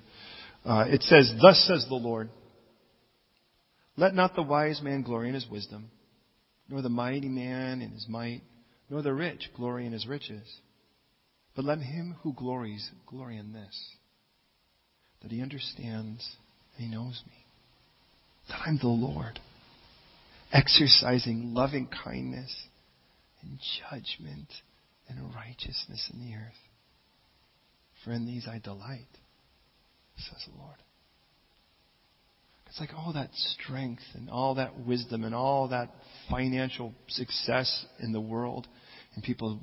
Uh, 0.65 0.85
it 0.87 1.03
says, 1.03 1.31
Thus 1.41 1.63
says 1.67 1.85
the 1.87 1.95
Lord, 1.95 2.29
let 3.97 4.13
not 4.13 4.35
the 4.35 4.43
wise 4.43 4.81
man 4.81 5.01
glory 5.01 5.29
in 5.29 5.35
his 5.35 5.47
wisdom, 5.49 5.89
nor 6.69 6.81
the 6.81 6.89
mighty 6.89 7.29
man 7.29 7.81
in 7.81 7.91
his 7.91 8.07
might, 8.07 8.41
nor 8.89 9.01
the 9.01 9.13
rich 9.13 9.49
glory 9.55 9.85
in 9.85 9.93
his 9.93 10.07
riches. 10.07 10.47
But 11.55 11.65
let 11.65 11.79
him 11.79 12.15
who 12.21 12.33
glories 12.33 12.91
glory 13.05 13.37
in 13.37 13.53
this, 13.53 13.89
that 15.21 15.31
he 15.31 15.41
understands 15.41 16.35
And 16.77 16.89
He 16.89 16.95
knows 16.95 17.21
me. 17.25 17.33
That 18.49 18.59
I'm 18.65 18.77
the 18.77 18.87
Lord, 18.87 19.39
exercising 20.51 21.53
loving 21.53 21.87
kindness 22.03 22.53
and 23.41 23.59
judgment 23.89 24.51
and 25.07 25.33
righteousness 25.33 26.11
in 26.13 26.19
the 26.19 26.35
earth. 26.35 26.53
For 28.03 28.11
in 28.11 28.25
these 28.25 28.47
I 28.47 28.59
delight, 28.59 29.07
says 30.17 30.45
the 30.51 30.61
Lord. 30.61 30.77
It's 32.67 32.79
like 32.79 32.93
all 32.95 33.13
that 33.13 33.29
strength 33.33 34.03
and 34.15 34.29
all 34.29 34.55
that 34.55 34.79
wisdom 34.79 35.23
and 35.23 35.33
all 35.33 35.69
that 35.69 35.89
financial 36.29 36.93
success 37.07 37.85
in 37.99 38.11
the 38.11 38.21
world. 38.21 38.67
And 39.15 39.23
people, 39.23 39.59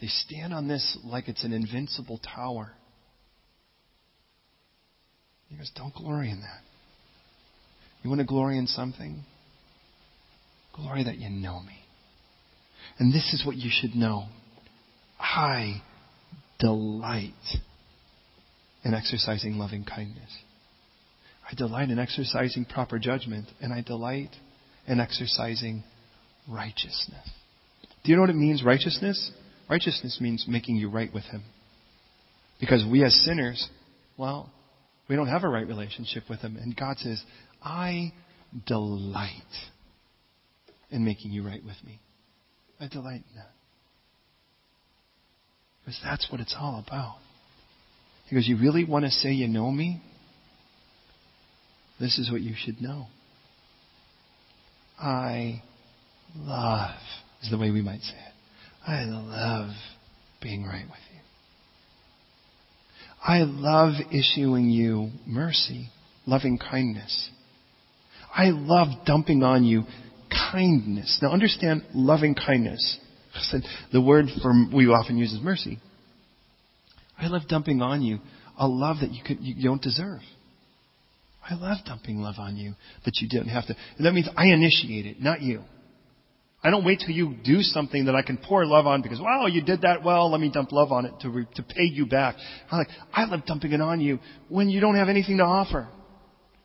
they 0.00 0.06
stand 0.06 0.54
on 0.54 0.68
this 0.68 0.98
like 1.04 1.28
it's 1.28 1.44
an 1.44 1.52
invincible 1.52 2.18
tower. 2.18 2.72
He 5.48 5.56
goes, 5.56 5.70
don't 5.74 5.94
glory 5.94 6.30
in 6.30 6.40
that. 6.40 6.60
You 8.02 8.10
want 8.10 8.20
to 8.20 8.26
glory 8.26 8.58
in 8.58 8.66
something? 8.66 9.24
Glory 10.74 11.04
that 11.04 11.18
you 11.18 11.30
know 11.30 11.60
me. 11.60 11.78
And 12.98 13.12
this 13.12 13.32
is 13.32 13.44
what 13.46 13.56
you 13.56 13.70
should 13.70 13.94
know. 13.94 14.26
I 15.18 15.82
delight 16.58 17.32
in 18.84 18.94
exercising 18.94 19.58
loving 19.58 19.84
kindness. 19.84 20.30
I 21.52 21.54
delight 21.54 21.90
in 21.90 21.98
exercising 21.98 22.64
proper 22.64 22.98
judgment, 22.98 23.46
and 23.60 23.74
I 23.74 23.82
delight 23.82 24.30
in 24.86 25.00
exercising 25.00 25.84
righteousness. 26.48 27.30
Do 28.02 28.10
you 28.10 28.16
know 28.16 28.22
what 28.22 28.30
it 28.30 28.36
means, 28.36 28.64
righteousness? 28.64 29.30
Righteousness 29.68 30.18
means 30.20 30.46
making 30.48 30.76
you 30.76 30.88
right 30.88 31.12
with 31.12 31.24
Him. 31.24 31.42
Because 32.58 32.84
we 32.90 33.04
as 33.04 33.14
sinners, 33.26 33.68
well, 34.16 34.50
we 35.08 35.16
don't 35.16 35.28
have 35.28 35.44
a 35.44 35.48
right 35.48 35.66
relationship 35.66 36.24
with 36.30 36.40
Him. 36.40 36.56
And 36.56 36.74
God 36.74 36.96
says, 36.98 37.22
I 37.62 38.12
delight 38.66 39.32
in 40.90 41.04
making 41.04 41.32
you 41.32 41.44
right 41.46 41.62
with 41.62 41.76
me. 41.84 42.00
I 42.80 42.88
delight 42.88 43.24
in 43.30 43.36
that. 43.36 43.50
Because 45.80 46.00
that's 46.02 46.30
what 46.30 46.40
it's 46.40 46.56
all 46.58 46.82
about. 46.86 47.16
Because 48.28 48.48
You 48.48 48.56
really 48.56 48.84
want 48.84 49.04
to 49.04 49.10
say 49.10 49.32
you 49.32 49.48
know 49.48 49.70
me? 49.70 50.00
This 52.02 52.18
is 52.18 52.32
what 52.32 52.40
you 52.40 52.54
should 52.56 52.82
know. 52.82 53.06
I 54.98 55.62
love, 56.36 56.96
is 57.44 57.50
the 57.52 57.58
way 57.58 57.70
we 57.70 57.80
might 57.80 58.00
say 58.00 58.16
it. 58.16 58.32
I 58.84 59.04
love 59.04 59.70
being 60.42 60.64
right 60.64 60.84
with 60.84 60.98
you. 61.14 61.20
I 63.24 63.44
love 63.44 63.92
issuing 64.10 64.68
you 64.68 65.10
mercy, 65.28 65.90
loving 66.26 66.58
kindness. 66.58 67.30
I 68.34 68.46
love 68.50 68.88
dumping 69.06 69.44
on 69.44 69.62
you 69.62 69.84
kindness. 70.50 71.20
Now 71.22 71.30
understand 71.30 71.84
loving 71.94 72.34
kindness. 72.34 72.98
The 73.92 74.00
word 74.00 74.26
for 74.42 74.52
we 74.74 74.86
often 74.86 75.18
use 75.18 75.32
is 75.32 75.40
mercy. 75.40 75.78
I 77.16 77.28
love 77.28 77.42
dumping 77.48 77.80
on 77.80 78.02
you 78.02 78.18
a 78.58 78.66
love 78.66 78.96
that 79.02 79.12
you, 79.12 79.22
could, 79.24 79.38
you 79.40 79.62
don't 79.62 79.80
deserve. 79.80 80.20
I 81.48 81.54
love 81.54 81.78
dumping 81.84 82.18
love 82.20 82.36
on 82.38 82.56
you 82.56 82.74
that 83.04 83.16
you 83.20 83.28
didn't 83.28 83.48
have 83.48 83.66
to. 83.66 83.76
And 83.96 84.06
that 84.06 84.12
means 84.12 84.28
I 84.36 84.46
initiate 84.46 85.06
it, 85.06 85.20
not 85.20 85.42
you. 85.42 85.62
I 86.64 86.70
don't 86.70 86.84
wait 86.84 87.00
till 87.00 87.14
you 87.14 87.34
do 87.42 87.60
something 87.60 88.04
that 88.04 88.14
I 88.14 88.22
can 88.22 88.36
pour 88.38 88.64
love 88.64 88.86
on 88.86 89.02
because, 89.02 89.20
wow, 89.20 89.46
you 89.46 89.62
did 89.62 89.80
that 89.80 90.04
well. 90.04 90.30
Let 90.30 90.40
me 90.40 90.48
dump 90.48 90.70
love 90.70 90.92
on 90.92 91.06
it 91.06 91.12
to, 91.20 91.28
re, 91.28 91.46
to 91.56 91.62
pay 91.62 91.82
you 91.82 92.06
back. 92.06 92.36
I'm 92.70 92.78
like, 92.78 92.88
I 93.12 93.24
love 93.24 93.44
dumping 93.46 93.72
it 93.72 93.80
on 93.80 94.00
you 94.00 94.20
when 94.48 94.68
you 94.68 94.80
don't 94.80 94.94
have 94.94 95.08
anything 95.08 95.38
to 95.38 95.42
offer. 95.42 95.88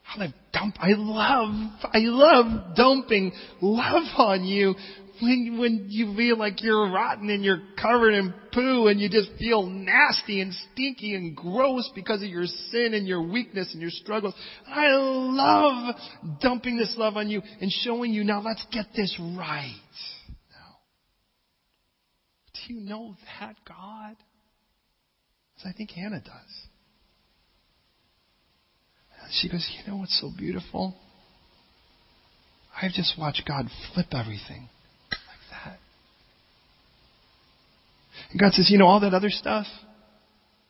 I 0.08 0.20
love 0.20 0.34
dump. 0.54 0.76
I 0.80 0.92
love, 0.96 1.72
I 1.84 1.98
love 1.98 2.76
dumping 2.76 3.32
love 3.62 4.04
on 4.18 4.46
you 4.46 4.76
when, 5.22 5.58
when 5.60 5.86
you 5.90 6.16
feel 6.16 6.38
like 6.38 6.62
you're 6.62 6.92
rotten 6.92 7.30
and 7.30 7.44
you're 7.44 7.62
covered 7.82 8.14
in 8.14 8.34
poo 8.54 8.88
and 8.88 9.00
you 9.00 9.10
just 9.10 9.30
feel 9.38 9.66
nasty 9.66 10.42
and 10.42 10.54
stinky 10.54 11.16
and 11.16 11.36
gross 11.36 11.90
because 11.96 12.22
of 12.22 12.30
your 12.30 12.46
sin 12.46 12.94
and 12.94 13.08
your 13.08 13.22
weakness 13.22 13.70
and 13.74 13.82
your 13.82 13.92
struggles. 13.92 14.34
I 14.68 14.88
love 14.92 15.96
dumping 16.42 16.78
this 16.78 16.96
love 16.98 17.18
on 17.18 17.30
you 17.30 17.42
and 17.62 17.72
showing 17.72 18.14
you 18.14 18.24
now 18.24 18.42
let's 18.42 18.66
get 18.72 18.88
this 18.96 19.16
right. 19.20 19.82
Now, 20.52 20.78
do 22.54 22.74
you 22.74 22.82
know 22.82 23.16
that 23.40 23.56
God? 23.68 24.16
As 25.58 25.66
I 25.66 25.74
think 25.76 25.92
Hannah 25.92 26.22
does. 26.22 26.68
She 29.32 29.50
goes, 29.50 29.68
you 29.78 29.92
know 29.92 29.98
what's 29.98 30.20
so 30.22 30.32
beautiful? 30.38 30.96
I've 32.82 32.94
just 32.94 33.18
watched 33.18 33.44
God 33.48 33.66
flip 33.94 34.08
everything. 34.12 34.70
And 38.32 38.40
God 38.40 38.52
says, 38.54 38.70
you 38.70 38.78
know, 38.78 38.88
all 38.88 39.00
that 39.02 39.14
other 39.14 39.30
stuff, 39.30 39.66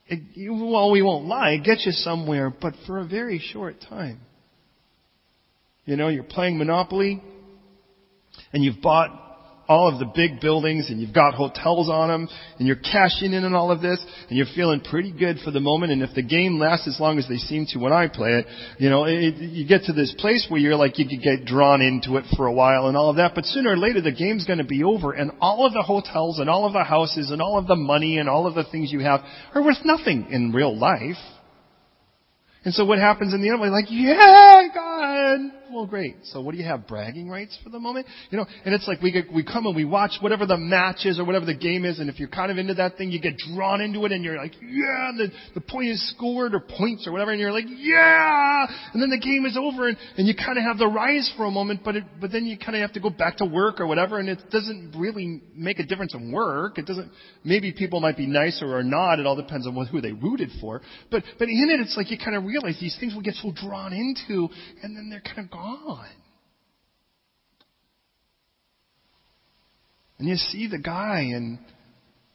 it, 0.07 0.19
well, 0.49 0.91
we 0.91 1.01
won't 1.01 1.25
lie, 1.25 1.51
it 1.51 1.63
gets 1.63 1.85
you 1.85 1.91
somewhere, 1.91 2.49
but 2.49 2.73
for 2.85 2.99
a 2.99 3.05
very 3.05 3.39
short 3.39 3.75
time. 3.89 4.21
You 5.85 5.95
know, 5.95 6.07
you're 6.09 6.23
playing 6.23 6.57
Monopoly, 6.57 7.21
and 8.53 8.63
you've 8.63 8.81
bought 8.81 9.26
all 9.67 9.91
of 9.91 9.99
the 9.99 10.05
big 10.05 10.39
buildings 10.39 10.89
and 10.89 11.01
you've 11.01 11.13
got 11.13 11.33
hotels 11.33 11.89
on 11.89 12.07
them 12.09 12.27
and 12.57 12.67
you're 12.67 12.77
cashing 12.77 13.33
in 13.33 13.43
on 13.43 13.53
all 13.53 13.71
of 13.71 13.81
this 13.81 14.03
and 14.29 14.37
you're 14.37 14.47
feeling 14.55 14.79
pretty 14.79 15.11
good 15.11 15.37
for 15.43 15.51
the 15.51 15.59
moment 15.59 15.91
and 15.91 16.01
if 16.01 16.13
the 16.15 16.23
game 16.23 16.59
lasts 16.59 16.87
as 16.87 16.99
long 16.99 17.17
as 17.17 17.27
they 17.27 17.37
seem 17.37 17.65
to 17.67 17.79
when 17.79 17.91
I 17.91 18.07
play 18.07 18.31
it, 18.31 18.45
you 18.77 18.89
know, 18.89 19.05
it, 19.05 19.35
you 19.35 19.67
get 19.67 19.83
to 19.83 19.93
this 19.93 20.15
place 20.17 20.47
where 20.49 20.59
you're 20.59 20.75
like, 20.75 20.97
you 20.97 21.07
could 21.07 21.21
get 21.21 21.45
drawn 21.45 21.81
into 21.81 22.17
it 22.17 22.25
for 22.35 22.47
a 22.47 22.53
while 22.53 22.87
and 22.87 22.95
all 22.95 23.09
of 23.09 23.17
that, 23.17 23.33
but 23.35 23.45
sooner 23.45 23.71
or 23.71 23.77
later 23.77 24.01
the 24.01 24.11
game's 24.11 24.45
gonna 24.45 24.63
be 24.63 24.83
over 24.83 25.11
and 25.11 25.31
all 25.41 25.65
of 25.65 25.73
the 25.73 25.83
hotels 25.83 26.39
and 26.39 26.49
all 26.49 26.65
of 26.65 26.73
the 26.73 26.83
houses 26.83 27.31
and 27.31 27.41
all 27.41 27.57
of 27.57 27.67
the 27.67 27.75
money 27.75 28.17
and 28.17 28.29
all 28.29 28.47
of 28.47 28.55
the 28.55 28.65
things 28.71 28.91
you 28.91 28.99
have 29.01 29.21
are 29.53 29.63
worth 29.63 29.83
nothing 29.83 30.27
in 30.31 30.51
real 30.51 30.77
life. 30.77 31.17
And 32.63 32.73
so 32.73 32.85
what 32.85 32.99
happens 32.99 33.33
in 33.33 33.41
the 33.41 33.49
end? 33.49 33.61
We're 33.61 33.69
like, 33.69 33.85
yeah, 33.89 34.63
God. 34.73 35.56
Well, 35.71 35.85
great. 35.85 36.15
So 36.23 36.41
what 36.41 36.53
do 36.53 36.57
you 36.57 36.65
have? 36.65 36.87
Bragging 36.87 37.29
rights 37.29 37.57
for 37.63 37.69
the 37.69 37.79
moment? 37.79 38.07
You 38.29 38.37
know, 38.37 38.45
and 38.65 38.73
it's 38.73 38.87
like 38.87 39.01
we 39.01 39.11
get, 39.11 39.31
we 39.33 39.43
come 39.43 39.65
and 39.65 39.75
we 39.75 39.85
watch 39.85 40.11
whatever 40.21 40.45
the 40.45 40.57
match 40.57 41.05
is 41.05 41.19
or 41.19 41.25
whatever 41.25 41.45
the 41.45 41.55
game 41.55 41.85
is, 41.85 41.99
and 41.99 42.09
if 42.09 42.19
you're 42.19 42.29
kind 42.29 42.51
of 42.51 42.57
into 42.57 42.75
that 42.75 42.97
thing, 42.97 43.11
you 43.11 43.19
get 43.19 43.33
drawn 43.53 43.81
into 43.81 44.05
it 44.05 44.11
and 44.11 44.23
you're 44.23 44.37
like, 44.37 44.53
yeah, 44.61 45.11
the, 45.17 45.27
the 45.55 45.61
point 45.61 45.89
is 45.89 46.09
scored 46.15 46.53
or 46.53 46.59
points 46.59 47.05
or 47.07 47.11
whatever, 47.11 47.31
and 47.31 47.39
you're 47.39 47.51
like, 47.51 47.65
yeah, 47.67 48.65
and 48.93 49.01
then 49.01 49.09
the 49.09 49.19
game 49.19 49.45
is 49.45 49.57
over 49.57 49.87
and, 49.87 49.97
and 50.17 50.27
you 50.27 50.33
kind 50.35 50.57
of 50.57 50.63
have 50.63 50.77
the 50.77 50.87
rise 50.87 51.31
for 51.35 51.45
a 51.45 51.51
moment, 51.51 51.81
but 51.83 51.95
it, 51.95 52.03
but 52.21 52.31
then 52.31 52.45
you 52.45 52.57
kind 52.57 52.75
of 52.75 52.81
have 52.81 52.93
to 52.93 52.99
go 52.99 53.09
back 53.09 53.37
to 53.37 53.45
work 53.45 53.79
or 53.79 53.87
whatever, 53.87 54.19
and 54.19 54.29
it 54.29 54.39
doesn't 54.51 54.95
really 54.97 55.41
make 55.55 55.79
a 55.79 55.85
difference 55.85 56.13
in 56.13 56.31
work. 56.31 56.77
It 56.77 56.85
doesn't, 56.85 57.11
maybe 57.43 57.73
people 57.73 57.99
might 57.99 58.17
be 58.17 58.27
nicer 58.27 58.73
or 58.73 58.83
not. 58.83 59.19
It 59.19 59.25
all 59.25 59.35
depends 59.35 59.67
on 59.67 59.75
what, 59.75 59.87
who 59.87 60.01
they 60.01 60.13
rooted 60.13 60.49
for. 60.61 60.81
But, 61.11 61.23
but 61.39 61.49
in 61.49 61.69
it, 61.69 61.79
it's 61.81 61.97
like 61.97 62.11
you 62.11 62.17
kind 62.17 62.35
of 62.37 62.45
realize 62.45 62.77
these 62.79 62.97
things 62.99 63.13
will 63.13 63.21
get 63.21 63.35
so 63.35 63.51
drawn 63.53 63.93
into, 63.93 64.47
and 64.83 64.95
then 64.95 65.09
they're 65.09 65.21
kind 65.21 65.39
of 65.39 65.51
gone. 65.57 66.07
And 70.19 70.27
you 70.27 70.35
see 70.35 70.67
the 70.67 70.79
guy 70.79 71.19
and 71.19 71.59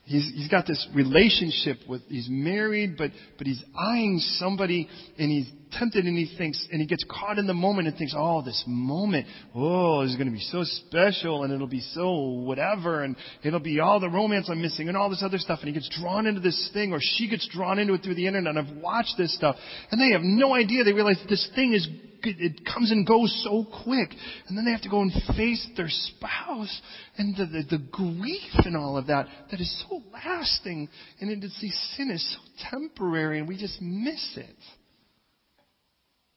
he's, 0.04 0.30
he's 0.34 0.48
got 0.48 0.66
this 0.66 0.86
relationship 0.94 1.78
with, 1.88 2.02
he's 2.08 2.28
married, 2.30 2.96
but, 2.96 3.10
but 3.38 3.46
he's 3.46 3.62
eyeing 3.76 4.20
somebody 4.36 4.88
and 5.18 5.30
he's 5.30 5.50
tempted 5.78 6.04
and 6.04 6.16
he 6.16 6.32
thinks, 6.36 6.64
and 6.70 6.80
he 6.80 6.86
gets 6.86 7.04
caught 7.10 7.38
in 7.38 7.48
the 7.48 7.54
moment 7.54 7.88
and 7.88 7.96
thinks, 7.96 8.14
oh, 8.16 8.42
this 8.42 8.62
moment, 8.68 9.26
oh, 9.52 10.02
is 10.02 10.14
going 10.14 10.28
to 10.28 10.32
be 10.32 10.38
so 10.38 10.62
special 10.62 11.42
and 11.42 11.52
it'll 11.52 11.66
be 11.66 11.80
so 11.80 12.12
whatever 12.44 13.02
and 13.02 13.16
it'll 13.42 13.58
be 13.58 13.80
all 13.80 13.98
the 13.98 14.08
romance 14.08 14.48
I'm 14.48 14.62
missing 14.62 14.86
and 14.86 14.96
all 14.96 15.10
this 15.10 15.22
other 15.24 15.38
stuff. 15.38 15.58
And 15.60 15.68
he 15.68 15.74
gets 15.74 15.90
drawn 16.00 16.26
into 16.26 16.40
this 16.40 16.70
thing 16.72 16.92
or 16.92 16.98
she 17.00 17.28
gets 17.28 17.48
drawn 17.48 17.80
into 17.80 17.94
it 17.94 18.04
through 18.04 18.14
the 18.14 18.28
internet. 18.28 18.54
And 18.54 18.68
I've 18.68 18.76
watched 18.76 19.14
this 19.18 19.34
stuff 19.34 19.56
and 19.90 20.00
they 20.00 20.12
have 20.12 20.22
no 20.22 20.54
idea. 20.54 20.84
They 20.84 20.92
realize 20.92 21.18
that 21.20 21.28
this 21.28 21.50
thing 21.56 21.72
is 21.72 21.88
it 22.24 22.64
comes 22.64 22.90
and 22.90 23.06
goes 23.06 23.32
so 23.44 23.66
quick. 23.84 24.10
And 24.48 24.56
then 24.56 24.64
they 24.64 24.70
have 24.72 24.82
to 24.82 24.88
go 24.88 25.00
and 25.00 25.12
face 25.36 25.66
their 25.76 25.88
spouse 25.88 26.80
and 27.18 27.36
the, 27.36 27.46
the, 27.46 27.78
the 27.78 27.84
grief 27.90 28.54
and 28.64 28.76
all 28.76 28.96
of 28.96 29.06
that 29.08 29.26
that 29.50 29.60
is 29.60 29.84
so 29.88 30.02
lasting. 30.12 30.88
And 31.20 31.30
it 31.30 31.44
is, 31.44 31.56
the 31.60 31.70
sin 31.96 32.10
is 32.10 32.36
so 32.36 32.68
temporary 32.70 33.38
and 33.38 33.48
we 33.48 33.56
just 33.56 33.80
miss 33.80 34.36
it. 34.36 34.56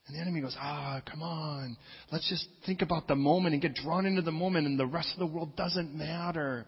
And 0.07 0.15
the 0.15 0.21
enemy 0.21 0.41
goes, 0.41 0.55
ah, 0.59 1.01
come 1.09 1.23
on. 1.23 1.77
Let's 2.11 2.29
just 2.29 2.47
think 2.65 2.81
about 2.81 3.07
the 3.07 3.15
moment 3.15 3.53
and 3.53 3.61
get 3.61 3.73
drawn 3.73 4.05
into 4.05 4.21
the 4.21 4.31
moment 4.31 4.67
and 4.67 4.79
the 4.79 4.85
rest 4.85 5.09
of 5.13 5.19
the 5.19 5.33
world 5.33 5.55
doesn't 5.55 5.95
matter. 5.95 6.65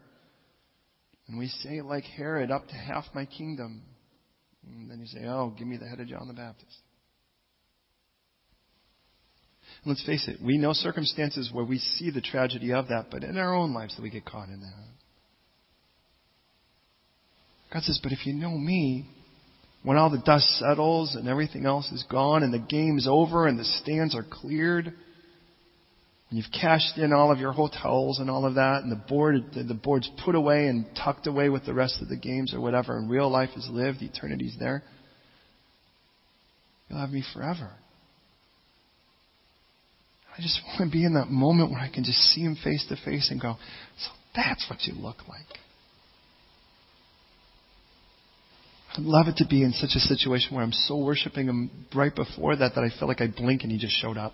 And 1.27 1.37
we 1.37 1.47
say 1.47 1.81
like 1.81 2.03
Herod, 2.03 2.51
up 2.51 2.67
to 2.69 2.73
half 2.73 3.05
my 3.13 3.25
kingdom. 3.25 3.83
And 4.65 4.89
then 4.89 4.99
you 4.99 5.07
say, 5.07 5.25
oh, 5.25 5.53
give 5.57 5.67
me 5.67 5.77
the 5.77 5.87
head 5.87 5.99
of 5.99 6.07
John 6.07 6.27
the 6.27 6.33
Baptist. 6.33 6.77
Let's 9.87 10.05
face 10.05 10.27
it, 10.27 10.41
we 10.43 10.57
know 10.57 10.73
circumstances 10.73 11.49
where 11.51 11.65
we 11.65 11.79
see 11.79 12.11
the 12.11 12.21
tragedy 12.21 12.73
of 12.73 12.89
that, 12.89 13.07
but 13.09 13.23
in 13.23 13.37
our 13.37 13.55
own 13.55 13.73
lives 13.73 13.95
that 13.95 14.01
we 14.01 14.09
get 14.09 14.25
caught 14.25 14.49
in 14.49 14.59
that. 14.59 14.87
God 17.73 17.83
says, 17.83 17.99
but 18.01 18.11
if 18.11 18.25
you 18.25 18.33
know 18.33 18.57
me, 18.57 19.09
when 19.83 19.97
all 19.97 20.09
the 20.09 20.21
dust 20.25 20.47
settles 20.59 21.15
and 21.15 21.27
everything 21.27 21.65
else 21.65 21.91
is 21.91 22.03
gone 22.09 22.43
and 22.43 22.53
the 22.53 22.59
game's 22.59 23.07
over 23.09 23.47
and 23.47 23.57
the 23.57 23.63
stands 23.63 24.15
are 24.15 24.25
cleared, 24.29 24.87
and 26.29 26.37
you've 26.37 26.51
cashed 26.51 26.97
in 26.97 27.13
all 27.13 27.31
of 27.31 27.39
your 27.39 27.53
hotels 27.53 28.19
and 28.19 28.29
all 28.29 28.45
of 28.45 28.55
that, 28.55 28.83
and 28.83 28.91
the 28.91 29.01
board 29.07 29.35
the 29.53 29.73
board's 29.73 30.09
put 30.25 30.35
away 30.35 30.67
and 30.67 30.85
tucked 31.01 31.27
away 31.27 31.47
with 31.47 31.65
the 31.65 31.73
rest 31.73 32.01
of 32.01 32.09
the 32.09 32.17
games 32.17 32.53
or 32.53 32.59
whatever, 32.59 32.97
and 32.97 33.09
real 33.09 33.29
life 33.29 33.51
is 33.55 33.67
lived, 33.71 34.01
eternity's 34.01 34.57
there. 34.59 34.83
You'll 36.89 36.99
have 36.99 37.11
me 37.11 37.23
forever. 37.33 37.71
I 40.37 40.41
just 40.41 40.61
want 40.65 40.91
to 40.91 40.95
be 40.95 41.03
in 41.03 41.15
that 41.15 41.29
moment 41.29 41.71
where 41.71 41.79
I 41.79 41.89
can 41.91 42.03
just 42.03 42.19
see 42.19 42.41
him 42.41 42.55
face 42.63 42.85
to 42.89 42.95
face 43.03 43.31
and 43.31 43.41
go, 43.41 43.55
so 43.97 44.09
that's 44.35 44.65
what 44.69 44.83
you 44.83 44.93
look 44.93 45.27
like. 45.27 45.45
I'd 48.95 49.03
love 49.03 49.27
it 49.27 49.37
to 49.37 49.47
be 49.47 49.63
in 49.63 49.73
such 49.73 49.91
a 49.95 49.99
situation 49.99 50.55
where 50.55 50.63
I'm 50.63 50.71
so 50.71 50.97
worshiping 50.97 51.47
him 51.47 51.71
right 51.93 52.13
before 52.15 52.55
that 52.55 52.75
that 52.75 52.83
I 52.83 52.89
feel 52.97 53.07
like 53.07 53.21
I 53.21 53.27
blink 53.27 53.63
and 53.63 53.71
he 53.71 53.77
just 53.77 53.99
showed 53.99 54.17
up. 54.17 54.33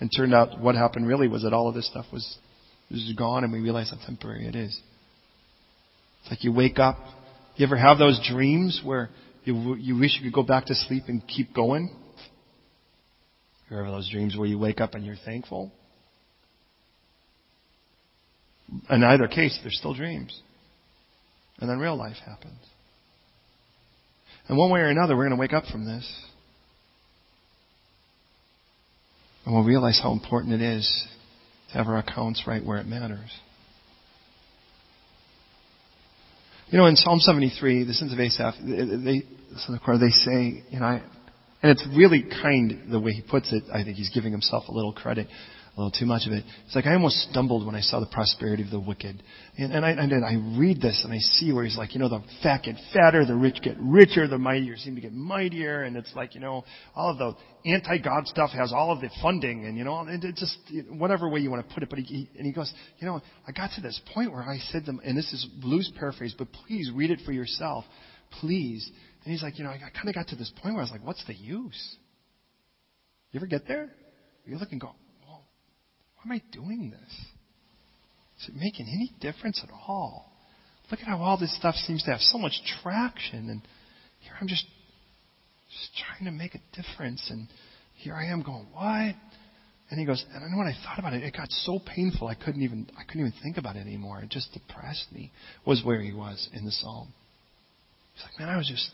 And 0.00 0.10
turned 0.14 0.34
out 0.34 0.60
what 0.60 0.74
happened 0.74 1.06
really 1.06 1.28
was 1.28 1.42
that 1.42 1.52
all 1.52 1.68
of 1.68 1.74
this 1.74 1.86
stuff 1.88 2.06
was, 2.12 2.38
was 2.90 3.12
gone 3.16 3.44
and 3.44 3.52
we 3.52 3.60
realize 3.60 3.90
how 3.90 4.04
temporary 4.04 4.46
it 4.46 4.56
is. 4.56 4.78
It's 6.22 6.30
like 6.30 6.44
you 6.44 6.52
wake 6.52 6.78
up. 6.78 6.98
You 7.56 7.66
ever 7.66 7.76
have 7.76 7.98
those 7.98 8.20
dreams 8.28 8.80
where 8.84 9.10
you, 9.44 9.76
you 9.76 9.98
wish 9.98 10.18
you 10.18 10.30
could 10.30 10.34
go 10.34 10.42
back 10.42 10.66
to 10.66 10.74
sleep 10.74 11.04
and 11.08 11.26
keep 11.26 11.54
going? 11.54 11.94
You 13.72 13.78
ever 13.78 13.90
those 13.90 14.10
dreams 14.10 14.36
where 14.36 14.46
you 14.46 14.58
wake 14.58 14.82
up 14.82 14.92
and 14.92 15.02
you're 15.02 15.16
thankful? 15.24 15.72
In 18.90 19.02
either 19.02 19.26
case, 19.28 19.58
they're 19.62 19.72
still 19.72 19.94
dreams. 19.94 20.38
And 21.58 21.70
then 21.70 21.78
real 21.78 21.96
life 21.96 22.16
happens. 22.22 22.58
And 24.46 24.58
one 24.58 24.70
way 24.70 24.80
or 24.80 24.88
another, 24.88 25.16
we're 25.16 25.26
going 25.26 25.38
to 25.38 25.40
wake 25.40 25.54
up 25.54 25.64
from 25.72 25.86
this. 25.86 26.06
And 29.46 29.54
we'll 29.54 29.64
realize 29.64 29.98
how 30.02 30.12
important 30.12 30.52
it 30.52 30.60
is 30.60 31.08
to 31.70 31.78
have 31.78 31.86
our 31.86 31.96
accounts 31.96 32.44
right 32.46 32.62
where 32.62 32.76
it 32.76 32.86
matters. 32.86 33.30
You 36.68 36.76
know, 36.76 36.84
in 36.84 36.96
Psalm 36.96 37.20
73, 37.20 37.84
the 37.84 37.94
sons 37.94 38.12
of 38.12 38.20
Asaph, 38.20 38.54
they, 38.62 39.22
they 39.98 40.10
say, 40.10 40.62
you 40.68 40.78
know, 40.78 40.84
I, 40.84 41.02
and 41.62 41.70
it's 41.70 41.86
really 41.96 42.24
kind 42.42 42.90
the 42.90 43.00
way 43.00 43.12
he 43.12 43.22
puts 43.22 43.52
it. 43.52 43.64
I 43.72 43.84
think 43.84 43.96
he's 43.96 44.10
giving 44.10 44.32
himself 44.32 44.68
a 44.68 44.72
little 44.72 44.92
credit 44.92 45.28
a 45.76 45.80
little 45.80 45.98
too 45.98 46.04
much 46.04 46.26
of 46.26 46.32
it. 46.32 46.44
It's 46.66 46.74
like 46.74 46.84
I 46.84 46.92
almost 46.92 47.16
stumbled 47.30 47.64
when 47.64 47.74
I 47.74 47.80
saw 47.80 47.98
the 47.98 48.06
prosperity 48.06 48.62
of 48.62 48.70
the 48.70 48.78
wicked. 48.78 49.22
And, 49.56 49.72
and, 49.72 49.86
I, 49.86 49.90
and 49.92 50.24
I 50.24 50.58
read 50.58 50.82
this 50.82 51.00
and 51.02 51.12
I 51.12 51.18
see 51.18 51.50
where 51.50 51.64
he's 51.64 51.78
like, 51.78 51.94
you 51.94 52.00
know, 52.00 52.10
the 52.10 52.22
fat 52.42 52.64
get 52.64 52.76
fatter, 52.92 53.24
the 53.24 53.34
rich 53.34 53.56
get 53.62 53.76
richer, 53.80 54.28
the 54.28 54.36
mightier 54.36 54.76
seem 54.76 54.96
to 54.96 55.00
get 55.00 55.14
mightier, 55.14 55.84
and 55.84 55.96
it's 55.96 56.14
like, 56.14 56.34
you 56.34 56.42
know, 56.42 56.64
all 56.94 57.10
of 57.10 57.18
the 57.18 57.70
anti-God 57.70 58.26
stuff 58.26 58.50
has 58.50 58.70
all 58.70 58.92
of 58.92 59.00
the 59.00 59.08
funding, 59.22 59.64
and 59.64 59.78
you 59.78 59.84
know, 59.84 60.00
and 60.00 60.22
it 60.22 60.36
just 60.36 60.58
whatever 60.90 61.28
way 61.28 61.40
you 61.40 61.50
want 61.50 61.66
to 61.66 61.74
put 61.74 61.82
it. 61.82 61.88
But 61.88 62.00
he, 62.00 62.04
he 62.04 62.30
and 62.36 62.46
he 62.46 62.52
goes, 62.52 62.72
you 62.98 63.06
know, 63.06 63.22
I 63.48 63.52
got 63.52 63.70
to 63.76 63.80
this 63.80 63.98
point 64.14 64.30
where 64.30 64.42
I 64.42 64.58
said 64.72 64.84
them, 64.84 65.00
and 65.02 65.16
this 65.16 65.32
is 65.32 65.46
loose 65.62 65.90
paraphrase, 65.98 66.34
but 66.36 66.48
please 66.52 66.90
read 66.94 67.10
it 67.10 67.20
for 67.24 67.32
yourself, 67.32 67.84
please. 68.40 68.90
And 69.24 69.32
he's 69.32 69.42
like, 69.42 69.58
you 69.58 69.64
know, 69.64 69.70
I 69.70 69.78
kind 69.94 70.08
of 70.08 70.14
got 70.14 70.28
to 70.28 70.36
this 70.36 70.52
point 70.62 70.74
where 70.74 70.82
I 70.82 70.84
was 70.84 70.90
like, 70.90 71.04
what's 71.04 71.24
the 71.26 71.34
use? 71.34 71.96
You 73.30 73.38
ever 73.38 73.46
get 73.46 73.66
there? 73.66 73.90
You 74.46 74.58
look 74.58 74.72
and 74.72 74.80
go, 74.80 74.90
Whoa, 75.26 75.36
why 75.36 76.22
am 76.24 76.32
I 76.32 76.42
doing 76.52 76.90
this? 76.90 77.12
Is 78.40 78.48
it 78.48 78.54
making 78.56 78.86
any 78.88 79.12
difference 79.20 79.60
at 79.62 79.70
all? 79.86 80.30
Look 80.90 81.00
at 81.00 81.06
how 81.06 81.18
all 81.18 81.38
this 81.38 81.56
stuff 81.56 81.74
seems 81.74 82.02
to 82.04 82.10
have 82.10 82.20
so 82.20 82.38
much 82.38 82.52
traction, 82.82 83.48
and 83.48 83.62
here 84.20 84.34
I'm 84.40 84.48
just 84.48 84.66
just 85.70 85.90
trying 86.04 86.26
to 86.26 86.30
make 86.30 86.54
a 86.54 86.60
difference, 86.76 87.26
and 87.30 87.48
here 87.96 88.14
I 88.14 88.26
am 88.26 88.42
going, 88.42 88.66
what? 88.72 89.14
And 89.90 89.98
he 89.98 90.04
goes, 90.04 90.22
and 90.34 90.44
I 90.44 90.48
know 90.48 90.58
when 90.58 90.66
I 90.66 90.76
thought 90.84 90.98
about 90.98 91.14
it, 91.14 91.22
it 91.22 91.34
got 91.34 91.50
so 91.50 91.78
painful 91.78 92.28
I 92.28 92.34
couldn't 92.34 92.62
even 92.62 92.88
I 92.98 93.04
couldn't 93.04 93.20
even 93.20 93.34
think 93.42 93.56
about 93.56 93.76
it 93.76 93.80
anymore. 93.80 94.20
It 94.20 94.28
just 94.28 94.52
depressed 94.52 95.06
me. 95.12 95.30
Was 95.64 95.82
where 95.84 96.00
he 96.00 96.12
was 96.12 96.48
in 96.52 96.64
the 96.64 96.72
psalm. 96.72 97.12
He's 98.14 98.24
like, 98.24 98.38
man, 98.38 98.48
I 98.48 98.56
was 98.58 98.68
just 98.68 98.90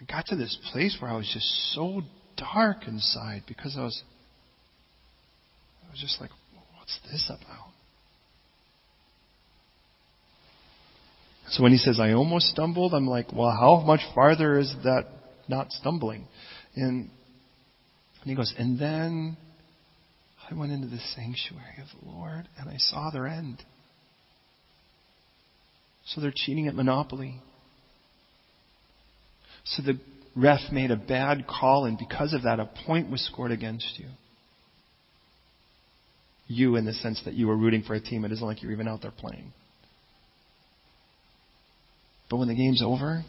I 0.00 0.04
got 0.10 0.26
to 0.26 0.36
this 0.36 0.56
place 0.72 0.96
where 1.00 1.10
I 1.10 1.16
was 1.16 1.30
just 1.32 1.74
so 1.74 2.02
dark 2.36 2.86
inside 2.86 3.42
because 3.46 3.76
I 3.78 3.82
was 3.82 4.02
I 5.86 5.90
was 5.90 6.00
just 6.00 6.20
like, 6.20 6.30
what's 6.78 6.98
this 7.10 7.28
about? 7.28 7.70
So 11.50 11.64
when 11.64 11.72
he 11.72 11.78
says, 11.78 11.98
I 11.98 12.12
almost 12.12 12.46
stumbled, 12.46 12.94
I'm 12.94 13.08
like, 13.08 13.32
well, 13.32 13.50
how 13.50 13.82
much 13.84 14.00
farther 14.14 14.56
is 14.56 14.72
that 14.84 15.06
not 15.48 15.72
stumbling? 15.72 16.28
And, 16.76 17.10
and 18.20 18.24
he 18.24 18.36
goes, 18.36 18.54
and 18.56 18.78
then 18.78 19.36
I 20.48 20.54
went 20.54 20.70
into 20.70 20.86
the 20.86 21.00
sanctuary 21.16 21.82
of 21.82 21.88
the 22.00 22.08
Lord 22.08 22.48
and 22.56 22.68
I 22.68 22.76
saw 22.78 23.10
their 23.10 23.26
end. 23.26 23.64
So 26.06 26.20
they're 26.20 26.32
cheating 26.34 26.68
at 26.68 26.74
Monopoly. 26.76 27.40
So 29.64 29.82
the 29.82 29.98
ref 30.34 30.72
made 30.72 30.90
a 30.90 30.96
bad 30.96 31.46
call, 31.46 31.84
and 31.84 31.98
because 31.98 32.32
of 32.32 32.42
that, 32.42 32.60
a 32.60 32.68
point 32.86 33.10
was 33.10 33.24
scored 33.24 33.52
against 33.52 33.98
you 33.98 34.06
you 36.50 36.74
in 36.74 36.84
the 36.84 36.92
sense 36.92 37.22
that 37.24 37.34
you 37.34 37.46
were 37.46 37.56
rooting 37.56 37.82
for 37.82 37.94
a 37.94 38.00
team. 38.00 38.24
It 38.24 38.32
isn't 38.32 38.44
like 38.44 38.60
you're 38.62 38.72
even 38.72 38.88
out 38.88 39.02
there 39.02 39.12
playing. 39.12 39.52
But 42.28 42.38
when 42.38 42.48
the 42.48 42.56
game's 42.56 42.82
over 42.84 43.24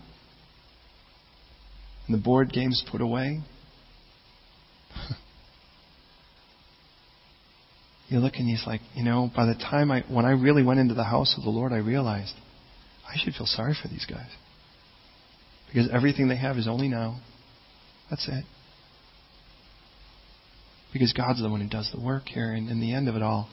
and 2.08 2.18
the 2.18 2.18
board 2.22 2.52
game's 2.52 2.84
put 2.92 3.00
away, 3.00 3.42
you 8.10 8.18
look 8.20 8.34
and 8.38 8.50
he's 8.50 8.64
like, 8.66 8.82
you 8.96 9.04
know, 9.04 9.32
by 9.36 9.46
the 9.46 9.54
time 9.54 9.92
I, 9.92 10.04
when 10.10 10.26
I 10.26 10.32
really 10.32 10.64
went 10.64 10.80
into 10.80 10.96
the 10.96 11.04
house 11.04 11.36
of 11.38 11.44
the 11.44 11.52
Lord, 11.52 11.72
I 11.72 11.78
realized 11.78 12.34
I 13.08 13.18
should 13.24 13.36
feel 13.36 13.46
sorry 13.46 13.76
for 13.80 13.88
these 13.88 14.08
guys. 14.10 14.30
Because 15.72 15.90
everything 15.92 16.28
they 16.28 16.38
have 16.38 16.58
is 16.58 16.68
only 16.68 16.88
now. 16.88 17.22
That's 18.10 18.28
it. 18.28 18.44
Because 20.92 21.14
God's 21.14 21.42
the 21.42 21.50
one 21.50 21.62
who 21.62 21.70
does 21.70 21.90
the 21.94 22.04
work 22.04 22.24
here. 22.26 22.52
And 22.52 22.70
in 22.70 22.82
the 22.82 22.94
end 22.94 23.08
of 23.08 23.16
it 23.16 23.22
all, 23.22 23.48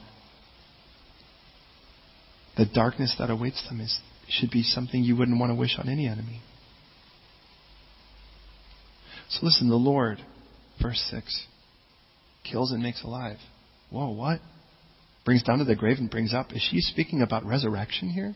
the 2.56 2.66
darkness 2.66 3.14
that 3.20 3.30
awaits 3.30 3.66
them 3.68 3.80
is, 3.80 4.00
should 4.28 4.50
be 4.50 4.64
something 4.64 5.04
you 5.04 5.16
wouldn't 5.16 5.38
want 5.38 5.50
to 5.50 5.54
wish 5.54 5.76
on 5.78 5.88
any 5.88 6.08
enemy. 6.08 6.40
So 9.28 9.46
listen, 9.46 9.68
the 9.68 9.76
Lord, 9.76 10.18
verse 10.82 11.00
6, 11.12 11.46
kills 12.50 12.72
and 12.72 12.82
makes 12.82 13.04
alive. 13.04 13.36
Whoa, 13.90 14.10
what? 14.10 14.40
Brings 15.24 15.44
down 15.44 15.58
to 15.58 15.64
the 15.64 15.76
grave 15.76 15.98
and 15.98 16.10
brings 16.10 16.34
up. 16.34 16.52
Is 16.52 16.66
she 16.68 16.80
speaking 16.80 17.22
about 17.22 17.44
resurrection 17.44 18.10
here? 18.10 18.34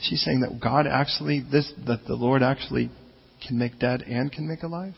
Is 0.00 0.06
she 0.08 0.16
saying 0.16 0.40
that 0.40 0.60
God 0.60 0.86
actually, 0.86 1.40
this, 1.40 1.72
that 1.86 2.06
the 2.06 2.14
Lord 2.14 2.42
actually 2.42 2.90
can 3.46 3.58
make 3.58 3.78
dead 3.78 4.02
and 4.02 4.30
can 4.30 4.48
make 4.48 4.62
alive? 4.62 4.94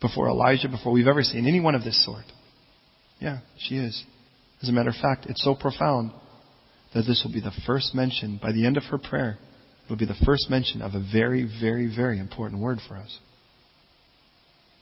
before 0.00 0.28
Elijah, 0.28 0.68
before 0.68 0.92
we've 0.92 1.06
ever 1.06 1.22
seen 1.22 1.46
anyone 1.46 1.74
of 1.74 1.84
this 1.84 2.04
sort. 2.04 2.24
Yeah, 3.18 3.38
she 3.58 3.76
is. 3.76 4.04
As 4.62 4.68
a 4.68 4.72
matter 4.72 4.90
of 4.90 4.96
fact, 4.96 5.26
it's 5.26 5.42
so 5.42 5.54
profound 5.54 6.12
that 6.94 7.02
this 7.02 7.22
will 7.24 7.32
be 7.32 7.40
the 7.40 7.52
first 7.66 7.94
mention, 7.94 8.38
by 8.42 8.52
the 8.52 8.66
end 8.66 8.76
of 8.76 8.84
her 8.84 8.98
prayer, 8.98 9.38
it 9.84 9.90
will 9.90 9.96
be 9.96 10.06
the 10.06 10.16
first 10.24 10.50
mention 10.50 10.82
of 10.82 10.94
a 10.94 11.04
very, 11.12 11.48
very, 11.60 11.92
very 11.94 12.18
important 12.18 12.60
word 12.60 12.78
for 12.86 12.96
us. 12.96 13.18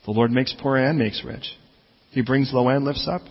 The 0.04 0.12
Lord 0.12 0.30
makes 0.30 0.54
poor 0.60 0.76
and 0.76 0.98
makes 0.98 1.22
rich. 1.24 1.52
He 2.10 2.22
brings 2.22 2.52
low 2.52 2.68
and 2.68 2.84
lifts 2.84 3.08
up, 3.08 3.22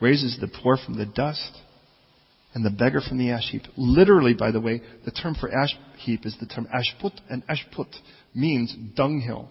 raises 0.00 0.38
the 0.40 0.48
poor 0.62 0.76
from 0.76 0.96
the 0.96 1.06
dust, 1.06 1.58
and 2.54 2.64
the 2.64 2.70
beggar 2.70 3.00
from 3.00 3.18
the 3.18 3.30
ash 3.30 3.50
heap. 3.50 3.62
Literally, 3.76 4.32
by 4.32 4.52
the 4.52 4.60
way, 4.60 4.80
the 5.04 5.10
term 5.10 5.34
for 5.34 5.50
ash 5.50 5.76
heap 5.98 6.24
is 6.24 6.36
the 6.38 6.46
term 6.46 6.68
ashput, 6.72 7.12
and 7.28 7.42
ashput 7.48 7.92
means 8.34 8.74
dunghill. 8.96 9.50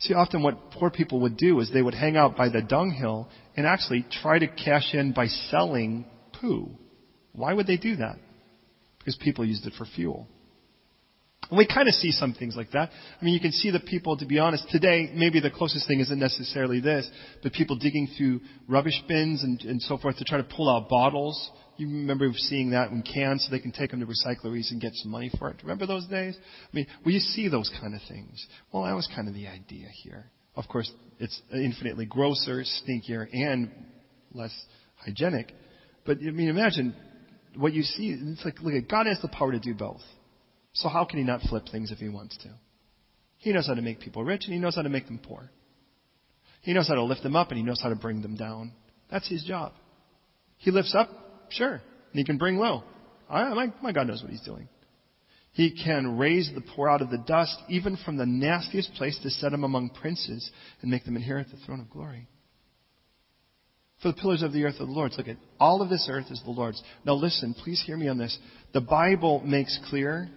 See, 0.00 0.14
often 0.14 0.42
what 0.42 0.70
poor 0.72 0.90
people 0.90 1.20
would 1.20 1.36
do 1.36 1.60
is 1.60 1.70
they 1.70 1.82
would 1.82 1.94
hang 1.94 2.16
out 2.16 2.36
by 2.36 2.48
the 2.48 2.62
dunghill 2.62 3.28
and 3.56 3.66
actually 3.66 4.04
try 4.22 4.38
to 4.38 4.48
cash 4.48 4.94
in 4.94 5.12
by 5.12 5.26
selling 5.26 6.06
poo. 6.40 6.70
Why 7.32 7.52
would 7.52 7.66
they 7.66 7.76
do 7.76 7.96
that? 7.96 8.16
Because 8.98 9.16
people 9.16 9.44
used 9.44 9.66
it 9.66 9.74
for 9.76 9.84
fuel. 9.84 10.26
And 11.50 11.58
we 11.58 11.66
kind 11.66 11.88
of 11.88 11.94
see 11.94 12.10
some 12.10 12.32
things 12.32 12.56
like 12.56 12.70
that. 12.70 12.90
I 13.20 13.24
mean, 13.24 13.34
you 13.34 13.40
can 13.40 13.52
see 13.52 13.70
the 13.70 13.80
people, 13.80 14.16
to 14.16 14.26
be 14.26 14.38
honest, 14.38 14.66
today, 14.70 15.10
maybe 15.14 15.40
the 15.40 15.50
closest 15.50 15.86
thing 15.86 16.00
isn't 16.00 16.18
necessarily 16.18 16.80
this, 16.80 17.08
but 17.42 17.52
people 17.52 17.76
digging 17.76 18.08
through 18.16 18.40
rubbish 18.66 19.02
bins 19.06 19.42
and, 19.42 19.60
and 19.62 19.82
so 19.82 19.98
forth 19.98 20.16
to 20.18 20.24
try 20.24 20.38
to 20.38 20.44
pull 20.44 20.74
out 20.74 20.88
bottles 20.88 21.50
you 21.76 21.88
remember 21.88 22.30
seeing 22.34 22.70
that 22.70 22.90
in 22.90 23.02
cans 23.02 23.44
so 23.44 23.50
they 23.50 23.60
can 23.60 23.72
take 23.72 23.90
them 23.90 24.00
to 24.00 24.06
recycleries 24.06 24.70
and 24.70 24.80
get 24.80 24.92
some 24.94 25.10
money 25.10 25.30
for 25.38 25.50
it. 25.50 25.56
Remember 25.62 25.86
those 25.86 26.06
days? 26.06 26.36
I 26.38 26.76
mean, 26.76 26.86
we 27.04 27.18
see 27.18 27.48
those 27.48 27.70
kind 27.80 27.94
of 27.94 28.00
things. 28.08 28.46
Well, 28.72 28.84
that 28.84 28.94
was 28.94 29.08
kind 29.14 29.28
of 29.28 29.34
the 29.34 29.48
idea 29.48 29.88
here. 30.02 30.30
Of 30.56 30.68
course, 30.68 30.90
it's 31.18 31.40
infinitely 31.52 32.06
grosser, 32.06 32.62
stinkier, 32.62 33.26
and 33.32 33.70
less 34.32 34.54
hygienic. 34.96 35.52
But 36.04 36.18
I 36.18 36.30
mean, 36.30 36.48
imagine 36.48 36.94
what 37.56 37.72
you 37.72 37.82
see, 37.82 38.16
it's 38.18 38.44
like, 38.44 38.60
look, 38.60 38.88
God 38.88 39.06
has 39.06 39.20
the 39.20 39.28
power 39.28 39.52
to 39.52 39.60
do 39.60 39.74
both. 39.74 40.02
So 40.72 40.88
how 40.88 41.04
can 41.04 41.18
he 41.18 41.24
not 41.24 41.40
flip 41.42 41.64
things 41.70 41.90
if 41.92 41.98
he 41.98 42.08
wants 42.08 42.36
to? 42.38 42.50
He 43.38 43.52
knows 43.52 43.66
how 43.66 43.74
to 43.74 43.82
make 43.82 44.00
people 44.00 44.24
rich 44.24 44.44
and 44.44 44.54
he 44.54 44.60
knows 44.60 44.74
how 44.74 44.82
to 44.82 44.88
make 44.88 45.06
them 45.06 45.20
poor. 45.22 45.50
He 46.62 46.72
knows 46.72 46.88
how 46.88 46.94
to 46.94 47.04
lift 47.04 47.22
them 47.22 47.36
up 47.36 47.50
and 47.50 47.58
he 47.58 47.62
knows 47.62 47.80
how 47.80 47.90
to 47.90 47.94
bring 47.94 48.22
them 48.22 48.36
down. 48.36 48.72
That's 49.10 49.28
his 49.28 49.44
job. 49.44 49.72
He 50.56 50.70
lifts 50.70 50.94
up, 50.94 51.10
sure, 51.50 51.72
and 51.74 51.82
he 52.12 52.24
can 52.24 52.38
bring 52.38 52.56
low. 52.56 52.82
I, 53.28 53.48
my, 53.54 53.72
my 53.82 53.92
God 53.92 54.06
knows 54.06 54.22
what 54.22 54.30
he's 54.30 54.42
doing. 54.42 54.68
He 55.52 55.70
can 55.84 56.18
raise 56.18 56.50
the 56.52 56.60
poor 56.60 56.88
out 56.88 57.00
of 57.00 57.10
the 57.10 57.18
dust, 57.18 57.56
even 57.68 57.96
from 58.04 58.16
the 58.16 58.26
nastiest 58.26 58.92
place, 58.94 59.18
to 59.22 59.30
set 59.30 59.52
them 59.52 59.62
among 59.62 59.90
princes 59.90 60.50
and 60.82 60.90
make 60.90 61.04
them 61.04 61.16
inherit 61.16 61.46
the 61.50 61.64
throne 61.64 61.80
of 61.80 61.88
glory. 61.90 62.26
For 64.02 64.08
the 64.08 64.20
pillars 64.20 64.42
of 64.42 64.52
the 64.52 64.64
earth 64.64 64.74
are 64.80 64.86
the 64.86 64.92
Lord's. 64.92 65.16
Look 65.16 65.28
at 65.28 65.36
all 65.60 65.80
of 65.80 65.88
this 65.88 66.08
earth 66.10 66.26
is 66.30 66.42
the 66.44 66.50
Lord's. 66.50 66.82
Now 67.06 67.14
listen, 67.14 67.54
please 67.54 67.82
hear 67.86 67.96
me 67.96 68.08
on 68.08 68.18
this. 68.18 68.36
The 68.72 68.80
Bible 68.80 69.40
makes 69.44 69.78
clear 69.88 70.28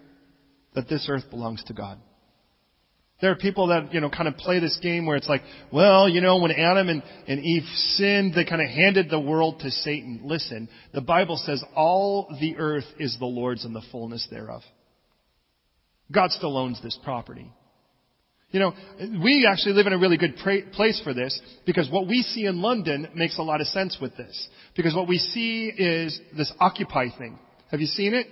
that 0.75 0.87
this 0.87 1.07
earth 1.09 1.29
belongs 1.31 1.63
to 1.65 1.73
God. 1.73 1.99
There 3.19 3.31
are 3.31 3.35
people 3.35 3.67
that, 3.67 3.93
you 3.93 3.99
know, 3.99 4.09
kind 4.09 4.27
of 4.27 4.37
play 4.37 4.59
this 4.59 4.77
game 4.81 5.07
where 5.07 5.15
it's 5.17 5.27
like, 5.27 5.41
well, 5.71 6.07
you 6.07 6.21
know, 6.21 6.39
when 6.39 6.51
Adam 6.51 6.87
and, 6.87 7.01
and 7.27 7.39
Eve 7.39 7.63
sinned, 7.95 8.35
they 8.35 8.45
kind 8.45 8.61
of 8.61 8.69
handed 8.69 9.09
the 9.09 9.19
world 9.19 9.59
to 9.61 9.71
Satan. 9.71 10.21
Listen, 10.23 10.69
the 10.93 11.01
Bible 11.01 11.35
says 11.43 11.63
all 11.75 12.27
the 12.39 12.57
earth 12.57 12.85
is 12.99 13.17
the 13.17 13.25
Lord's 13.25 13.65
and 13.65 13.75
the 13.75 13.81
fullness 13.91 14.27
thereof. 14.29 14.61
God 16.11 16.31
still 16.31 16.57
owns 16.57 16.81
this 16.83 16.97
property. 17.03 17.51
You 18.51 18.59
know, 18.61 18.73
we 19.23 19.47
actually 19.49 19.73
live 19.73 19.87
in 19.87 19.93
a 19.93 19.97
really 19.97 20.17
good 20.17 20.37
pra- 20.41 20.69
place 20.71 21.01
for 21.03 21.13
this 21.13 21.37
because 21.65 21.89
what 21.89 22.07
we 22.07 22.21
see 22.21 22.45
in 22.45 22.61
London 22.61 23.09
makes 23.13 23.37
a 23.39 23.43
lot 23.43 23.61
of 23.61 23.67
sense 23.67 23.97
with 23.99 24.15
this. 24.15 24.47
Because 24.75 24.95
what 24.95 25.07
we 25.07 25.17
see 25.17 25.67
is 25.67 26.19
this 26.37 26.53
Occupy 26.59 27.07
thing. 27.17 27.39
Have 27.71 27.81
you 27.81 27.87
seen 27.87 28.13
it? 28.13 28.27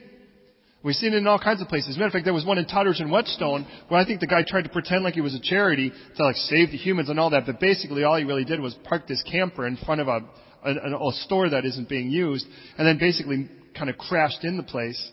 We've 0.86 0.94
seen 0.94 1.14
it 1.14 1.18
in 1.18 1.26
all 1.26 1.40
kinds 1.40 1.64
of 1.64 1.68
places. 1.68 1.90
As 1.90 1.96
a 1.96 2.00
matter 2.00 2.10
of 2.10 2.14
fact, 2.14 2.26
there 2.26 2.34
was 2.34 2.46
one 2.46 2.60
in 2.60 2.66
Totteridge 2.66 3.02
and 3.02 3.12
Whetstone 3.12 3.66
where 3.88 4.00
I 4.00 4.06
think 4.06 4.20
the 4.20 4.28
guy 4.28 4.44
tried 4.48 4.66
to 4.66 4.70
pretend 4.70 5.04
like 5.04 5.16
he 5.16 5.22
was 5.22 5.34
a 5.34 5.40
charity 5.40 5.92
to 6.16 6.24
like 6.24 6.36
save 6.36 6.70
the 6.70 6.78
humans 6.78 7.10
and 7.10 7.20
all 7.20 7.32
that, 7.32 7.48
but 7.48 7.60
basically 7.60 8.04
all 8.04 8.16
he 8.18 8.24
really 8.24 8.46
did 8.46 8.60
was 8.60 8.76
park 8.84 9.08
this 9.08 9.24
camper 9.24 9.66
in 9.66 9.78
front 9.78 10.00
of 10.00 10.08
a, 10.08 10.20
a, 10.64 11.08
a 11.08 11.12
store 11.24 11.50
that 11.50 11.66
isn't 11.66 11.90
being 11.90 12.12
used 12.12 12.46
and 12.78 12.86
then 12.86 13.00
basically 13.00 13.50
kind 13.76 13.90
of 13.90 13.98
crashed 13.98 14.44
in 14.44 14.58
the 14.58 14.64
place. 14.64 15.12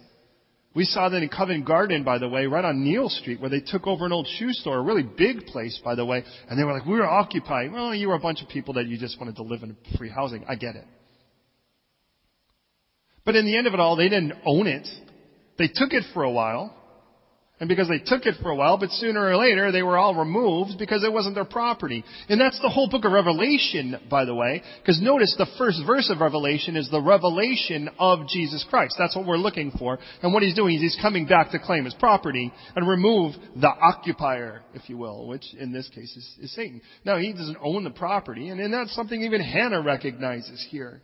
We 0.75 0.85
saw 0.85 1.09
that 1.09 1.23
in 1.23 1.31
Covent 1.31 1.65
Garden, 1.65 2.05
by 2.05 2.19
the 2.19 2.29
way, 2.29 2.45
right 2.45 2.67
on 2.67 2.85
Neal 2.85 3.09
Street, 3.09 3.41
where 3.41 3.49
they 3.49 3.61
took 3.61 3.87
over 3.87 4.05
an 4.05 4.13
old 4.13 4.27
shoe 4.27 4.53
store, 4.53 4.77
a 4.77 4.83
really 4.83 5.03
big 5.03 5.47
place, 5.47 5.81
by 5.83 5.95
the 5.95 6.05
way, 6.05 6.23
and 6.51 6.59
they 6.59 6.65
were 6.65 6.75
like, 6.75 6.85
we 6.85 6.99
were 6.99 7.09
occupying. 7.09 7.73
Well, 7.73 7.95
you 7.95 8.09
were 8.09 8.15
a 8.15 8.21
bunch 8.21 8.43
of 8.43 8.49
people 8.51 8.75
that 8.75 8.89
you 8.89 8.99
just 8.99 9.19
wanted 9.19 9.37
to 9.37 9.43
live 9.43 9.63
in 9.63 9.75
free 9.97 10.11
housing. 10.11 10.45
I 10.47 10.55
get 10.55 10.77
it. 10.77 10.85
But 13.25 13.37
in 13.37 13.47
the 13.47 13.57
end 13.57 13.67
of 13.67 13.73
it 13.73 13.81
all, 13.81 13.97
they 13.97 14.11
didn't 14.11 14.35
own 14.45 14.67
it. 14.67 14.87
They 15.59 15.69
took 15.69 15.93
it 15.93 16.05
for 16.13 16.23
a 16.23 16.31
while. 16.31 16.77
And 17.63 17.69
because 17.69 17.89
they 17.89 18.01
took 18.05 18.27
it 18.27 18.35
for 18.43 18.51
a 18.51 18.57
while, 18.57 18.77
but 18.77 18.91
sooner 18.91 19.25
or 19.25 19.37
later 19.37 19.71
they 19.71 19.85
were 19.85 19.97
all 19.97 20.17
removed 20.17 20.81
because 20.81 21.05
it 21.05 21.13
wasn't 21.13 21.37
their 21.37 21.45
property. 21.45 22.03
And 22.29 22.41
that's 22.41 22.59
the 22.61 22.69
whole 22.69 22.89
book 22.89 23.05
of 23.05 23.13
Revelation, 23.13 24.01
by 24.11 24.25
the 24.25 24.35
way. 24.35 24.65
Because 24.81 25.01
notice 25.01 25.33
the 25.39 25.47
first 25.57 25.81
verse 25.87 26.11
of 26.11 26.21
Revelation 26.21 26.75
is 26.75 26.91
the 26.91 27.01
revelation 27.01 27.89
of 28.01 28.27
Jesus 28.27 28.67
Christ. 28.69 28.97
That's 28.99 29.15
what 29.15 29.27
we're 29.29 29.37
looking 29.37 29.71
for. 29.79 30.01
And 30.25 30.33
what 30.33 30.43
he's 30.43 30.57
doing 30.57 30.75
is 30.75 30.83
he's 30.83 30.99
coming 31.01 31.25
back 31.25 31.53
to 31.53 31.61
claim 31.61 31.85
his 31.85 31.95
property 31.95 32.53
and 32.75 32.89
remove 32.89 33.35
the 33.55 33.69
occupier, 33.69 34.63
if 34.75 34.89
you 34.89 34.99
will, 34.99 35.29
which 35.29 35.45
in 35.57 35.71
this 35.71 35.89
case 35.91 36.17
is, 36.17 36.37
is 36.41 36.55
Satan. 36.57 36.83
Now 37.05 37.19
he 37.19 37.33
doesn't 37.33 37.59
own 37.63 37.85
the 37.85 37.91
property, 37.91 38.49
and, 38.49 38.59
and 38.59 38.75
that's 38.75 38.93
something 38.93 39.23
even 39.23 39.41
Hannah 39.41 39.83
recognizes 39.83 40.67
here. 40.69 41.01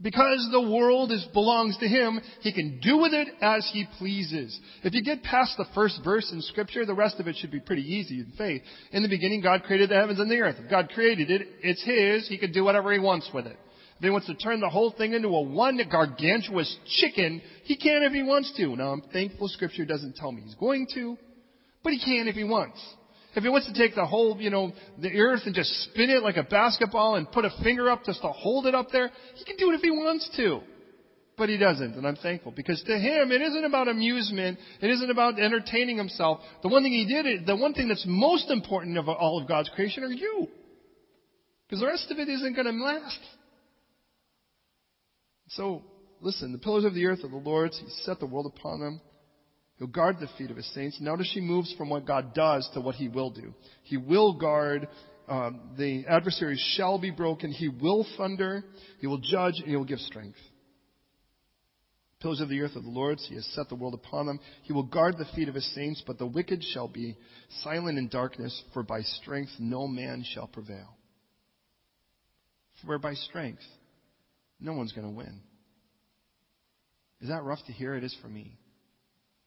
Because 0.00 0.48
the 0.50 0.70
world 0.70 1.12
is, 1.12 1.24
belongs 1.32 1.76
to 1.78 1.86
Him, 1.86 2.20
He 2.40 2.52
can 2.52 2.80
do 2.80 2.96
with 2.98 3.12
it 3.12 3.28
as 3.42 3.68
He 3.72 3.86
pleases. 3.98 4.58
If 4.82 4.94
you 4.94 5.02
get 5.02 5.22
past 5.22 5.56
the 5.56 5.66
first 5.74 6.00
verse 6.02 6.30
in 6.32 6.40
Scripture, 6.42 6.86
the 6.86 6.94
rest 6.94 7.20
of 7.20 7.28
it 7.28 7.36
should 7.36 7.50
be 7.50 7.60
pretty 7.60 7.82
easy 7.82 8.20
in 8.20 8.32
faith. 8.38 8.62
In 8.92 9.02
the 9.02 9.08
beginning, 9.08 9.42
God 9.42 9.64
created 9.64 9.90
the 9.90 9.96
heavens 9.96 10.18
and 10.18 10.30
the 10.30 10.40
earth. 10.40 10.56
If 10.58 10.70
God 10.70 10.90
created 10.94 11.30
it, 11.30 11.46
it's 11.62 11.84
His. 11.84 12.26
He 12.28 12.38
can 12.38 12.52
do 12.52 12.64
whatever 12.64 12.92
He 12.92 12.98
wants 12.98 13.28
with 13.34 13.46
it. 13.46 13.56
If 13.98 14.02
He 14.02 14.10
wants 14.10 14.26
to 14.28 14.34
turn 14.34 14.60
the 14.60 14.70
whole 14.70 14.92
thing 14.96 15.12
into 15.12 15.28
a 15.28 15.42
one 15.42 15.78
gargantuous 15.90 16.74
chicken, 17.00 17.42
He 17.64 17.76
can 17.76 18.02
if 18.02 18.12
He 18.12 18.22
wants 18.22 18.52
to. 18.56 18.74
Now, 18.74 18.92
I'm 18.92 19.02
thankful 19.12 19.48
Scripture 19.48 19.84
doesn't 19.84 20.16
tell 20.16 20.32
me 20.32 20.42
He's 20.42 20.54
going 20.54 20.86
to, 20.94 21.18
but 21.84 21.92
He 21.92 21.98
can 21.98 22.28
if 22.28 22.34
He 22.34 22.44
wants. 22.44 22.80
If 23.34 23.42
he 23.42 23.48
wants 23.48 23.66
to 23.66 23.72
take 23.72 23.94
the 23.94 24.04
whole, 24.04 24.36
you 24.38 24.50
know, 24.50 24.72
the 24.98 25.18
earth 25.18 25.42
and 25.46 25.54
just 25.54 25.70
spin 25.84 26.10
it 26.10 26.22
like 26.22 26.36
a 26.36 26.42
basketball 26.42 27.14
and 27.14 27.30
put 27.30 27.44
a 27.44 27.50
finger 27.62 27.90
up 27.90 28.04
just 28.04 28.20
to 28.22 28.28
hold 28.28 28.66
it 28.66 28.74
up 28.74 28.90
there, 28.92 29.10
he 29.34 29.44
can 29.44 29.56
do 29.56 29.70
it 29.70 29.74
if 29.74 29.80
he 29.80 29.90
wants 29.90 30.28
to. 30.36 30.60
But 31.38 31.48
he 31.48 31.56
doesn't, 31.56 31.94
and 31.94 32.06
I'm 32.06 32.16
thankful. 32.16 32.52
Because 32.52 32.82
to 32.82 32.98
him, 32.98 33.32
it 33.32 33.40
isn't 33.40 33.64
about 33.64 33.88
amusement. 33.88 34.58
It 34.82 34.90
isn't 34.90 35.10
about 35.10 35.38
entertaining 35.38 35.96
himself. 35.96 36.40
The 36.62 36.68
one 36.68 36.82
thing 36.82 36.92
he 36.92 37.06
did, 37.06 37.46
the 37.46 37.56
one 37.56 37.72
thing 37.72 37.88
that's 37.88 38.04
most 38.06 38.50
important 38.50 38.98
of 38.98 39.08
all 39.08 39.40
of 39.40 39.48
God's 39.48 39.70
creation 39.74 40.04
are 40.04 40.08
you. 40.08 40.48
Because 41.66 41.80
the 41.80 41.86
rest 41.86 42.10
of 42.10 42.18
it 42.18 42.28
isn't 42.28 42.54
going 42.54 42.66
to 42.66 42.84
last. 42.84 43.18
So, 45.48 45.82
listen, 46.20 46.52
the 46.52 46.58
pillars 46.58 46.84
of 46.84 46.92
the 46.92 47.06
earth 47.06 47.20
are 47.24 47.28
the 47.28 47.36
Lord's. 47.36 47.78
He 47.78 47.86
set 48.02 48.20
the 48.20 48.26
world 48.26 48.52
upon 48.54 48.80
them. 48.80 49.00
He'll 49.82 49.88
guard 49.88 50.20
the 50.20 50.28
feet 50.38 50.52
of 50.52 50.56
his 50.56 50.72
saints. 50.74 51.00
Notice 51.00 51.28
she 51.34 51.40
moves 51.40 51.74
from 51.76 51.90
what 51.90 52.06
God 52.06 52.34
does 52.34 52.70
to 52.72 52.80
what 52.80 52.94
he 52.94 53.08
will 53.08 53.30
do. 53.30 53.52
He 53.82 53.96
will 53.96 54.34
guard. 54.34 54.86
Um, 55.28 55.72
the 55.76 56.04
adversaries 56.06 56.64
shall 56.76 57.00
be 57.00 57.10
broken. 57.10 57.50
He 57.50 57.68
will 57.68 58.06
thunder. 58.16 58.62
He 59.00 59.08
will 59.08 59.18
judge 59.18 59.54
and 59.58 59.68
he 59.68 59.74
will 59.74 59.84
give 59.84 59.98
strength. 59.98 60.38
Pillars 62.20 62.40
of 62.40 62.48
the 62.48 62.60
earth 62.60 62.76
are 62.76 62.80
the 62.80 62.88
Lord's. 62.88 63.26
He 63.26 63.34
has 63.34 63.44
set 63.56 63.68
the 63.68 63.74
world 63.74 63.94
upon 63.94 64.26
them. 64.26 64.38
He 64.62 64.72
will 64.72 64.84
guard 64.84 65.18
the 65.18 65.26
feet 65.34 65.48
of 65.48 65.56
his 65.56 65.74
saints, 65.74 66.00
but 66.06 66.16
the 66.16 66.28
wicked 66.28 66.62
shall 66.62 66.86
be 66.86 67.16
silent 67.64 67.98
in 67.98 68.06
darkness, 68.06 68.62
for 68.72 68.84
by 68.84 69.00
strength 69.00 69.50
no 69.58 69.88
man 69.88 70.24
shall 70.32 70.46
prevail. 70.46 70.96
For 72.86 73.00
by 73.00 73.14
strength, 73.14 73.64
no 74.60 74.74
one's 74.74 74.92
going 74.92 75.08
to 75.08 75.12
win. 75.12 75.40
Is 77.20 77.30
that 77.30 77.42
rough 77.42 77.66
to 77.66 77.72
hear? 77.72 77.96
It 77.96 78.04
is 78.04 78.16
for 78.22 78.28
me. 78.28 78.60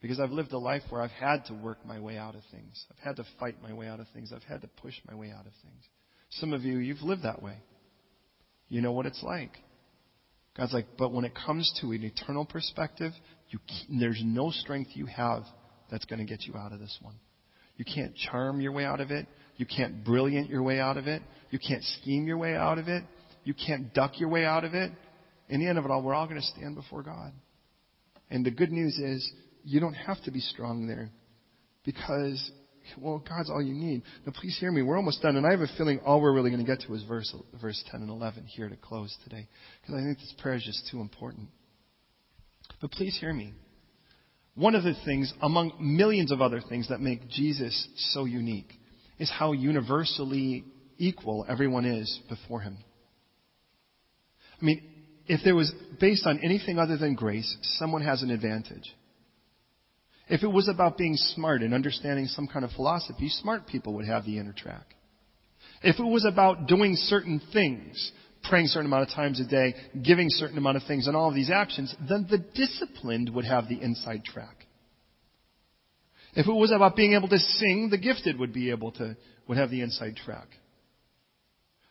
Because 0.06 0.20
I've 0.20 0.30
lived 0.30 0.54
a 0.54 0.60
life 0.60 0.84
where 0.92 1.02
I've 1.02 1.10
had 1.10 1.46
to 1.46 1.56
work 1.56 1.84
my 1.84 2.00
way 2.00 2.16
out 2.16 2.36
of 2.36 2.42
things. 2.52 2.86
I've 2.92 3.04
had 3.04 3.16
to 3.16 3.26
fight 3.40 3.56
my 3.64 3.74
way 3.74 3.88
out 3.88 4.00
of 4.00 4.06
things. 4.14 4.32
I've 4.32 4.44
had 4.44 4.62
to 4.62 4.68
push 4.68 4.94
my 5.10 5.16
way 5.16 5.32
out 5.32 5.48
of 5.48 5.52
things. 5.64 5.84
Some 6.30 6.54
of 6.54 6.62
you, 6.62 6.78
you've 6.78 7.02
lived 7.02 7.24
that 7.24 7.42
way. 7.42 7.58
You 8.70 8.82
know 8.82 8.92
what 8.92 9.08
it's 9.08 9.24
like. 9.24 9.50
God's 10.56 10.74
like, 10.74 10.86
but 11.00 11.12
when 11.12 11.26
it 11.26 11.32
comes 11.34 11.74
to 11.82 11.92
an 11.92 12.04
eternal 12.04 12.46
perspective, 12.46 13.14
you, 13.50 13.58
there's 14.00 14.22
no 14.24 14.52
strength 14.52 14.92
you 14.94 15.08
have 15.08 15.42
that's 15.90 16.06
going 16.06 16.20
to 16.20 16.26
get 16.26 16.44
you 16.44 16.56
out 16.56 16.72
of 16.72 16.78
this 16.78 16.96
one. 17.02 17.16
You 17.76 17.84
can't 17.84 18.16
charm 18.16 18.62
your 18.62 18.74
way 18.74 18.86
out 18.86 19.02
of 19.02 19.10
it. 19.10 19.26
You 19.58 19.66
can't 19.66 20.06
brilliant 20.06 20.52
your 20.52 20.62
way 20.62 20.80
out 20.80 20.98
of 20.98 21.08
it. 21.08 21.24
You 21.50 21.58
can't 21.58 21.84
scheme 21.84 22.28
your 22.28 22.38
way 22.38 22.56
out 22.56 22.78
of 22.78 22.90
it. 22.90 23.04
You 23.44 23.56
can't 23.56 23.92
duck 23.92 24.20
your 24.20 24.30
way 24.30 24.46
out 24.46 24.66
of 24.66 24.76
it. 24.76 24.92
In 25.50 25.62
the 25.62 25.68
end 25.68 25.80
of 25.80 25.86
it 25.86 25.90
all, 25.90 26.04
we're 26.04 26.14
all 26.14 26.28
going 26.28 26.40
to 26.40 26.46
stand 26.46 26.76
before 26.76 27.02
God. 27.02 27.34
And 28.30 28.46
the 28.46 28.52
good 28.52 28.72
news 28.72 29.00
is, 29.00 29.34
you 29.66 29.80
don't 29.80 29.94
have 29.94 30.22
to 30.24 30.32
be 30.32 30.40
strong 30.40 30.88
there 30.88 31.10
because, 31.84 32.52
well, 32.98 33.24
God's 33.28 33.50
all 33.50 33.62
you 33.62 33.74
need. 33.74 34.04
Now, 34.26 34.34
please 34.34 34.58
hear 34.60 34.72
me. 34.72 34.82
We're 34.82 34.98
almost 34.98 35.22
done, 35.22 35.36
and 35.36 35.46
I 35.46 35.52
have 35.52 35.62
a 35.62 35.68
feeling 35.78 36.00
all 36.06 36.22
we're 36.22 36.34
really 36.34 36.52
going 36.52 36.64
to 36.64 36.70
get 36.70 36.86
to 36.88 36.94
is 36.94 37.04
verse, 37.04 37.36
verse 37.60 37.84
10 37.92 38.02
and 38.02 38.10
11 38.10 38.46
here 38.46 38.70
to 38.70 38.76
close 38.76 39.16
today 39.24 39.48
because 39.82 39.96
I 39.96 40.04
think 40.04 40.20
this 40.20 40.34
prayer 40.38 40.56
is 40.56 40.64
just 40.64 40.88
too 40.92 41.02
important. 41.02 41.50
But 42.80 42.92
please 42.92 43.18
hear 43.20 43.34
me. 43.34 43.54
One 44.56 44.76
of 44.76 44.84
the 44.84 44.96
things, 45.04 45.34
among 45.42 45.74
millions 45.80 46.32
of 46.32 46.42
other 46.42 46.62
things, 46.62 46.88
that 46.90 47.02
make 47.02 47.28
Jesus 47.28 47.88
so 48.14 48.26
unique 48.26 48.72
is 49.20 49.30
how 49.30 49.52
universally 49.52 50.64
equal 50.98 51.46
everyone 51.50 51.86
is 51.86 52.22
before 52.30 52.62
him. 52.62 52.78
I 54.62 54.66
mean, 54.66 54.82
if 55.28 55.42
there 55.44 55.56
was 55.56 55.74
based 56.00 56.26
on 56.26 56.40
anything 56.44 56.80
other 56.80 56.98
than 56.98 57.16
grace, 57.16 57.58
someone 57.78 58.02
has 58.04 58.22
an 58.22 58.32
advantage. 58.32 58.96
If 60.28 60.44
it 60.44 60.48
was 60.48 60.68
about 60.68 60.98
being 60.98 61.16
smart 61.16 61.62
and 61.62 61.74
understanding 61.74 62.26
some 62.28 62.48
kind 62.48 62.66
of 62.66 62.72
philosophy, 62.72 63.30
smart 63.30 63.68
people 63.68 63.94
would 63.94 64.06
have 64.06 64.26
the 64.26 64.40
inner 64.40 64.54
track. 64.54 64.96
If 65.84 66.00
it 66.00 66.04
was 66.04 66.26
about 66.26 66.68
doing 66.68 66.96
certain 66.96 67.40
things, 67.54 68.12
praying 68.44 68.66
a 68.66 68.70
certain 68.70 68.88
amount 68.88 69.04
of 69.04 69.16
times 69.16 69.40
a 69.40 69.46
day, 69.46 69.76
giving 70.04 70.28
a 70.28 70.32
certain 70.32 70.58
amount 70.58 70.78
of 70.78 70.84
things, 70.84 71.08
and 71.08 71.16
all 71.16 71.30
of 71.30 71.36
these 71.36 71.52
actions, 71.52 71.94
then 72.10 72.28
the 72.30 72.40
disciplined 72.40 73.30
would 73.36 73.46
have 73.46 73.68
the 73.68 73.82
inside 73.82 74.24
track. 74.24 74.66
If 76.34 76.48
it 76.48 76.54
was 76.54 76.72
about 76.72 76.96
being 76.96 77.14
able 77.14 77.30
to 77.30 77.40
sing, 77.40 77.90
the 77.90 77.98
gifted 77.98 78.40
would 78.40 78.52
be 78.52 78.72
able 78.72 78.92
to, 78.94 79.16
would 79.48 79.58
have 79.58 79.70
the 79.70 79.82
inside 79.82 80.16
track. 80.18 80.48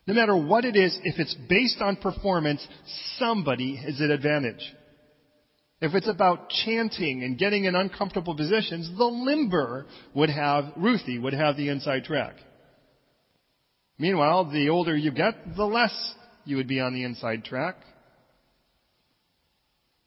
No 0.06 0.14
matter 0.14 0.36
what 0.36 0.64
it 0.64 0.76
is, 0.76 0.98
if 1.02 1.18
it's 1.18 1.34
based 1.48 1.80
on 1.80 1.96
performance, 1.96 2.66
somebody 3.16 3.76
has 3.76 4.00
an 4.00 4.10
advantage. 4.10 4.60
If 5.80 5.94
it's 5.94 6.08
about 6.08 6.50
chanting 6.50 7.24
and 7.24 7.38
getting 7.38 7.64
in 7.64 7.74
uncomfortable 7.74 8.34
positions, 8.36 8.90
the 8.96 9.04
limber 9.04 9.86
would 10.14 10.30
have, 10.30 10.72
Ruthie 10.76 11.18
would 11.18 11.34
have 11.34 11.56
the 11.56 11.68
inside 11.68 12.04
track. 12.04 12.36
Meanwhile, 13.98 14.50
the 14.50 14.70
older 14.70 14.96
you 14.96 15.10
get, 15.10 15.56
the 15.56 15.66
less 15.66 16.14
you 16.44 16.56
would 16.56 16.68
be 16.68 16.80
on 16.80 16.94
the 16.94 17.04
inside 17.04 17.44
track. 17.44 17.76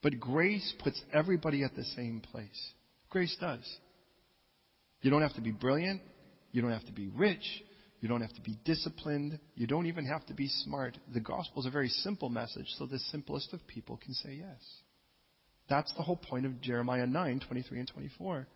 But 0.01 0.19
grace 0.19 0.73
puts 0.79 1.01
everybody 1.13 1.63
at 1.63 1.75
the 1.75 1.83
same 1.83 2.21
place. 2.21 2.71
Grace 3.09 3.35
does. 3.39 3.65
You 5.01 5.11
don't 5.11 5.21
have 5.21 5.35
to 5.35 5.41
be 5.41 5.51
brilliant. 5.51 6.01
You 6.51 6.61
don't 6.61 6.71
have 6.71 6.85
to 6.85 6.91
be 6.91 7.07
rich. 7.07 7.63
You 7.99 8.07
don't 8.07 8.21
have 8.21 8.33
to 8.33 8.41
be 8.41 8.57
disciplined. 8.63 9.39
You 9.55 9.67
don't 9.67 9.87
even 9.87 10.05
have 10.05 10.25
to 10.27 10.33
be 10.33 10.47
smart. 10.47 10.97
The 11.13 11.19
gospel 11.19 11.61
is 11.61 11.65
a 11.65 11.71
very 11.71 11.89
simple 11.89 12.29
message, 12.29 12.67
so 12.77 12.85
the 12.85 12.99
simplest 12.99 13.53
of 13.53 13.65
people 13.67 13.97
can 13.97 14.13
say 14.13 14.35
yes. 14.39 14.61
That's 15.69 15.93
the 15.95 16.03
whole 16.03 16.17
point 16.17 16.45
of 16.45 16.61
Jeremiah 16.61 17.07
9, 17.07 17.41
23 17.47 17.79
and 17.79 17.87
24. 17.87 18.47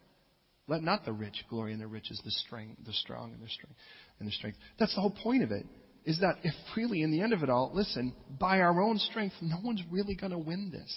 Let 0.67 0.83
not 0.83 1.03
the 1.03 1.11
rich 1.11 1.43
glory 1.49 1.73
in 1.73 1.79
their 1.79 1.87
riches, 1.87 2.21
the 2.23 2.31
strength, 2.31 2.85
the 2.85 2.93
strong 2.93 3.33
in 3.33 3.39
their 3.39 3.49
strength, 3.49 3.75
and 4.19 4.27
their 4.27 4.33
strength. 4.33 4.57
That's 4.79 4.95
the 4.95 5.01
whole 5.01 5.15
point 5.23 5.43
of 5.43 5.51
it. 5.51 5.65
Is 6.05 6.19
that 6.21 6.37
if 6.43 6.53
really 6.75 7.03
in 7.03 7.11
the 7.11 7.21
end 7.21 7.33
of 7.33 7.43
it 7.43 7.49
all, 7.49 7.71
listen, 7.73 8.13
by 8.39 8.59
our 8.59 8.81
own 8.81 8.97
strength, 8.97 9.35
no 9.41 9.57
one's 9.63 9.83
really 9.91 10.15
going 10.15 10.31
to 10.31 10.39
win 10.39 10.71
this. 10.71 10.95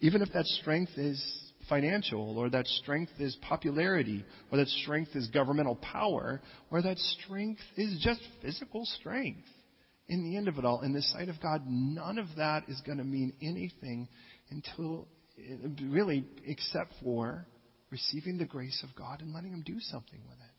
Even 0.00 0.20
if 0.20 0.32
that 0.32 0.46
strength 0.46 0.92
is 0.96 1.22
financial, 1.68 2.36
or 2.38 2.50
that 2.50 2.66
strength 2.66 3.12
is 3.18 3.36
popularity, 3.40 4.24
or 4.50 4.58
that 4.58 4.68
strength 4.68 5.14
is 5.14 5.28
governmental 5.28 5.76
power, 5.76 6.42
or 6.70 6.82
that 6.82 6.98
strength 6.98 7.60
is 7.76 8.00
just 8.02 8.20
physical 8.42 8.84
strength. 8.84 9.46
In 10.08 10.24
the 10.24 10.36
end 10.36 10.48
of 10.48 10.58
it 10.58 10.64
all, 10.64 10.82
in 10.82 10.92
the 10.92 11.02
sight 11.02 11.28
of 11.28 11.40
God, 11.40 11.62
none 11.66 12.18
of 12.18 12.26
that 12.36 12.64
is 12.68 12.80
going 12.84 12.98
to 12.98 13.04
mean 13.04 13.32
anything 13.40 14.08
until, 14.52 15.08
uh, 15.38 15.68
really, 15.88 16.24
except 16.46 16.92
for 17.02 17.46
receiving 17.90 18.38
the 18.38 18.44
grace 18.44 18.82
of 18.82 18.94
God 18.96 19.20
and 19.20 19.32
letting 19.32 19.52
Him 19.52 19.62
do 19.64 19.80
something 19.80 20.20
with 20.28 20.38
it. 20.38 20.54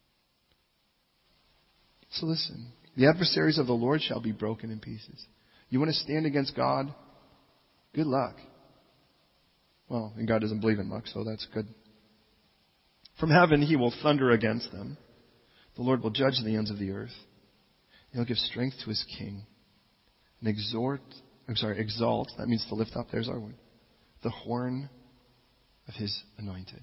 So 2.12 2.26
listen, 2.28 2.72
the 2.96 3.08
adversaries 3.08 3.58
of 3.58 3.68
the 3.68 3.74
Lord 3.74 4.02
shall 4.02 4.22
be 4.22 4.32
broken 4.32 4.70
in 4.70 4.80
pieces. 4.80 5.26
You 5.70 5.80
want 5.80 5.89
to 5.89 5.98
stand 5.98 6.26
against 6.26 6.56
God? 6.56 6.94
Good 7.96 8.06
luck. 8.06 8.36
Well, 9.89 10.14
and 10.16 10.28
God 10.28 10.41
doesn't 10.41 10.62
believe 10.62 10.80
in 10.80 10.89
luck, 10.89 11.08
so 11.08 11.24
that's 11.24 11.48
good. 11.54 11.68
From 13.20 13.30
heaven 13.30 13.62
he 13.62 13.76
will 13.76 13.94
thunder 14.02 14.32
against 14.32 14.72
them. 14.72 14.98
The 15.76 15.82
Lord 15.82 16.04
will 16.04 16.12
judge 16.12 16.36
the 16.44 16.56
ends 16.56 16.70
of 16.70 16.78
the 16.78 16.91
earth. 16.91 17.14
He'll 18.12 18.26
give 18.26 18.38
strength 18.38 18.76
to 18.84 18.89
his 18.89 19.04
king 19.18 19.44
and 20.39 20.50
exhort, 20.50 21.02
I'm 21.48 21.56
sorry, 21.56 21.80
exalt, 21.80 22.32
that 22.38 22.48
means 22.48 22.66
to 22.70 22.76
lift 22.76 22.96
up, 22.96 23.08
there's 23.12 23.30
our 23.30 23.39
word, 23.39 23.56
the 24.24 24.30
horn 24.30 24.89
of 25.88 25.93
his 25.95 26.24
anointed. 26.38 26.82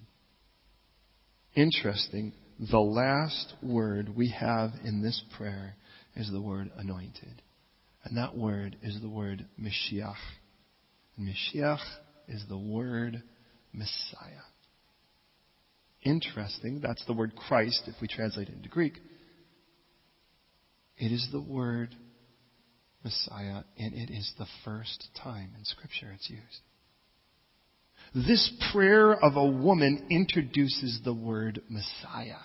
Interesting, 1.54 2.32
the 2.70 2.78
last 2.78 3.54
word 3.62 4.14
we 4.14 4.30
have 4.30 4.70
in 4.84 5.02
this 5.02 5.22
prayer 5.36 5.74
is 6.14 6.30
the 6.30 6.40
word 6.40 6.70
anointed. 6.76 7.42
And 8.04 8.16
that 8.16 8.36
word 8.36 8.76
is 8.82 9.00
the 9.00 9.08
word 9.08 9.46
Mashiach. 9.60 10.14
Mashiach 11.18 11.80
is 12.28 12.44
the 12.48 12.58
word 12.58 13.22
Messiah. 13.72 14.46
Interesting, 16.02 16.80
that's 16.82 17.04
the 17.06 17.12
word 17.12 17.34
Christ 17.36 17.82
if 17.86 17.94
we 18.00 18.08
translate 18.08 18.48
it 18.48 18.54
into 18.54 18.68
Greek. 18.68 18.98
It 20.96 21.12
is 21.12 21.28
the 21.32 21.40
word 21.40 21.94
Messiah, 23.04 23.62
and 23.78 23.94
it 23.94 24.10
is 24.10 24.32
the 24.38 24.46
first 24.64 25.08
time 25.22 25.50
in 25.58 25.64
Scripture 25.64 26.12
it's 26.14 26.28
used. 26.28 26.60
This 28.14 28.52
prayer 28.72 29.12
of 29.12 29.36
a 29.36 29.44
woman 29.44 30.06
introduces 30.10 31.00
the 31.04 31.14
word 31.14 31.62
Messiah, 31.68 32.40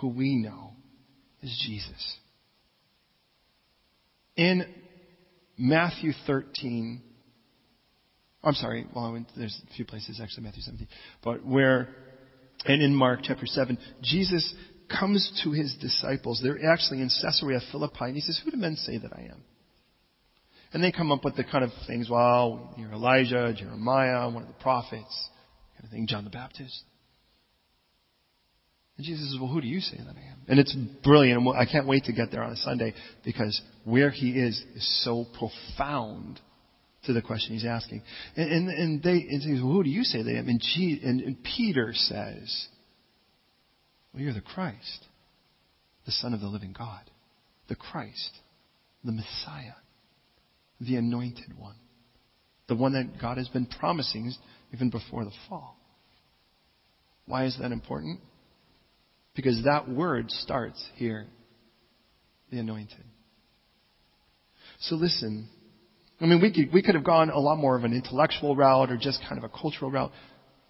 who 0.00 0.08
we 0.08 0.36
know 0.36 0.72
is 1.42 1.64
Jesus. 1.66 2.16
In 4.36 4.66
Matthew 5.56 6.12
13, 6.26 7.02
I'm 8.42 8.54
sorry, 8.54 8.86
well, 8.94 9.24
there's 9.36 9.60
a 9.70 9.74
few 9.74 9.84
places, 9.84 10.20
actually, 10.22 10.44
Matthew 10.44 10.62
17, 10.62 10.88
but 11.22 11.44
where, 11.44 11.88
and 12.66 12.82
in 12.82 12.94
Mark 12.94 13.20
chapter 13.22 13.46
7, 13.46 13.78
Jesus 14.02 14.54
comes 14.98 15.40
to 15.44 15.52
his 15.52 15.74
disciples. 15.80 16.40
They're 16.42 16.70
actually 16.70 17.00
in 17.00 17.10
Caesarea 17.22 17.60
Philippi, 17.70 18.04
and 18.04 18.14
he 18.14 18.20
says, 18.20 18.40
Who 18.44 18.50
do 18.50 18.56
men 18.56 18.76
say 18.76 18.98
that 18.98 19.12
I 19.14 19.30
am? 19.32 19.44
And 20.72 20.84
they 20.84 20.92
come 20.92 21.10
up 21.10 21.24
with 21.24 21.36
the 21.36 21.44
kind 21.44 21.64
of 21.64 21.70
things, 21.86 22.08
well, 22.08 22.72
you're 22.76 22.92
Elijah, 22.92 23.52
Jeremiah, 23.56 24.30
one 24.30 24.42
of 24.42 24.48
the 24.48 24.62
prophets, 24.62 25.28
kind 25.74 25.84
of 25.84 25.90
thing, 25.90 26.06
John 26.06 26.24
the 26.24 26.30
Baptist. 26.30 26.84
And 28.96 29.06
Jesus 29.06 29.30
says, 29.30 29.40
well, 29.40 29.50
who 29.50 29.60
do 29.60 29.66
you 29.66 29.80
say 29.80 29.96
that 29.96 30.14
I 30.14 30.30
am? 30.30 30.38
And 30.46 30.60
it's 30.60 30.74
brilliant. 31.02 31.48
I 31.56 31.64
can't 31.64 31.86
wait 31.86 32.04
to 32.04 32.12
get 32.12 32.30
there 32.30 32.42
on 32.42 32.52
a 32.52 32.56
Sunday 32.56 32.94
because 33.24 33.60
where 33.84 34.10
he 34.10 34.30
is 34.30 34.62
is 34.76 35.04
so 35.04 35.24
profound 35.38 36.38
to 37.04 37.12
the 37.12 37.22
question 37.22 37.54
he's 37.54 37.64
asking. 37.64 38.02
And, 38.36 38.52
and, 38.52 38.68
and 38.68 39.02
they, 39.02 39.10
and 39.12 39.42
he 39.42 39.54
says, 39.54 39.62
well, 39.62 39.72
who 39.72 39.82
do 39.82 39.90
you 39.90 40.04
say 40.04 40.22
that 40.22 40.30
I 40.30 40.38
am? 40.38 40.48
And, 40.48 40.60
G, 40.60 41.00
and, 41.02 41.20
and 41.22 41.42
Peter 41.42 41.92
says, 41.94 42.68
well, 44.12 44.22
you're 44.22 44.34
the 44.34 44.40
Christ, 44.40 45.06
the 46.04 46.12
Son 46.12 46.34
of 46.34 46.40
the 46.40 46.46
living 46.46 46.74
God, 46.76 47.10
the 47.68 47.76
Christ, 47.76 48.30
the 49.02 49.12
Messiah 49.12 49.72
the 50.80 50.96
anointed 50.96 51.58
one. 51.58 51.76
The 52.68 52.76
one 52.76 52.92
that 52.92 53.20
God 53.20 53.36
has 53.36 53.48
been 53.48 53.66
promising 53.66 54.32
even 54.72 54.90
before 54.90 55.24
the 55.24 55.32
fall. 55.48 55.76
Why 57.26 57.44
is 57.44 57.56
that 57.60 57.72
important? 57.72 58.20
Because 59.34 59.64
that 59.64 59.88
word 59.88 60.30
starts 60.30 60.84
here. 60.96 61.26
The 62.50 62.58
anointed. 62.58 63.04
So 64.80 64.96
listen. 64.96 65.48
I 66.20 66.26
mean, 66.26 66.40
we 66.40 66.52
could, 66.52 66.72
we 66.72 66.82
could 66.82 66.94
have 66.94 67.04
gone 67.04 67.30
a 67.30 67.38
lot 67.38 67.56
more 67.56 67.76
of 67.76 67.84
an 67.84 67.92
intellectual 67.92 68.54
route 68.54 68.90
or 68.90 68.96
just 68.96 69.20
kind 69.28 69.38
of 69.38 69.44
a 69.44 69.48
cultural 69.48 69.90
route. 69.90 70.12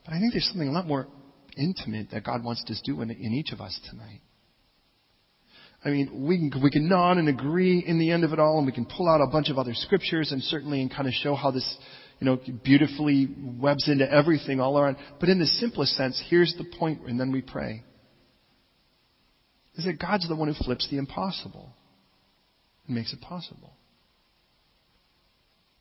But 0.04 0.14
I 0.14 0.20
think 0.20 0.32
there's 0.32 0.46
something 0.46 0.68
a 0.68 0.72
lot 0.72 0.86
more 0.86 1.08
intimate 1.56 2.11
that 2.12 2.24
God 2.24 2.44
wants 2.44 2.64
to 2.64 2.74
do 2.84 3.00
in, 3.02 3.11
in 3.11 3.32
each 3.32 3.52
of 3.52 3.61
us 3.61 3.78
tonight. 3.90 4.20
I 5.84 5.88
mean, 5.88 6.26
we 6.26 6.50
can, 6.50 6.62
we 6.62 6.70
can 6.70 6.88
nod 6.88 7.16
and 7.16 7.28
agree 7.28 7.82
in 7.86 7.98
the 7.98 8.10
end 8.10 8.24
of 8.24 8.32
it 8.32 8.38
all, 8.38 8.58
and 8.58 8.66
we 8.66 8.72
can 8.72 8.84
pull 8.84 9.08
out 9.08 9.22
a 9.22 9.30
bunch 9.30 9.48
of 9.48 9.58
other 9.58 9.72
scriptures 9.74 10.30
and 10.30 10.42
certainly 10.42 10.82
and 10.82 10.92
kind 10.92 11.08
of 11.08 11.14
show 11.14 11.34
how 11.34 11.50
this, 11.50 11.78
you 12.18 12.26
know, 12.26 12.38
beautifully 12.62 13.28
webs 13.58 13.88
into 13.88 14.10
everything 14.10 14.60
all 14.60 14.78
around. 14.78 14.96
But 15.18 15.30
in 15.30 15.38
the 15.38 15.46
simplest 15.46 15.96
sense, 15.96 16.22
here's 16.28 16.54
the 16.58 16.66
point, 16.78 17.00
and 17.06 17.18
then 17.18 17.32
we 17.32 17.40
pray. 17.40 17.82
Is 19.76 19.86
that 19.86 19.98
God's 19.98 20.28
the 20.28 20.36
one 20.36 20.48
who 20.48 20.64
flips 20.64 20.88
the 20.90 20.98
impossible 20.98 21.72
and 22.86 22.94
makes 22.94 23.14
it 23.14 23.20
possible. 23.22 23.72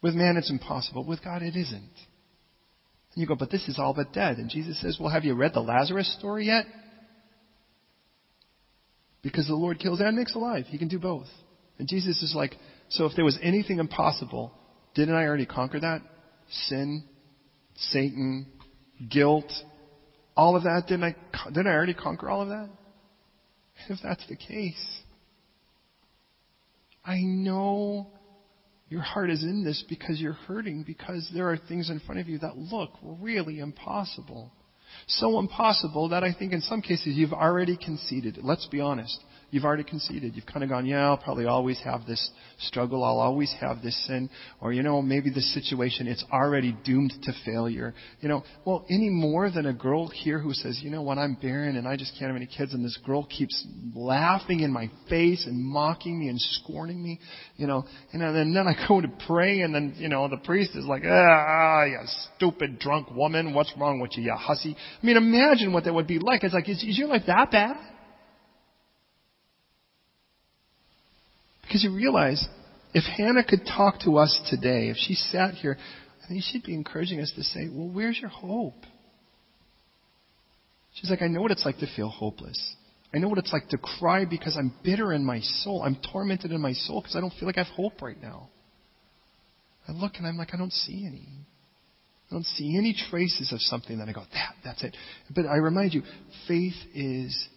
With 0.01 0.13
man, 0.13 0.37
it's 0.37 0.49
impossible. 0.49 1.03
With 1.05 1.21
God, 1.21 1.41
it 1.41 1.57
isn't. 1.57 1.73
And 1.73 3.15
you 3.15 3.27
go, 3.27 3.35
but 3.35 3.51
this 3.51 3.67
is 3.67 3.77
all 3.77 3.93
but 3.93 4.13
dead. 4.13 4.37
And 4.37 4.49
Jesus 4.49 4.79
says, 4.79 4.97
well, 4.97 5.09
have 5.09 5.25
you 5.25 5.33
read 5.33 5.53
the 5.53 5.59
Lazarus 5.59 6.15
story 6.17 6.45
yet? 6.45 6.65
Because 9.21 9.47
the 9.47 9.55
Lord 9.55 9.79
kills 9.79 9.99
and 9.99 10.15
makes 10.15 10.35
alive. 10.35 10.65
He 10.67 10.77
can 10.77 10.87
do 10.87 10.99
both. 10.99 11.27
And 11.77 11.87
Jesus 11.87 12.21
is 12.21 12.33
like, 12.35 12.55
so 12.89 13.05
if 13.05 13.13
there 13.15 13.25
was 13.25 13.37
anything 13.41 13.79
impossible, 13.79 14.51
didn't 14.95 15.15
I 15.15 15.25
already 15.25 15.45
conquer 15.45 15.79
that? 15.79 16.01
Sin, 16.67 17.03
Satan, 17.75 18.47
guilt, 19.09 19.51
all 20.35 20.55
of 20.55 20.63
that, 20.63 20.85
didn't 20.87 21.03
I, 21.03 21.15
didn't 21.47 21.67
I 21.67 21.71
already 21.71 21.93
conquer 21.93 22.29
all 22.29 22.41
of 22.41 22.49
that? 22.49 22.69
If 23.87 23.99
that's 24.03 24.25
the 24.27 24.35
case, 24.35 25.01
I 27.05 27.21
know 27.21 28.07
your 28.89 29.01
heart 29.01 29.29
is 29.29 29.43
in 29.43 29.63
this 29.63 29.83
because 29.87 30.19
you're 30.19 30.33
hurting, 30.33 30.83
because 30.85 31.29
there 31.33 31.49
are 31.51 31.57
things 31.57 31.89
in 31.89 31.99
front 31.99 32.19
of 32.19 32.27
you 32.27 32.39
that 32.39 32.57
look 32.57 32.91
really 33.01 33.59
impossible. 33.59 34.51
So 35.07 35.39
impossible 35.39 36.09
that 36.09 36.23
I 36.23 36.33
think 36.33 36.53
in 36.53 36.61
some 36.61 36.81
cases 36.81 37.15
you've 37.15 37.33
already 37.33 37.77
conceded. 37.77 38.39
Let's 38.41 38.67
be 38.67 38.79
honest 38.79 39.19
you've 39.51 39.65
already 39.65 39.83
conceded. 39.83 40.35
You've 40.35 40.45
kind 40.45 40.63
of 40.63 40.69
gone, 40.69 40.85
yeah, 40.85 41.07
I'll 41.07 41.17
probably 41.17 41.45
always 41.45 41.79
have 41.83 42.05
this 42.05 42.29
struggle. 42.59 43.03
I'll 43.03 43.19
always 43.19 43.53
have 43.59 43.81
this 43.81 43.97
sin. 44.07 44.29
Or, 44.61 44.73
you 44.73 44.83
know, 44.83 45.01
maybe 45.01 45.29
this 45.29 45.53
situation, 45.53 46.07
it's 46.07 46.23
already 46.31 46.75
doomed 46.83 47.13
to 47.23 47.33
failure. 47.45 47.93
You 48.21 48.29
know, 48.29 48.43
well, 48.65 48.85
any 48.89 49.09
more 49.09 49.49
than 49.51 49.65
a 49.65 49.73
girl 49.73 50.07
here 50.07 50.39
who 50.39 50.53
says, 50.53 50.79
you 50.83 50.89
know 50.89 51.01
what, 51.01 51.17
I'm 51.17 51.35
barren 51.35 51.75
and 51.75 51.87
I 51.87 51.95
just 51.95 52.13
can't 52.17 52.29
have 52.29 52.35
any 52.35 52.47
kids 52.47 52.73
and 52.73 52.83
this 52.83 52.97
girl 53.05 53.25
keeps 53.25 53.65
laughing 53.95 54.61
in 54.61 54.71
my 54.71 54.89
face 55.09 55.45
and 55.45 55.63
mocking 55.63 56.19
me 56.19 56.29
and 56.29 56.39
scorning 56.39 57.01
me, 57.01 57.19
you 57.55 57.67
know, 57.67 57.85
and 58.13 58.21
then, 58.21 58.35
and 58.35 58.55
then 58.55 58.67
I 58.67 58.87
go 58.87 59.01
to 59.01 59.09
pray 59.27 59.61
and 59.61 59.73
then, 59.73 59.95
you 59.97 60.09
know, 60.09 60.27
the 60.27 60.37
priest 60.37 60.71
is 60.75 60.85
like, 60.85 61.03
ah, 61.05 61.83
you 61.83 61.99
stupid 62.35 62.79
drunk 62.79 63.11
woman, 63.11 63.53
what's 63.53 63.73
wrong 63.77 63.99
with 63.99 64.11
you, 64.15 64.23
you 64.23 64.33
hussy? 64.33 64.75
I 65.01 65.05
mean, 65.05 65.17
imagine 65.17 65.73
what 65.73 65.85
that 65.85 65.93
would 65.93 66.07
be 66.07 66.19
like. 66.19 66.43
It's 66.43 66.53
like, 66.53 66.69
is, 66.69 66.83
is 66.83 66.97
your 66.97 67.07
life 67.07 67.23
that 67.27 67.51
bad? 67.51 67.75
Because 71.69 71.83
you 71.83 71.93
realize, 71.93 72.43
if 72.95 73.03
Hannah 73.03 73.43
could 73.43 73.63
talk 73.63 73.99
to 74.01 74.17
us 74.17 74.41
today, 74.49 74.89
if 74.89 74.97
she 74.97 75.13
sat 75.13 75.53
here, 75.53 75.77
I 76.23 76.27
think 76.27 76.43
she'd 76.43 76.63
be 76.63 76.73
encouraging 76.73 77.21
us 77.21 77.31
to 77.35 77.43
say, 77.43 77.69
well, 77.71 77.87
where's 77.87 78.17
your 78.17 78.31
hope? 78.31 78.81
She's 80.95 81.11
like, 81.11 81.21
I 81.21 81.27
know 81.27 81.41
what 81.41 81.51
it's 81.51 81.65
like 81.65 81.77
to 81.77 81.95
feel 81.95 82.09
hopeless. 82.09 82.75
I 83.13 83.19
know 83.19 83.27
what 83.27 83.37
it's 83.37 83.53
like 83.53 83.69
to 83.69 83.77
cry 83.77 84.25
because 84.25 84.57
I'm 84.57 84.73
bitter 84.83 85.13
in 85.13 85.23
my 85.23 85.41
soul. 85.41 85.83
I'm 85.83 85.99
tormented 86.11 86.51
in 86.51 86.59
my 86.59 86.73
soul 86.73 87.01
because 87.01 87.15
I 87.15 87.21
don't 87.21 87.33
feel 87.33 87.45
like 87.45 87.59
I 87.59 87.63
have 87.63 87.73
hope 87.75 88.01
right 88.01 88.19
now. 88.19 88.49
I 89.87 89.91
look 89.91 90.13
and 90.17 90.25
I'm 90.25 90.37
like, 90.37 90.49
I 90.55 90.57
don't 90.57 90.73
see 90.73 91.05
any. 91.05 91.27
I 92.31 92.33
don't 92.33 92.45
see 92.45 92.75
any 92.79 92.95
traces 93.11 93.53
of 93.53 93.61
something 93.61 93.99
that 93.99 94.09
I 94.09 94.13
go, 94.13 94.23
that, 94.33 94.55
that's 94.63 94.83
it. 94.83 94.97
But 95.35 95.45
I 95.45 95.57
remind 95.57 95.93
you, 95.93 96.01
faith 96.47 96.73
is 96.95 97.47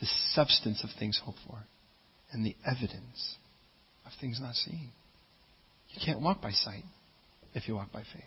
the 0.00 0.06
substance 0.30 0.84
of 0.84 0.90
things 0.96 1.20
hoped 1.24 1.38
for 1.48 1.66
and 2.32 2.44
the 2.44 2.56
evidence 2.66 3.36
of 4.06 4.12
things 4.20 4.38
not 4.40 4.54
seen. 4.54 4.90
You 5.90 6.00
can't 6.04 6.20
walk 6.20 6.40
by 6.40 6.52
sight 6.52 6.84
if 7.54 7.68
you 7.68 7.74
walk 7.74 7.92
by 7.92 8.00
faith. 8.00 8.22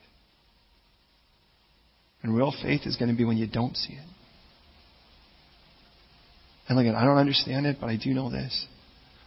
And 2.21 2.35
real 2.35 2.53
faith 2.63 2.81
is 2.85 2.95
going 2.95 3.09
to 3.09 3.17
be 3.17 3.25
when 3.25 3.37
you 3.37 3.47
don't 3.47 3.75
see 3.75 3.93
it. 3.93 4.07
And 6.67 6.79
again, 6.79 6.95
I 6.95 7.05
don't 7.05 7.17
understand 7.17 7.65
it, 7.65 7.77
but 7.79 7.87
I 7.87 7.97
do 7.97 8.11
know 8.13 8.31
this. 8.31 8.65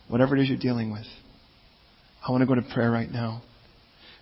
Whatever 0.08 0.36
it 0.36 0.42
is 0.42 0.48
you're 0.48 0.58
dealing 0.58 0.92
with, 0.92 1.06
I 2.26 2.32
want 2.32 2.42
to 2.42 2.46
go 2.46 2.54
to 2.54 2.74
prayer 2.74 2.90
right 2.90 3.10
now. 3.10 3.42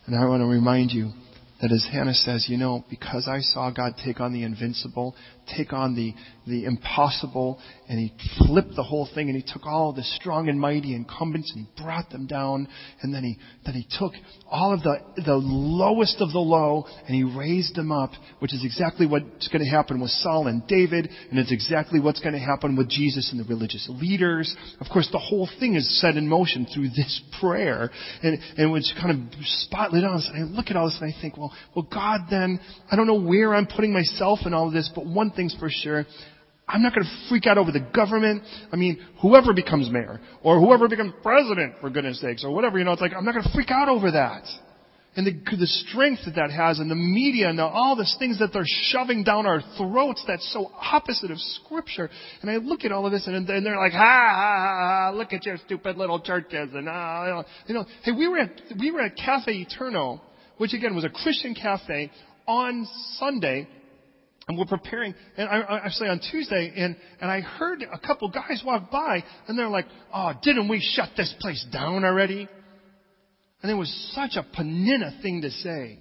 And 0.06 0.14
I 0.14 0.26
want 0.26 0.42
to 0.42 0.46
remind 0.46 0.90
you 0.90 1.12
that 1.60 1.72
as 1.72 1.86
Hannah 1.90 2.14
says, 2.14 2.46
you 2.48 2.58
know, 2.58 2.84
because 2.90 3.26
I 3.28 3.40
saw 3.40 3.70
God 3.70 3.94
take 4.04 4.20
on 4.20 4.32
the 4.32 4.42
invincible, 4.42 5.14
take 5.56 5.72
on 5.72 5.94
the, 5.94 6.12
the 6.46 6.64
impossible, 6.64 7.58
and 7.88 7.98
He 7.98 8.12
flipped 8.38 8.74
the 8.76 8.82
whole 8.82 9.08
thing, 9.14 9.28
and 9.28 9.36
He 9.36 9.44
took 9.52 9.64
all 9.64 9.92
the 9.92 10.02
strong 10.02 10.48
and 10.48 10.60
mighty 10.60 10.94
incumbents, 10.94 11.52
and 11.54 11.66
He 11.66 11.82
brought 11.82 12.10
them 12.10 12.26
down, 12.26 12.68
and 13.00 13.14
then 13.14 13.24
He, 13.24 13.38
then 13.64 13.74
He 13.74 13.86
took 13.98 14.12
all 14.50 14.74
of 14.74 14.82
the, 14.82 14.98
the 15.24 15.36
lowest 15.36 16.16
of 16.20 16.32
the 16.32 16.38
low, 16.38 16.84
and 17.06 17.14
He 17.14 17.22
raised 17.22 17.74
them 17.74 17.90
up, 17.90 18.10
which 18.40 18.52
is 18.52 18.62
exactly 18.64 19.06
what's 19.06 19.48
going 19.48 19.64
to 19.64 19.70
happen 19.70 20.00
with 20.00 20.10
Saul 20.10 20.48
and 20.48 20.66
David, 20.66 21.08
and 21.30 21.38
it's 21.38 21.52
exactly 21.52 22.00
what's 22.00 22.20
going 22.20 22.34
to 22.34 22.38
happen 22.38 22.76
with 22.76 22.90
Jesus 22.90 23.30
and 23.32 23.40
the 23.40 23.48
religious 23.48 23.88
leaders. 23.88 24.54
Of 24.80 24.88
course, 24.92 25.08
the 25.10 25.18
whole 25.18 25.48
thing 25.58 25.74
is 25.74 26.00
set 26.00 26.16
in 26.16 26.28
motion 26.28 26.66
through 26.72 26.88
this 26.90 27.22
prayer, 27.40 27.90
and, 28.22 28.38
and 28.58 28.72
which 28.72 28.92
kind 29.00 29.10
of 29.32 29.38
spotlight 29.44 30.04
on 30.04 30.16
us, 30.16 30.28
and 30.32 30.44
I 30.44 30.56
look 30.56 30.66
at 30.68 30.76
all 30.76 30.86
this 30.86 30.98
and 31.00 31.12
I 31.12 31.20
think, 31.20 31.38
well, 31.38 31.45
well, 31.74 31.86
God 31.90 32.22
then, 32.30 32.60
I 32.90 32.96
don't 32.96 33.06
know 33.06 33.20
where 33.20 33.54
I'm 33.54 33.66
putting 33.66 33.92
myself 33.92 34.40
in 34.44 34.54
all 34.54 34.68
of 34.68 34.72
this, 34.72 34.90
but 34.94 35.06
one 35.06 35.30
thing's 35.30 35.54
for 35.58 35.68
sure. 35.70 36.04
I'm 36.68 36.82
not 36.82 36.94
going 36.94 37.04
to 37.04 37.28
freak 37.28 37.46
out 37.46 37.58
over 37.58 37.70
the 37.70 37.86
government. 37.94 38.42
I 38.72 38.76
mean, 38.76 38.98
whoever 39.22 39.54
becomes 39.54 39.88
mayor, 39.90 40.20
or 40.42 40.58
whoever 40.58 40.88
becomes 40.88 41.12
president, 41.22 41.74
for 41.80 41.90
goodness 41.90 42.20
sakes, 42.20 42.44
or 42.44 42.52
whatever, 42.52 42.78
you 42.78 42.84
know, 42.84 42.92
it's 42.92 43.02
like, 43.02 43.12
I'm 43.16 43.24
not 43.24 43.32
going 43.32 43.44
to 43.44 43.52
freak 43.52 43.70
out 43.70 43.88
over 43.88 44.10
that. 44.10 44.42
And 45.14 45.26
the, 45.26 45.56
the 45.56 45.66
strength 45.66 46.22
that 46.26 46.34
that 46.34 46.50
has, 46.50 46.78
and 46.78 46.90
the 46.90 46.94
media, 46.94 47.48
and 47.48 47.58
the, 47.58 47.62
all 47.62 47.96
these 47.96 48.14
things 48.18 48.38
that 48.40 48.50
they're 48.52 48.66
shoving 48.66 49.24
down 49.24 49.46
our 49.46 49.62
throats 49.78 50.22
that's 50.26 50.52
so 50.52 50.70
opposite 50.74 51.30
of 51.30 51.38
Scripture. 51.38 52.10
And 52.42 52.50
I 52.50 52.56
look 52.56 52.84
at 52.84 52.92
all 52.92 53.06
of 53.06 53.12
this, 53.12 53.26
and, 53.26 53.48
and 53.48 53.64
they're 53.64 53.78
like, 53.78 53.92
ha, 53.92 53.98
ha, 53.98 54.34
ha, 54.34 55.10
ha, 55.10 55.16
look 55.16 55.32
at 55.32 55.46
your 55.46 55.56
stupid 55.64 55.96
little 55.96 56.20
churches, 56.20 56.68
and, 56.74 56.86
uh, 56.86 57.44
you 57.66 57.74
know, 57.74 57.86
hey, 58.02 58.12
we 58.12 58.28
were 58.28 58.38
at, 58.38 58.60
we 58.78 58.90
were 58.90 59.00
at 59.00 59.16
Cafe 59.16 59.52
Eterno, 59.52 60.20
which 60.58 60.74
again 60.74 60.94
was 60.94 61.04
a 61.04 61.10
Christian 61.10 61.54
cafe 61.54 62.10
on 62.46 62.86
Sunday. 63.18 63.68
And 64.48 64.56
we're 64.56 64.66
preparing, 64.66 65.12
and 65.36 65.48
I, 65.48 65.58
I 65.58 65.78
actually 65.84 66.08
on 66.08 66.20
Tuesday, 66.20 66.72
and, 66.76 66.96
and 67.20 67.28
I 67.28 67.40
heard 67.40 67.82
a 67.82 67.98
couple 67.98 68.28
guys 68.28 68.62
walk 68.64 68.92
by, 68.92 69.24
and 69.48 69.58
they're 69.58 69.68
like, 69.68 69.86
oh, 70.14 70.34
didn't 70.40 70.68
we 70.68 70.80
shut 70.80 71.08
this 71.16 71.34
place 71.40 71.66
down 71.72 72.04
already? 72.04 72.48
And 73.62 73.72
it 73.72 73.74
was 73.74 73.92
such 74.14 74.36
a 74.36 74.46
Peninnah 74.54 75.18
thing 75.20 75.42
to 75.42 75.50
say. 75.50 75.98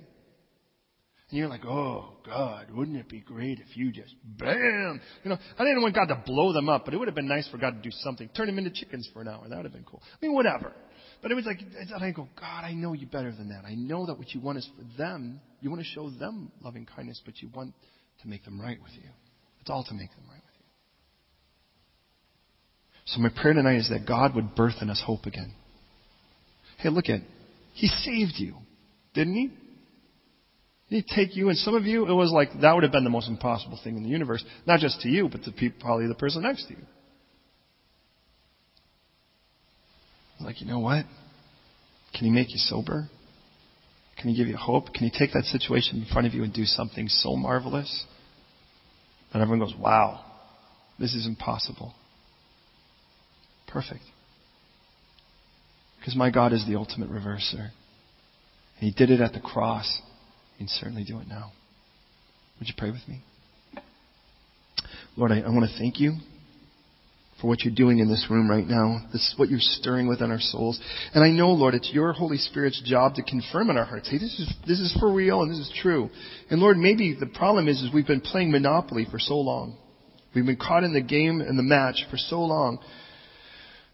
And 1.32 1.40
you're 1.40 1.48
like, 1.48 1.66
oh, 1.66 2.14
God, 2.24 2.68
wouldn't 2.70 2.98
it 2.98 3.10
be 3.10 3.20
great 3.20 3.60
if 3.60 3.76
you 3.76 3.92
just, 3.92 4.14
bam! 4.24 5.02
You 5.24 5.32
know, 5.32 5.38
I 5.58 5.64
didn't 5.64 5.82
want 5.82 5.96
God 5.96 6.06
to 6.10 6.22
blow 6.24 6.54
them 6.54 6.70
up, 6.70 6.86
but 6.86 6.94
it 6.94 6.98
would 6.98 7.08
have 7.08 7.16
been 7.16 7.28
nice 7.28 7.48
for 7.48 7.58
God 7.58 7.72
to 7.72 7.82
do 7.82 7.90
something. 7.90 8.30
Turn 8.30 8.46
them 8.46 8.60
into 8.60 8.70
chickens 8.70 9.10
for 9.12 9.22
an 9.22 9.28
hour. 9.28 9.44
That 9.50 9.56
would 9.56 9.66
have 9.66 9.74
been 9.74 9.86
cool. 9.86 10.04
I 10.04 10.24
mean, 10.24 10.36
whatever. 10.36 10.72
But 11.26 11.32
it 11.32 11.36
was 11.38 11.46
like, 11.48 11.58
I 12.00 12.12
go, 12.12 12.30
God, 12.40 12.66
I 12.66 12.74
know 12.74 12.94
you 12.94 13.08
better 13.08 13.32
than 13.32 13.50
that. 13.50 13.66
I 13.66 13.74
know 13.74 14.06
that 14.06 14.20
what 14.20 14.36
you 14.36 14.40
want 14.40 14.60
is 14.60 14.70
for 14.78 14.84
them. 14.96 15.42
You 15.60 15.72
want 15.72 15.82
to 15.82 15.88
show 15.88 16.12
them 16.12 16.52
loving 16.62 16.86
kindness, 16.86 17.20
but 17.26 17.42
you 17.42 17.50
want 17.52 17.74
to 18.22 18.28
make 18.28 18.46
them 18.46 18.62
right 18.62 18.78
with 18.80 18.92
you. 18.94 19.10
It's 19.60 19.72
all 19.72 19.84
to 19.86 19.94
make 19.96 20.12
them 20.12 20.26
right 20.30 20.44
with 20.46 20.54
you. 20.60 20.66
So 23.06 23.22
my 23.22 23.30
prayer 23.42 23.56
tonight 23.56 23.78
is 23.78 23.90
that 23.90 24.08
God 24.08 24.36
would 24.36 24.54
birth 24.54 24.76
in 24.82 24.92
us 24.92 25.02
hope 25.04 25.26
again. 25.26 25.56
Hey, 26.78 26.90
look 26.90 27.10
at, 27.10 27.22
He 27.74 27.88
saved 27.88 28.34
you, 28.36 28.58
didn't 29.16 29.34
He? 29.34 29.52
He'd 30.90 31.08
take 31.08 31.36
you, 31.36 31.50
and 31.50 31.58
some 31.58 31.74
of 31.74 31.86
you, 31.86 32.08
it 32.08 32.14
was 32.14 32.32
like 32.32 32.50
that 32.62 32.72
would 32.72 32.84
have 32.84 32.92
been 32.92 33.04
the 33.04 33.10
most 33.10 33.30
impossible 33.30 33.80
thing 33.84 33.98
in 33.98 34.04
the 34.04 34.10
universe. 34.10 34.46
Not 34.68 34.80
just 34.80 35.02
to 35.02 35.10
you, 35.10 35.28
but 35.28 35.44
to 35.46 35.52
people, 35.52 35.80
probably 35.82 36.06
the 36.06 36.14
person 36.14 36.44
next 36.44 36.68
to 36.68 36.76
you. 36.76 36.86
Like, 40.40 40.62
you 40.62 40.68
know 40.68 40.80
what? 40.80 41.06
Can 42.14 42.26
He 42.26 42.30
make 42.30 42.52
you 42.52 42.58
sober? 42.58 43.10
Can 44.20 44.30
He 44.30 44.38
give 44.38 44.48
you 44.48 44.58
hope? 44.58 44.94
Can 44.94 45.08
He 45.08 45.18
take 45.18 45.34
that 45.34 45.46
situation 45.46 45.98
in 45.98 46.06
front 46.12 46.28
of 46.28 46.34
you 46.34 46.44
and 46.44 46.54
do 46.54 46.66
something 46.66 47.08
so 47.08 47.36
marvelous 47.36 48.06
that 49.34 49.42
everyone 49.42 49.60
goes, 49.60 49.76
wow, 49.78 50.24
this 51.00 51.14
is 51.14 51.26
impossible? 51.26 51.94
Perfect. 53.68 54.04
Because 56.00 56.16
my 56.16 56.30
God 56.30 56.54
is 56.54 56.66
the 56.68 56.76
ultimate 56.76 57.10
reverser. 57.10 57.70
And 58.80 58.80
He 58.80 58.92
did 58.92 59.10
it 59.10 59.22
at 59.22 59.34
the 59.34 59.40
cross. 59.40 60.02
He 60.54 60.60
can 60.60 60.68
certainly 60.68 61.04
do 61.04 61.20
it 61.20 61.28
now. 61.28 61.52
Would 62.60 62.68
you 62.68 62.74
pray 62.78 62.92
with 62.92 63.08
me? 63.08 63.22
Lord, 65.18 65.32
I, 65.32 65.42
I 65.42 65.50
want 65.50 65.70
to 65.70 65.78
thank 65.78 66.00
you 66.00 66.18
for 67.42 67.48
what 67.48 67.62
you're 67.62 67.76
doing 67.76 68.00
in 68.00 68.08
this 68.08 68.28
room 68.30 68.50
right 68.50 68.66
now. 68.66 69.06
This 69.12 69.22
is 69.22 69.34
what 69.38 69.50
you're 69.50 69.60
stirring 69.60 70.08
within 70.08 70.32
our 70.32 70.40
souls. 70.40 70.80
And 71.14 71.24
I 71.24 71.30
know, 71.30 71.50
Lord, 71.50 71.74
it's 71.74 71.92
your 71.92 72.14
Holy 72.14 72.38
Spirit's 72.38 72.82
job 72.86 73.16
to 73.16 73.24
confirm 73.24 73.70
in 73.70 73.78
our 73.78 73.84
hearts, 73.84 74.10
hey, 74.10 74.18
this 74.18 74.40
is, 74.40 74.54
this 74.66 74.80
is 74.80 74.96
for 75.00 75.12
real 75.12 75.42
and 75.42 75.52
this 75.52 75.60
is 75.60 75.74
true. 75.82 76.10
And 76.50 76.62
Lord, 76.62 76.78
maybe 76.78 77.16
the 77.20 77.26
problem 77.26 77.68
is, 77.68 77.82
is 77.82 77.94
we've 77.94 78.08
been 78.08 78.22
playing 78.22 78.52
Monopoly 78.52 79.06
for 79.12 79.20
so 79.20 79.36
long. 79.36 79.78
We've 80.34 80.46
been 80.46 80.58
caught 80.58 80.84
in 80.84 80.94
the 80.94 81.02
game 81.02 81.42
and 81.42 81.60
the 81.60 81.64
match 81.64 82.06
for 82.10 82.18
so 82.18 82.42
long 82.42 82.80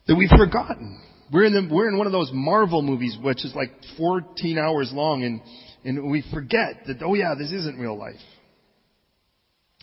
that 0.08 0.16
we've 0.16 0.30
forgotten. 0.30 1.02
We're 1.32 1.46
in, 1.46 1.54
the, 1.54 1.74
we're 1.74 1.88
in 1.88 1.98
one 1.98 2.08
of 2.08 2.14
those 2.14 2.30
Marvel 2.34 2.82
movies, 2.82 3.18
which 3.22 3.46
is 3.46 3.56
like 3.56 3.72
14 3.98 4.58
hours 4.58 4.92
long, 4.94 5.24
and, 5.24 5.42
and 5.84 6.12
we 6.12 6.24
forget 6.34 6.86
that, 6.88 6.98
oh 7.04 7.14
yeah, 7.14 7.36
this 7.38 7.52
isn't 7.52 7.80
real 7.80 7.98
life. 7.98 8.20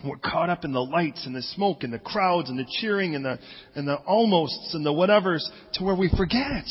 We're 0.04 0.16
caught 0.16 0.48
up 0.48 0.64
in 0.64 0.72
the 0.72 0.80
lights 0.80 1.26
and 1.26 1.34
the 1.34 1.42
smoke 1.42 1.82
and 1.82 1.92
the 1.92 1.98
crowds 1.98 2.48
and 2.48 2.58
the 2.58 2.66
cheering 2.80 3.14
and 3.14 3.24
the, 3.24 3.38
and 3.74 3.86
the 3.86 3.96
almosts 3.96 4.74
and 4.74 4.86
the 4.86 4.92
whatevers 4.92 5.44
to 5.74 5.84
where 5.84 5.96
we 5.96 6.08
forget 6.16 6.64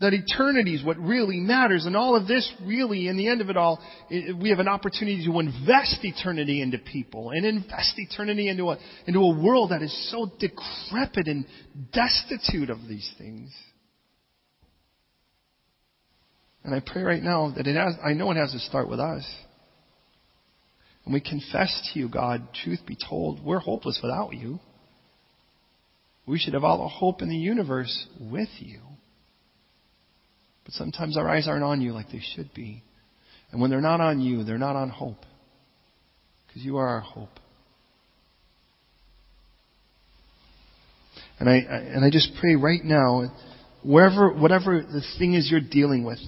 that 0.00 0.12
eternity 0.14 0.74
is 0.74 0.84
what 0.84 0.96
really 0.98 1.40
matters. 1.40 1.84
And 1.84 1.96
all 1.96 2.14
of 2.14 2.28
this 2.28 2.50
really, 2.62 3.08
in 3.08 3.16
the 3.16 3.28
end 3.28 3.40
of 3.40 3.50
it 3.50 3.56
all, 3.56 3.82
we 4.10 4.50
have 4.50 4.60
an 4.60 4.68
opportunity 4.68 5.24
to 5.26 5.38
invest 5.40 5.98
eternity 6.02 6.62
into 6.62 6.78
people 6.78 7.30
and 7.30 7.44
invest 7.44 7.94
eternity 7.96 8.48
into 8.48 8.70
a, 8.70 8.78
into 9.06 9.20
a 9.20 9.42
world 9.42 9.70
that 9.70 9.82
is 9.82 10.10
so 10.12 10.30
decrepit 10.38 11.26
and 11.26 11.46
destitute 11.92 12.70
of 12.70 12.78
these 12.88 13.10
things. 13.18 13.50
And 16.62 16.74
I 16.74 16.82
pray 16.84 17.02
right 17.02 17.22
now 17.22 17.52
that 17.56 17.66
it 17.66 17.76
has, 17.76 17.94
I 18.04 18.12
know 18.12 18.30
it 18.30 18.36
has 18.36 18.52
to 18.52 18.58
start 18.60 18.88
with 18.88 19.00
us. 19.00 19.24
And 21.08 21.14
we 21.14 21.22
confess 21.22 21.90
to 21.90 21.98
you, 21.98 22.06
God, 22.10 22.48
truth 22.62 22.80
be 22.86 22.94
told, 22.94 23.42
we're 23.42 23.60
hopeless 23.60 23.98
without 24.02 24.34
you. 24.34 24.60
We 26.26 26.38
should 26.38 26.52
have 26.52 26.64
all 26.64 26.82
the 26.82 26.88
hope 26.88 27.22
in 27.22 27.30
the 27.30 27.34
universe 27.34 28.06
with 28.20 28.50
you. 28.58 28.80
But 30.66 30.74
sometimes 30.74 31.16
our 31.16 31.26
eyes 31.26 31.48
aren't 31.48 31.64
on 31.64 31.80
you 31.80 31.92
like 31.92 32.10
they 32.12 32.20
should 32.34 32.52
be. 32.52 32.82
And 33.50 33.58
when 33.58 33.70
they're 33.70 33.80
not 33.80 34.02
on 34.02 34.20
you, 34.20 34.44
they're 34.44 34.58
not 34.58 34.76
on 34.76 34.90
hope. 34.90 35.24
Because 36.46 36.62
you 36.62 36.76
are 36.76 36.86
our 36.86 37.00
hope. 37.00 37.40
And 41.40 41.48
I, 41.48 41.56
and 41.56 42.04
I 42.04 42.10
just 42.10 42.32
pray 42.38 42.54
right 42.54 42.84
now, 42.84 43.32
wherever, 43.82 44.30
whatever 44.30 44.82
the 44.82 45.02
thing 45.18 45.32
is 45.32 45.50
you're 45.50 45.62
dealing 45.62 46.04
with, 46.04 46.18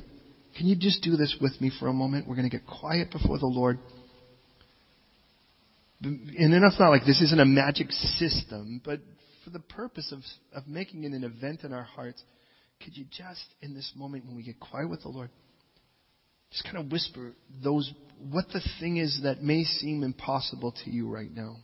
can 0.57 0.69
you 0.69 0.75
just 0.75 1.03
do 1.03 1.19
this 1.19 1.37
with 1.39 1.61
me 1.61 1.71
for 1.79 1.89
a 1.89 1.93
moment? 1.93 2.27
We're 2.27 2.37
going 2.37 2.49
to 2.49 2.57
get 2.57 2.67
quiet 2.67 3.11
before 3.11 3.39
the 3.39 3.45
Lord. 3.45 3.79
And 6.03 6.53
then 6.53 6.63
it's 6.65 6.79
not 6.79 6.89
like 6.89 7.05
this 7.05 7.21
isn't 7.21 7.41
a 7.41 7.45
magic 7.45 7.93
system, 7.93 8.81
but 8.85 9.01
for 9.45 9.51
the 9.51 9.61
purpose 9.61 10.13
of, 10.13 10.21
of 10.55 10.67
making 10.67 11.05
it 11.05 11.13
an 11.13 11.25
event 11.25 11.63
in 11.63 11.73
our 11.73 11.83
hearts, 11.83 12.23
could 12.83 12.97
you 12.97 13.05
just, 13.11 13.45
in 13.61 13.75
this 13.75 13.93
moment 13.95 14.27
when 14.27 14.37
we 14.37 14.43
get 14.43 14.59
quiet 14.59 14.89
with 14.89 15.03
the 15.03 15.09
Lord, 15.09 15.31
just 16.51 16.65
kind 16.65 16.79
of 16.79 16.91
whisper 16.91 17.33
those, 17.63 17.93
what 18.31 18.47
the 18.49 18.63
thing 18.81 18.97
is 18.97 19.21
that 19.23 19.43
may 19.43 19.63
seem 19.65 20.03
impossible 20.03 20.75
to 20.85 20.91
you 20.91 21.09
right 21.09 21.31
now. 21.33 21.57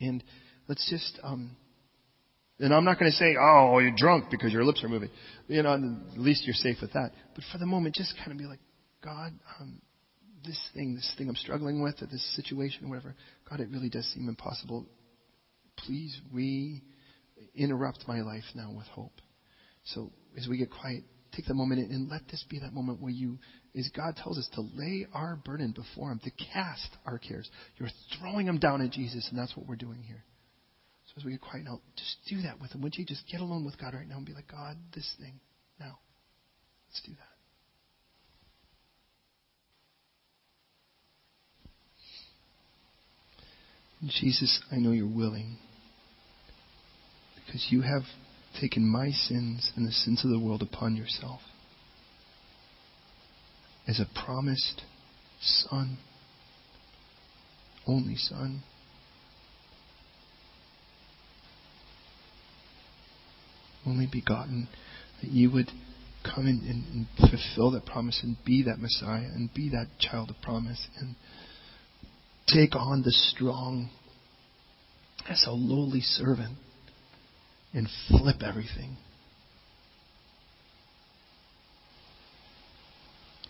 And 0.00 0.22
let's 0.68 0.88
just, 0.88 1.18
um, 1.22 1.56
and 2.60 2.72
I'm 2.72 2.84
not 2.84 2.98
going 3.00 3.10
to 3.10 3.16
say, 3.16 3.34
oh, 3.38 3.78
you're 3.80 3.94
drunk 3.96 4.26
because 4.30 4.52
your 4.52 4.64
lips 4.64 4.84
are 4.84 4.88
moving. 4.88 5.10
You 5.48 5.62
know, 5.62 5.74
at 5.74 6.18
least 6.18 6.44
you're 6.46 6.54
safe 6.54 6.76
with 6.80 6.92
that. 6.92 7.10
But 7.34 7.44
for 7.50 7.58
the 7.58 7.66
moment, 7.66 7.96
just 7.96 8.16
kind 8.18 8.30
of 8.30 8.38
be 8.38 8.44
like, 8.44 8.60
God, 9.02 9.32
um, 9.60 9.82
this 10.44 10.58
thing, 10.74 10.94
this 10.94 11.14
thing 11.16 11.28
I'm 11.28 11.36
struggling 11.36 11.82
with, 11.82 12.02
or 12.02 12.06
this 12.06 12.36
situation, 12.36 12.86
or 12.86 12.90
whatever, 12.90 13.14
God, 13.48 13.60
it 13.60 13.68
really 13.70 13.88
does 13.88 14.06
seem 14.14 14.28
impossible. 14.28 14.86
Please 15.78 16.20
re 16.32 16.82
interrupt 17.54 18.06
my 18.06 18.20
life 18.20 18.44
now 18.54 18.72
with 18.76 18.86
hope. 18.86 19.20
So 19.84 20.12
as 20.36 20.48
we 20.48 20.56
get 20.56 20.70
quiet, 20.70 21.04
take 21.34 21.46
the 21.46 21.54
moment 21.54 21.90
and 21.90 22.08
let 22.08 22.22
this 22.30 22.44
be 22.48 22.58
that 22.60 22.72
moment 22.72 23.00
where 23.00 23.10
you, 23.10 23.38
as 23.76 23.88
God 23.94 24.16
tells 24.16 24.38
us, 24.38 24.48
to 24.54 24.60
lay 24.60 25.06
our 25.12 25.36
burden 25.44 25.72
before 25.72 26.10
Him, 26.10 26.20
to 26.24 26.30
cast 26.52 26.96
our 27.06 27.18
cares. 27.18 27.50
You're 27.76 27.90
throwing 28.18 28.46
them 28.46 28.58
down 28.58 28.82
at 28.82 28.90
Jesus, 28.90 29.28
and 29.30 29.38
that's 29.38 29.56
what 29.56 29.66
we're 29.66 29.76
doing 29.76 30.02
here. 30.02 30.24
So 31.06 31.14
as 31.18 31.24
we 31.24 31.32
get 31.32 31.40
quiet 31.40 31.64
now, 31.64 31.80
just 31.96 32.16
do 32.28 32.42
that 32.42 32.60
with 32.60 32.72
Him. 32.72 32.82
Would 32.82 32.96
you 32.96 33.04
just 33.04 33.24
get 33.30 33.40
alone 33.40 33.64
with 33.64 33.78
God 33.78 33.94
right 33.94 34.08
now 34.08 34.16
and 34.16 34.26
be 34.26 34.32
like, 34.32 34.50
God, 34.50 34.76
this 34.94 35.12
thing, 35.18 35.40
now. 35.78 35.98
Let's 36.88 37.02
do 37.02 37.12
that. 37.12 37.33
Jesus, 44.08 44.60
I 44.70 44.76
know 44.76 44.92
you're 44.92 45.06
willing. 45.06 45.58
Because 47.46 47.68
you 47.70 47.82
have 47.82 48.02
taken 48.60 48.86
my 48.86 49.10
sins 49.10 49.72
and 49.76 49.86
the 49.86 49.92
sins 49.92 50.24
of 50.24 50.30
the 50.30 50.38
world 50.38 50.62
upon 50.62 50.96
yourself. 50.96 51.40
As 53.86 54.00
a 54.00 54.06
promised 54.24 54.82
son, 55.40 55.98
only 57.86 58.16
son. 58.16 58.62
Only 63.86 64.08
begotten, 64.10 64.68
that 65.20 65.30
you 65.30 65.50
would 65.50 65.70
come 66.24 66.46
and, 66.46 66.62
and, 66.62 67.06
fulfill 67.18 67.70
that 67.72 67.84
promise 67.84 68.20
and 68.22 68.36
be 68.46 68.62
that 68.62 68.78
Messiah 68.78 69.26
and 69.26 69.52
be 69.52 69.68
that 69.68 69.88
child 69.98 70.30
of 70.30 70.36
promise 70.40 70.88
and 70.98 71.16
take 72.46 72.74
on 72.76 73.02
the 73.02 73.10
strong 73.10 73.90
as 75.28 75.44
a 75.46 75.52
lowly 75.52 76.00
servant 76.00 76.56
and 77.72 77.88
flip 78.08 78.36
everything. 78.42 78.96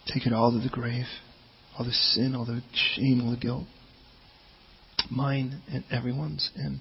Take 0.07 0.27
it 0.27 0.33
all 0.33 0.53
to 0.53 0.59
the 0.59 0.69
grave, 0.69 1.07
all 1.79 1.85
the 1.85 1.93
sin, 1.93 2.35
all 2.35 2.45
the 2.45 2.63
shame, 2.95 3.23
all 3.25 3.33
the 3.33 3.37
guilt, 3.37 3.65
mine 5.11 5.61
and 5.73 5.85
everyone's, 5.91 6.51
and 6.57 6.81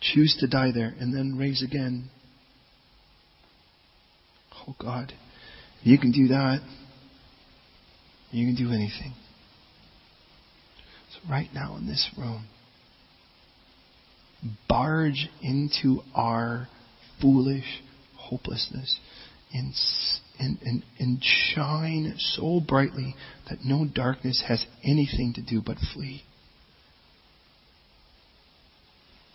choose 0.00 0.36
to 0.40 0.46
die 0.46 0.72
there 0.72 0.94
and 0.98 1.14
then 1.14 1.36
raise 1.36 1.62
again. 1.62 2.10
Oh 4.66 4.74
God, 4.80 5.12
you 5.82 5.98
can 5.98 6.12
do 6.12 6.28
that. 6.28 6.60
You 8.30 8.46
can 8.46 8.54
do 8.54 8.72
anything. 8.72 9.14
Right 11.28 11.48
now 11.54 11.76
in 11.76 11.86
this 11.86 12.10
room, 12.18 12.46
barge 14.68 15.28
into 15.40 16.00
our 16.14 16.68
foolish 17.20 17.82
hopelessness 18.16 18.98
and, 19.52 19.72
and, 20.38 20.58
and, 20.62 20.82
and 20.98 21.22
shine 21.22 22.14
so 22.18 22.60
brightly 22.60 23.14
that 23.48 23.58
no 23.64 23.86
darkness 23.86 24.42
has 24.48 24.66
anything 24.82 25.32
to 25.34 25.42
do 25.42 25.62
but 25.64 25.76
flee. 25.94 26.22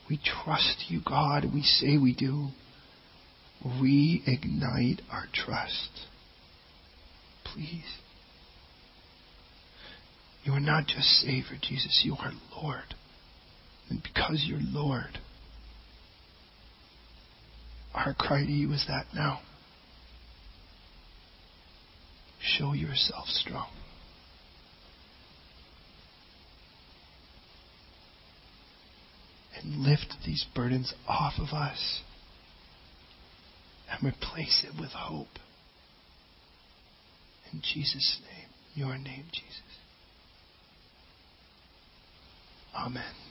We 0.10 0.20
trust 0.24 0.86
you, 0.88 1.02
God. 1.06 1.46
We 1.54 1.62
say 1.62 1.98
we 1.98 2.16
do. 2.16 2.50
Reignite 3.66 5.02
our 5.12 5.26
trust. 5.34 5.90
Please. 7.44 7.84
You 10.48 10.54
are 10.54 10.62
not 10.62 10.88
just 10.88 11.06
Savior, 11.20 11.58
Jesus. 11.62 12.04
You 12.06 12.16
are 12.22 12.32
Lord. 12.56 12.96
And 13.90 14.02
because 14.02 14.46
you're 14.48 14.62
Lord, 14.62 15.20
our 17.94 18.14
cry 18.14 18.46
to 18.46 18.52
you 18.52 18.72
is 18.72 18.86
that 18.88 19.08
now. 19.14 19.42
Show 22.40 22.72
yourself 22.72 23.26
strong. 23.28 23.68
And 29.62 29.82
lift 29.84 30.16
these 30.26 30.46
burdens 30.56 30.94
off 31.10 31.34
of 31.40 31.50
us 31.50 32.04
and 33.92 34.14
replace 34.14 34.66
it 34.66 34.80
with 34.80 34.92
hope. 34.92 35.28
In 37.52 37.62
Jesus' 37.62 38.22
name, 38.22 38.48
your 38.76 38.98
name, 38.98 39.26
Jesus. 39.34 39.67
Amen. 42.78 43.27